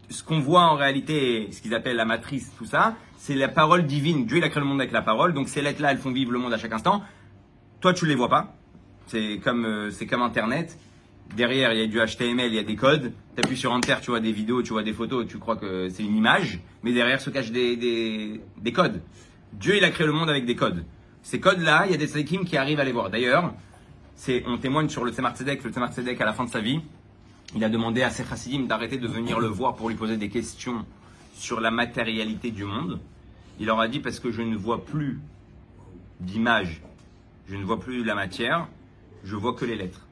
ce 0.09 0.23
qu'on 0.25 0.41
voit 0.41 0.63
en 0.63 0.75
réalité, 0.75 1.49
ce 1.53 1.61
qu'ils 1.61 1.75
appellent 1.75 1.97
la 1.97 2.05
matrice, 2.05 2.53
tout 2.59 2.65
ça, 2.65 2.97
c'est 3.17 3.35
la 3.35 3.49
parole 3.49 3.87
divine. 3.87 4.27
Dieu, 4.27 4.39
il 4.39 4.45
a 4.45 4.49
créé 4.49 4.61
le 4.61 4.67
monde 4.67 4.81
avec 4.81 4.93
la 4.93 5.03
parole. 5.03 5.33
Donc, 5.33 5.49
ces 5.49 5.63
lettres-là, 5.63 5.93
elles 5.93 5.99
font 5.99 6.13
vivre 6.13 6.33
le 6.33 6.39
monde 6.39 6.53
à 6.53 6.59
chaque 6.59 6.73
instant. 6.73 7.03
Toi, 7.81 7.95
tu 7.95 8.07
les 8.07 8.15
vois 8.15 8.29
pas. 8.29 8.55
C'est 9.07 9.39
comme, 9.43 9.65
euh, 9.65 9.91
comme 10.09 10.23
Internet. 10.23 10.79
Derrière, 11.37 11.73
il 11.73 11.81
y 11.81 11.83
a 11.83 11.87
du 11.87 11.99
HTML, 11.99 12.49
il 12.49 12.55
y 12.55 12.59
a 12.59 12.63
des 12.63 12.77
codes. 12.77 13.13
Tu 13.35 13.43
appuies 13.43 13.57
sur 13.57 13.73
Enter, 13.73 13.97
tu 14.03 14.11
vois 14.11 14.21
des 14.21 14.33
vidéos, 14.33 14.63
tu 14.63 14.73
vois 14.73 14.83
des 14.83 14.93
photos, 14.93 15.27
tu 15.27 15.39
crois 15.39 15.57
que 15.57 15.89
c'est 15.89 16.03
une 16.03 16.17
image. 16.17 16.61
Mais 16.83 16.93
derrière 16.93 17.21
se 17.21 17.31
cachent 17.31 17.53
des, 17.53 17.77
des, 17.77 18.41
des 18.59 18.73
codes. 18.73 19.01
Dieu, 19.53 19.77
il 19.77 19.85
a 19.85 19.91
créé 19.91 20.07
le 20.07 20.13
monde 20.13 20.29
avec 20.29 20.45
des 20.45 20.57
codes. 20.57 20.85
Ces 21.23 21.41
codes-là, 21.41 21.85
il 21.87 21.93
y 21.93 21.95
a 21.95 21.99
des 21.99 22.09
tzadikim 22.09 22.45
qui 22.45 22.57
arrivent 22.57 22.81
à 22.81 22.85
les 22.85 22.93
voir. 22.93 23.09
D'ailleurs, 23.09 23.55
c'est, 24.15 24.43
on 24.47 24.59
témoigne 24.59 24.89
sur 24.89 25.05
le 25.05 25.13
Tzemar 25.13 25.37
Tzedek. 25.37 25.63
Le 25.63 25.71
Tzemar 25.71 25.93
Tzedek, 25.93 26.21
à 26.21 26.25
la 26.25 26.33
fin 26.33 26.45
de 26.45 26.51
sa 26.51 26.61
vie, 26.61 26.81
il 27.55 27.65
a 27.65 27.69
demandé 27.69 28.03
à 28.03 28.11
ses 28.11 28.25
chassidim 28.25 28.67
d'arrêter 28.67 28.99
de 28.99 29.07
venir 29.07 29.39
le 29.41 29.47
voir 29.47 29.75
pour 29.75 29.89
lui 29.89 29.97
poser 29.97 30.17
des 30.17 30.29
questions 30.29 30.85
sur 31.35 31.61
la 31.61 31.71
matérialité 31.71 32.51
du 32.51 32.65
monde. 32.65 33.01
Il 33.61 33.67
leur 33.67 33.81
a 33.81 33.89
dit 33.89 34.01
parce 34.01 34.21
que 34.21 34.31
je 34.31 34.43
ne 34.43 34.57
vois 34.57 34.85
plus 34.85 35.21
d'image, 36.21 36.83
je 37.49 37.57
ne 37.57 37.65
vois 37.65 37.79
plus 37.79 38.05
la 38.05 38.15
matière, 38.15 38.69
je 39.25 39.37
vois 39.37 39.55
que 39.55 39.65
les 39.65 39.77
lettres. 39.77 40.07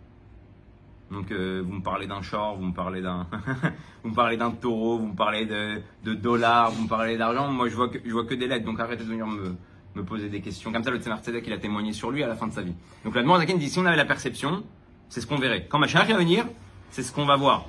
Donc 1.11 1.33
euh, 1.33 1.63
vous 1.67 1.73
me 1.73 1.83
parlez 1.83 2.07
d'un 2.07 2.23
char, 2.23 2.55
vous 2.55 2.65
me 2.65 2.73
parlez 2.73 3.03
d'un, 3.03 3.27
vous 4.05 4.11
me 4.11 4.15
parlez 4.15 4.37
d'un 4.37 4.53
taureau, 4.53 4.99
vous 4.99 5.09
me 5.09 5.17
parlez 5.17 5.45
de, 5.45 6.15
dollars, 6.15 6.71
vous 6.71 6.85
me 6.85 6.89
parlez 6.89 7.17
d'argent. 7.17 7.49
Moi 7.51 7.69
je 7.69 7.75
vois 7.75 7.89
que 7.89 7.99
je 8.05 8.13
vois 8.13 8.25
que 8.25 8.35
des 8.35 8.47
lettres. 8.47 8.65
Donc 8.65 8.79
arrêtez 8.79 9.03
de 9.03 9.09
venir 9.09 9.27
me, 9.27 10.05
poser 10.05 10.29
des 10.29 10.41
questions. 10.41 10.73
Comme 10.73 10.85
ça 10.85 10.91
le 10.91 10.99
Tzemar 10.99 11.21
Tzedek 11.21 11.45
il 11.47 11.53
a 11.53 11.59
témoigné 11.59 11.93
sur 11.93 12.11
lui 12.11 12.23
à 12.23 12.29
la 12.29 12.37
fin 12.37 12.47
de 12.47 12.53
sa 12.53 12.63
vie. 12.63 12.75
Donc 13.05 13.15
la 13.17 13.23
demande 13.23 13.45
dit 13.45 13.69
si 13.69 13.79
on 13.81 13.87
avait 13.87 13.97
la 13.97 14.05
perception, 14.05 14.63
c'est 15.09 15.21
ce 15.21 15.27
qu'on 15.27 15.37
verrait. 15.37 15.67
Quand 15.69 15.81
Mashiach 15.81 16.09
va 16.09 16.17
venir, 16.17 16.47
c'est 16.91 17.03
ce 17.03 17.13
qu'on 17.13 17.27
va 17.27 17.37
voir. 17.37 17.67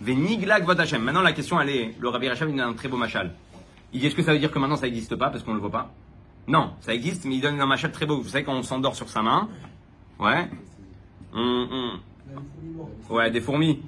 Veniglak 0.00 0.64
vot 0.64 0.78
Hashem. 0.78 1.02
Maintenant 1.02 1.22
la 1.22 1.32
question 1.32 1.60
elle 1.60 1.70
est, 1.70 1.94
le 1.98 2.08
Rabbi 2.08 2.26
il 2.26 2.38
donne 2.38 2.60
un 2.60 2.74
très 2.74 2.88
beau 2.88 2.96
machal. 2.96 3.34
Il 3.92 4.00
dit 4.00 4.06
est-ce 4.06 4.14
que 4.14 4.22
ça 4.22 4.32
veut 4.32 4.38
dire 4.38 4.52
que 4.52 4.58
maintenant 4.60 4.76
ça 4.76 4.86
n'existe 4.86 5.16
pas 5.16 5.30
parce 5.30 5.42
qu'on 5.42 5.50
ne 5.50 5.56
le 5.56 5.60
voit 5.60 5.70
pas? 5.72 5.92
Non, 6.48 6.72
ça 6.80 6.92
existe, 6.94 7.24
mais 7.24 7.36
il 7.36 7.40
donne 7.40 7.60
un 7.60 7.66
machal 7.66 7.92
très 7.92 8.06
beau. 8.06 8.20
Vous 8.20 8.28
savez 8.28 8.44
quand 8.44 8.54
on 8.54 8.62
s'endort 8.62 8.96
sur 8.96 9.08
sa 9.08 9.22
main, 9.22 9.48
ouais, 10.22 10.48
on, 11.34 11.66
on- 11.70 13.14
Ouais, 13.14 13.30
des 13.30 13.40
fourmis. 13.40 13.82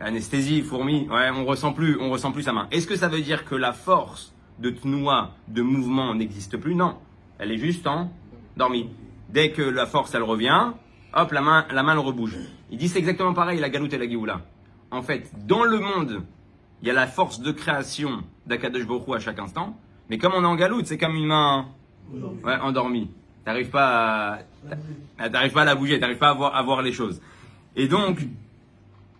Anesthésie, 0.00 0.62
fourmis. 0.62 1.06
Ouais, 1.10 1.28
on 1.34 1.44
ressent 1.44 1.72
plus, 1.72 1.98
on 2.00 2.10
ressent 2.10 2.32
plus 2.32 2.42
sa 2.44 2.52
main. 2.52 2.68
Est-ce 2.70 2.86
que 2.86 2.96
ça 2.96 3.08
veut 3.08 3.20
dire 3.20 3.44
que 3.44 3.54
la 3.54 3.72
force 3.72 4.32
de 4.58 4.70
tnoua, 4.70 5.32
de 5.48 5.60
mouvement 5.62 6.14
n'existe 6.14 6.56
plus? 6.56 6.74
Non. 6.74 6.96
Elle 7.38 7.52
est 7.52 7.58
juste 7.58 7.86
en 7.86 8.10
dormi. 8.56 8.88
Dès 9.28 9.50
que 9.52 9.62
la 9.62 9.86
force, 9.86 10.14
elle 10.14 10.22
revient, 10.22 10.72
hop, 11.14 11.32
la 11.32 11.40
main, 11.42 11.66
la 11.70 11.82
main, 11.82 11.92
elle 11.92 11.98
rebouge. 11.98 12.36
Il 12.70 12.78
dit 12.78 12.88
c'est 12.88 12.98
exactement 12.98 13.34
pareil, 13.34 13.60
la 13.60 13.68
galoute 13.68 13.92
et 13.92 13.98
la 13.98 14.08
Géoula. 14.08 14.40
En 14.90 15.02
fait, 15.02 15.30
dans 15.46 15.64
le 15.64 15.78
monde, 15.78 16.22
il 16.82 16.88
y 16.88 16.90
a 16.90 16.94
la 16.94 17.06
force 17.06 17.40
de 17.40 17.52
création 17.52 18.22
d'Akadosh 18.46 18.82
Hu 18.84 19.14
à 19.14 19.18
chaque 19.20 19.38
instant. 19.38 19.76
Mais 20.08 20.18
comme 20.18 20.32
on 20.34 20.42
est 20.42 20.46
en 20.46 20.56
galoute, 20.56 20.86
c'est 20.86 20.98
comme 20.98 21.14
une 21.14 21.26
main 21.26 21.66
ouais, 22.44 22.56
endormie. 22.62 23.10
T'arrives 23.44 23.70
pas 23.70 24.42
à, 25.18 25.28
t'arrives 25.30 25.52
pas 25.52 25.62
à 25.62 25.64
la 25.64 25.74
bouger, 25.74 25.98
t'arrives 25.98 26.18
pas 26.18 26.30
à 26.30 26.34
voir, 26.34 26.54
à 26.54 26.62
voir 26.62 26.82
les 26.82 26.92
choses. 26.92 27.20
Et 27.76 27.88
donc, 27.88 28.18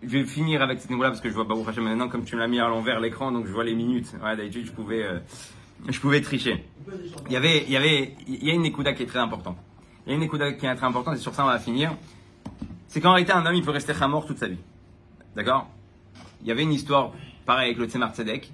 je 0.03 0.09
vais 0.09 0.25
finir 0.25 0.63
avec 0.63 0.81
cette 0.81 0.91
niveau-là 0.91 1.11
parce 1.11 1.21
que 1.21 1.29
je 1.29 1.35
vois 1.35 1.45
Baruch 1.45 1.69
Hashem 1.69 1.85
maintenant 1.85 2.09
comme 2.09 2.25
tu 2.25 2.37
me 2.37 2.41
l'as 2.41 2.49
mis 2.49 2.61
à 2.61 2.69
l'envers 2.69 3.01
l'écran, 3.01 3.33
donc 3.33 3.47
je 3.47 3.53
vois 3.53 3.65
les 3.65 3.75
minutes. 3.75 4.13
Ouais, 4.23 4.37
d'habitude, 4.37 4.67
je 4.67 4.73
pouvais, 4.73 5.03
euh, 5.03 5.19
je 5.89 5.99
pouvais 6.01 6.21
tricher. 6.21 6.65
Il 7.27 7.33
y 7.33 7.37
avait, 7.37 7.65
il 7.65 7.71
y 7.71 7.77
avait, 7.77 8.15
il 8.27 8.45
y 8.45 8.51
a 8.51 8.55
une 8.55 8.67
écouda 8.67 8.93
qui 8.93 9.03
est 9.03 9.07
très 9.07 9.19
importante. 9.19 9.57
Il 10.07 10.11
y 10.11 10.13
a 10.13 10.17
une 10.17 10.23
écouda 10.23 10.53
qui 10.53 10.67
est 10.67 10.75
très 10.75 10.87
importante 10.87 11.17
et 11.17 11.21
sur 11.21 11.35
ça 11.35 11.45
on 11.45 11.49
va 11.49 11.59
finir. 11.59 11.95
C'est 12.89 13.01
qu'en 13.01 13.13
réalité, 13.13 13.33
un 13.33 13.47
homme, 13.47 13.55
il 13.55 13.63
peut 13.63 13.71
rester 13.71 13.93
mort 14.09 14.27
toute 14.27 14.39
sa 14.39 14.49
vie. 14.49 14.59
D'accord? 15.37 15.69
Il 16.41 16.49
y 16.49 16.51
avait 16.51 16.65
une 16.65 16.73
histoire, 16.73 17.13
pareil 17.47 17.67
avec 17.67 17.79
le 17.79 17.87
Tzemar 17.87 18.13
Tzedek, 18.15 18.51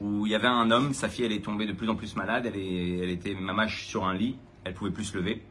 où 0.00 0.26
il 0.26 0.32
y 0.32 0.34
avait 0.34 0.48
un 0.48 0.70
homme, 0.70 0.92
sa 0.92 1.08
fille, 1.08 1.24
elle 1.24 1.32
est 1.32 1.44
tombée 1.44 1.66
de 1.66 1.72
plus 1.72 1.88
en 1.88 1.94
plus 1.94 2.14
malade, 2.14 2.44
elle, 2.46 2.60
est, 2.60 2.98
elle 2.98 3.10
était 3.10 3.34
mamache 3.34 3.86
sur 3.86 4.04
un 4.04 4.14
lit, 4.14 4.36
elle 4.64 4.74
pouvait 4.74 4.90
plus 4.90 5.04
se 5.04 5.16
lever. 5.16 5.42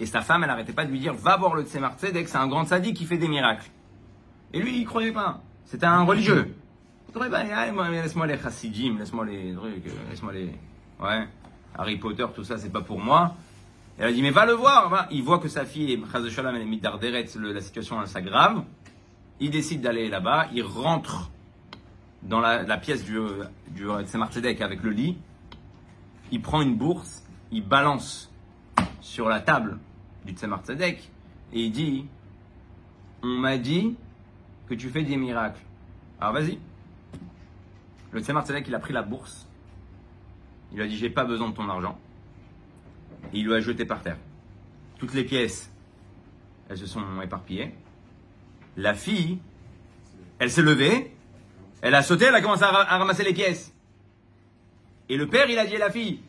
Et 0.00 0.06
sa 0.06 0.20
femme, 0.20 0.42
elle 0.44 0.50
arrêtait 0.50 0.72
pas 0.72 0.84
de 0.84 0.90
lui 0.90 0.98
dire, 0.98 1.14
va 1.14 1.36
voir 1.36 1.54
le 1.54 1.62
Tzemar 1.62 1.94
c'est 1.98 2.36
un 2.36 2.48
grand 2.48 2.64
sadique 2.64 2.96
qui 2.96 3.04
fait 3.04 3.18
des 3.18 3.28
miracles. 3.28 3.70
Et 4.52 4.60
lui, 4.60 4.78
il 4.78 4.84
croyait 4.84 5.12
pas. 5.12 5.42
C'était 5.64 5.86
un 5.86 6.02
religieux. 6.02 6.54
Ah, 7.16 7.72
moi, 7.72 7.88
laisse-moi 7.90 8.26
les 8.26 8.38
chassidim, 8.38 8.98
laisse-moi 8.98 9.24
les 9.26 9.54
trucs, 9.54 9.86
euh, 9.86 10.10
laisse-moi 10.10 10.32
les... 10.32 10.50
Ouais, 11.00 11.28
Harry 11.76 11.96
Potter, 11.96 12.26
tout 12.34 12.42
ça, 12.42 12.58
c'est 12.58 12.72
pas 12.72 12.80
pour 12.80 12.98
moi. 12.98 13.36
Elle 13.98 14.08
a 14.08 14.12
dit, 14.12 14.20
mais 14.20 14.30
va 14.30 14.46
le 14.46 14.54
voir, 14.54 14.88
va. 14.88 15.06
Il 15.12 15.22
voit 15.22 15.38
que 15.38 15.48
sa 15.48 15.64
fille, 15.64 15.92
elle 15.92 16.60
est 16.60 16.64
mitarderet, 16.64 17.24
la 17.36 17.60
situation, 17.60 18.04
s'aggrave. 18.06 18.64
Il 19.38 19.50
décide 19.50 19.80
d'aller 19.80 20.08
là-bas, 20.08 20.48
il 20.52 20.62
rentre 20.62 21.30
dans 22.22 22.40
la, 22.40 22.76
pièce 22.78 23.04
du, 23.04 23.16
euh, 23.16 23.44
du 23.68 23.88
euh, 23.88 24.02
avec 24.60 24.82
le 24.82 24.90
lit. 24.90 25.16
Il 26.32 26.40
prend 26.40 26.62
une 26.62 26.74
bourse, 26.74 27.22
il 27.52 27.64
balance 27.64 28.32
sur 29.04 29.28
la 29.28 29.38
table 29.40 29.78
du 30.24 30.32
Tzemar 30.32 30.64
Tzedek 30.64 31.10
et 31.52 31.60
il 31.60 31.70
dit 31.70 32.06
On 33.22 33.38
m'a 33.38 33.58
dit 33.58 33.96
que 34.66 34.74
tu 34.74 34.88
fais 34.88 35.02
des 35.02 35.18
miracles. 35.18 35.60
Alors 36.18 36.32
vas-y. 36.32 36.58
Le 38.12 38.20
Tzemar 38.20 38.46
Tzedek, 38.46 38.66
il 38.66 38.74
a 38.74 38.78
pris 38.78 38.94
la 38.94 39.02
bourse. 39.02 39.46
Il 40.72 40.78
lui 40.78 40.84
a 40.84 40.86
dit 40.86 40.96
J'ai 40.96 41.10
pas 41.10 41.24
besoin 41.24 41.50
de 41.50 41.54
ton 41.54 41.68
argent. 41.68 41.98
Et 43.34 43.40
il 43.40 43.44
lui 43.44 43.54
a 43.54 43.60
jeté 43.60 43.84
par 43.84 44.02
terre. 44.02 44.16
Toutes 44.98 45.12
les 45.12 45.24
pièces, 45.24 45.70
elles 46.70 46.78
se 46.78 46.86
sont 46.86 47.20
éparpillées. 47.20 47.74
La 48.78 48.94
fille, 48.94 49.38
elle 50.38 50.50
s'est 50.50 50.62
levée, 50.62 51.14
elle 51.82 51.94
a 51.94 52.02
sauté, 52.02 52.24
elle 52.24 52.34
a 52.34 52.40
commencé 52.40 52.64
à, 52.64 52.68
à 52.68 52.98
ramasser 52.98 53.22
les 53.22 53.34
pièces. 53.34 53.74
Et 55.10 55.18
le 55.18 55.28
père, 55.28 55.50
il 55.50 55.58
a 55.58 55.66
dit 55.66 55.76
à 55.76 55.80
la 55.80 55.90
fille, 55.90 56.20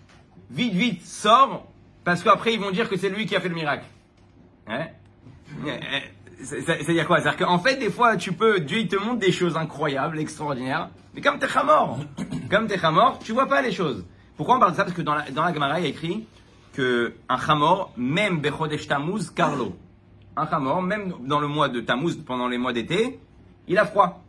vite, 0.52 0.74
vite, 0.74 1.06
sors, 1.06 1.66
parce 2.06 2.24
qu'après 2.24 2.54
ils 2.54 2.60
vont 2.60 2.72
dire 2.72 2.88
que 2.90 2.96
c'est 2.98 3.10
lui 3.10 3.26
qui 3.26 3.36
a 3.36 3.42
fait 3.42 3.50
le 3.50 3.56
miracle. 3.56 3.86
Hein 4.68 4.86
c'est- 6.42 6.62
c'est- 6.62 6.84
C'est-à-dire 6.84 7.08
quoi? 7.08 7.20
C'est-à-dire 7.22 7.46
qu'en 7.48 7.60
fait, 7.60 7.76
des 7.78 7.90
fois, 7.90 8.16
tu 8.18 8.32
peux, 8.34 8.60
Dieu 8.60 8.80
il 8.80 8.88
te 8.88 8.96
montre 8.98 9.20
des 9.20 9.32
choses 9.32 9.58
incroyables, 9.58 10.20
extraordinaires, 10.20 10.90
mais 11.14 11.22
comme 11.22 11.40
t'es 11.40 11.48
mort, 11.66 12.00
comme 12.50 12.68
t'es 12.68 12.78
mort, 12.92 13.20
tu 13.20 13.32
vois 13.34 13.48
pas 13.48 13.62
les 13.62 13.72
choses. 13.72 14.06
Pourquoi 14.38 14.58
on 14.58 14.60
parle 14.60 14.72
de 14.74 14.78
ça? 14.78 14.84
Parce 14.84 14.96
que 14.96 15.02
dans 15.02 15.16
la, 15.16 15.30
dans 15.32 15.44
la 15.44 15.54
Gemara, 15.54 15.80
il 15.80 15.84
y 15.84 15.86
a 15.88 15.90
écrit 15.90 16.28
que 16.74 17.14
un 17.30 17.38
chamor, 17.38 17.94
même 17.96 18.40
Bechodesh 18.40 18.88
Tammuz, 18.88 19.30
Carlo, 19.34 19.76
un 20.36 20.46
chamor, 20.48 20.82
même 20.82 21.14
dans 21.22 21.40
le 21.40 21.48
mois 21.48 21.70
de 21.70 21.80
Tammuz, 21.80 22.18
pendant 22.26 22.50
les 22.50 22.58
mois 22.58 22.74
d'été, 22.74 23.18
il 23.70 23.78
a 23.78 23.86
froid. 23.86 24.22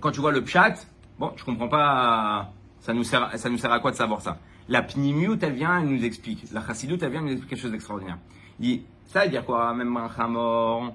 Quand 0.00 0.10
tu 0.12 0.20
vois 0.20 0.32
le 0.32 0.42
pshat, 0.42 0.74
bon, 1.18 1.32
je 1.36 1.44
comprends 1.44 1.68
pas, 1.68 2.50
ça 2.80 2.94
nous 2.94 3.04
sert, 3.04 3.30
ça 3.38 3.50
nous 3.50 3.58
sert 3.58 3.70
à 3.72 3.80
quoi 3.80 3.90
de 3.90 3.96
savoir 3.96 4.22
ça? 4.22 4.38
La 4.70 4.82
pnimiut, 4.82 5.36
elle 5.42 5.52
vient, 5.52 5.80
elle 5.80 5.88
nous 5.88 6.04
explique. 6.04 6.44
La 6.52 6.64
chassidut, 6.64 6.96
elle 7.02 7.10
vient, 7.10 7.20
elle 7.20 7.26
nous 7.26 7.32
explique 7.32 7.50
quelque 7.50 7.60
chose 7.60 7.72
d'extraordinaire. 7.72 8.18
Il 8.60 8.66
dit, 8.66 8.82
ça 9.06 9.24
veut 9.24 9.30
dire 9.30 9.44
quoi? 9.44 9.74
Même 9.74 9.96
un 9.96 10.08
chamor, 10.08 10.94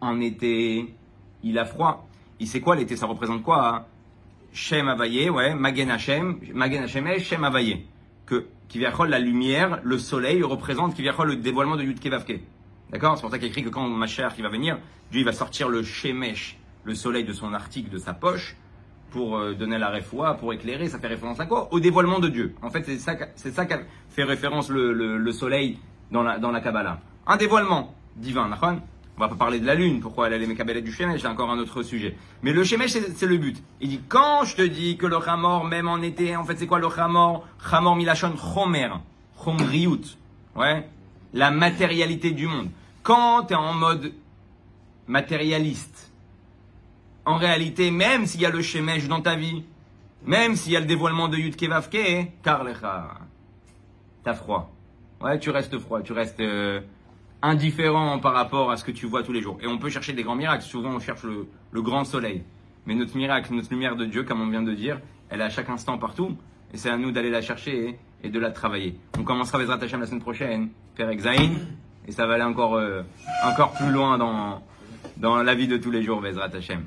en 0.00 0.20
été, 0.20 0.94
il 1.42 1.58
a 1.58 1.64
froid. 1.64 2.06
Il 2.38 2.46
sait 2.46 2.60
quoi 2.60 2.76
l'été? 2.76 2.94
Ça 2.94 3.06
représente 3.06 3.42
quoi? 3.42 3.88
Shem 4.52 4.88
Avaye, 4.88 5.28
ouais, 5.28 5.56
Magen 5.56 5.90
Hashem, 5.90 6.38
Magen 6.54 6.84
Hashem 6.84 7.18
Shem 7.18 7.42
Avaye. 7.42 7.84
Que, 8.26 8.46
qui 8.68 8.78
la 8.78 9.18
lumière, 9.18 9.80
le 9.82 9.98
soleil 9.98 10.44
représente 10.44 10.94
qui 10.94 11.02
le 11.02 11.36
dévoilement 11.36 11.76
de 11.76 11.82
Yud 11.82 11.98
Kevavke. 11.98 12.40
D'accord? 12.90 13.16
C'est 13.16 13.22
pour 13.22 13.30
ça 13.30 13.38
qu'il 13.38 13.48
écrit 13.48 13.64
que 13.64 13.70
quand 13.70 13.88
ma 13.88 14.06
chère 14.06 14.34
qui 14.36 14.42
va 14.42 14.48
venir, 14.48 14.78
Dieu 15.10 15.20
il 15.20 15.24
va 15.24 15.32
sortir 15.32 15.68
le 15.68 15.82
Shemesh, 15.82 16.58
le 16.84 16.94
soleil 16.94 17.24
de 17.24 17.32
son 17.32 17.52
article 17.54 17.90
de 17.90 17.98
sa 17.98 18.14
poche, 18.14 18.56
pour 19.10 19.36
euh, 19.36 19.54
donner 19.54 19.78
la 19.78 19.88
réfoua, 19.88 20.34
pour 20.34 20.52
éclairer, 20.52 20.88
ça 20.88 20.98
fait 20.98 21.06
référence 21.06 21.40
à 21.40 21.46
quoi? 21.46 21.68
Au 21.72 21.80
dévoilement 21.80 22.18
de 22.18 22.28
Dieu. 22.28 22.54
En 22.62 22.70
fait, 22.70 22.84
c'est 22.84 22.98
ça, 22.98 23.14
ça 23.34 23.66
qu'a 23.66 23.80
fait 24.10 24.24
référence 24.24 24.68
le, 24.68 24.92
le, 24.92 25.32
soleil 25.32 25.78
dans 26.10 26.22
la, 26.22 26.38
dans 26.38 26.50
la 26.50 26.60
Kabbalah. 26.60 27.00
Un 27.26 27.36
dévoilement 27.36 27.94
divin, 28.16 28.48
d'accord? 28.48 28.74
On 29.18 29.20
va 29.20 29.28
pas 29.28 29.34
parler 29.36 29.60
de 29.60 29.66
la 29.66 29.74
lune, 29.74 30.00
pourquoi 30.00 30.26
elle 30.26 30.34
a 30.34 30.38
les 30.38 30.46
mécabelettes 30.46 30.84
du 30.84 30.92
Shemesh, 30.92 31.22
c'est 31.22 31.26
encore 31.26 31.50
un 31.50 31.58
autre 31.58 31.82
sujet. 31.82 32.16
Mais 32.42 32.52
le 32.52 32.64
Shemesh, 32.64 32.90
c'est 32.90 33.26
le 33.26 33.38
but. 33.38 33.56
Il 33.80 33.88
dit, 33.88 34.00
quand 34.08 34.44
je 34.44 34.56
te 34.56 34.62
dis 34.62 34.98
que 34.98 35.06
le 35.06 35.16
Chamor, 35.24 35.64
même 35.64 35.88
en 35.88 36.02
été, 36.02 36.36
en 36.36 36.44
fait, 36.44 36.56
c'est 36.58 36.66
quoi 36.66 36.78
le 36.78 36.90
Chamor? 36.90 37.46
Chamor 37.70 37.96
Milachon 37.96 38.34
Chomer, 38.36 38.90
Chomriut. 39.42 40.18
Ouais? 40.54 40.86
La 41.32 41.50
matérialité 41.50 42.32
du 42.32 42.46
monde. 42.46 42.68
Quand 43.02 43.44
tu 43.44 43.54
es 43.54 43.56
en 43.56 43.72
mode 43.72 44.12
matérialiste, 45.06 46.05
en 47.26 47.36
réalité, 47.36 47.90
même 47.90 48.24
s'il 48.24 48.40
y 48.40 48.46
a 48.46 48.50
le 48.50 48.62
Shemesh 48.62 49.08
dans 49.08 49.20
ta 49.20 49.34
vie, 49.34 49.64
même 50.24 50.56
s'il 50.56 50.72
y 50.72 50.76
a 50.76 50.80
le 50.80 50.86
dévoilement 50.86 51.28
de 51.28 51.36
Yud 51.36 51.56
Kevavke, 51.56 52.32
Karlecha, 52.42 53.18
t'as 54.24 54.34
froid. 54.34 54.72
Ouais, 55.20 55.38
tu 55.38 55.50
restes 55.50 55.78
froid, 55.78 56.02
tu 56.02 56.12
restes, 56.12 56.40
euh, 56.40 56.80
indifférent 57.42 58.18
par 58.18 58.32
rapport 58.32 58.70
à 58.70 58.76
ce 58.76 58.84
que 58.84 58.92
tu 58.92 59.06
vois 59.06 59.22
tous 59.22 59.32
les 59.32 59.42
jours. 59.42 59.58
Et 59.60 59.66
on 59.66 59.78
peut 59.78 59.90
chercher 59.90 60.12
des 60.12 60.22
grands 60.22 60.34
miracles. 60.34 60.64
Souvent, 60.64 60.90
on 60.90 61.00
cherche 61.00 61.24
le, 61.24 61.82
grand 61.82 62.04
soleil. 62.04 62.42
Mais 62.86 62.94
notre 62.94 63.16
miracle, 63.16 63.52
notre 63.52 63.70
lumière 63.70 63.96
de 63.96 64.04
Dieu, 64.04 64.22
comme 64.22 64.40
on 64.40 64.48
vient 64.48 64.62
de 64.62 64.72
dire, 64.72 65.00
elle 65.28 65.40
est 65.40 65.44
à 65.44 65.50
chaque 65.50 65.68
instant 65.68 65.98
partout. 65.98 66.36
Et 66.72 66.76
c'est 66.76 66.90
à 66.90 66.96
nous 66.96 67.10
d'aller 67.10 67.30
la 67.30 67.42
chercher 67.42 67.98
et, 68.22 68.28
de 68.28 68.38
la 68.38 68.50
travailler. 68.50 68.98
On 69.18 69.22
commencera 69.22 69.58
Bezrat 69.58 69.78
Hashem 69.82 70.00
la 70.00 70.06
semaine 70.06 70.20
prochaine, 70.20 70.68
Père 70.94 71.10
Exaïn. 71.10 71.52
Et 72.08 72.12
ça 72.12 72.26
va 72.26 72.34
aller 72.34 72.44
encore, 72.44 72.76
euh, 72.76 73.02
encore 73.44 73.72
plus 73.72 73.90
loin 73.90 74.18
dans, 74.18 74.62
dans 75.16 75.42
la 75.42 75.54
vie 75.54 75.68
de 75.68 75.76
tous 75.76 75.90
les 75.90 76.02
jours, 76.02 76.20
Bezrat 76.20 76.50
Hashem. 76.54 76.82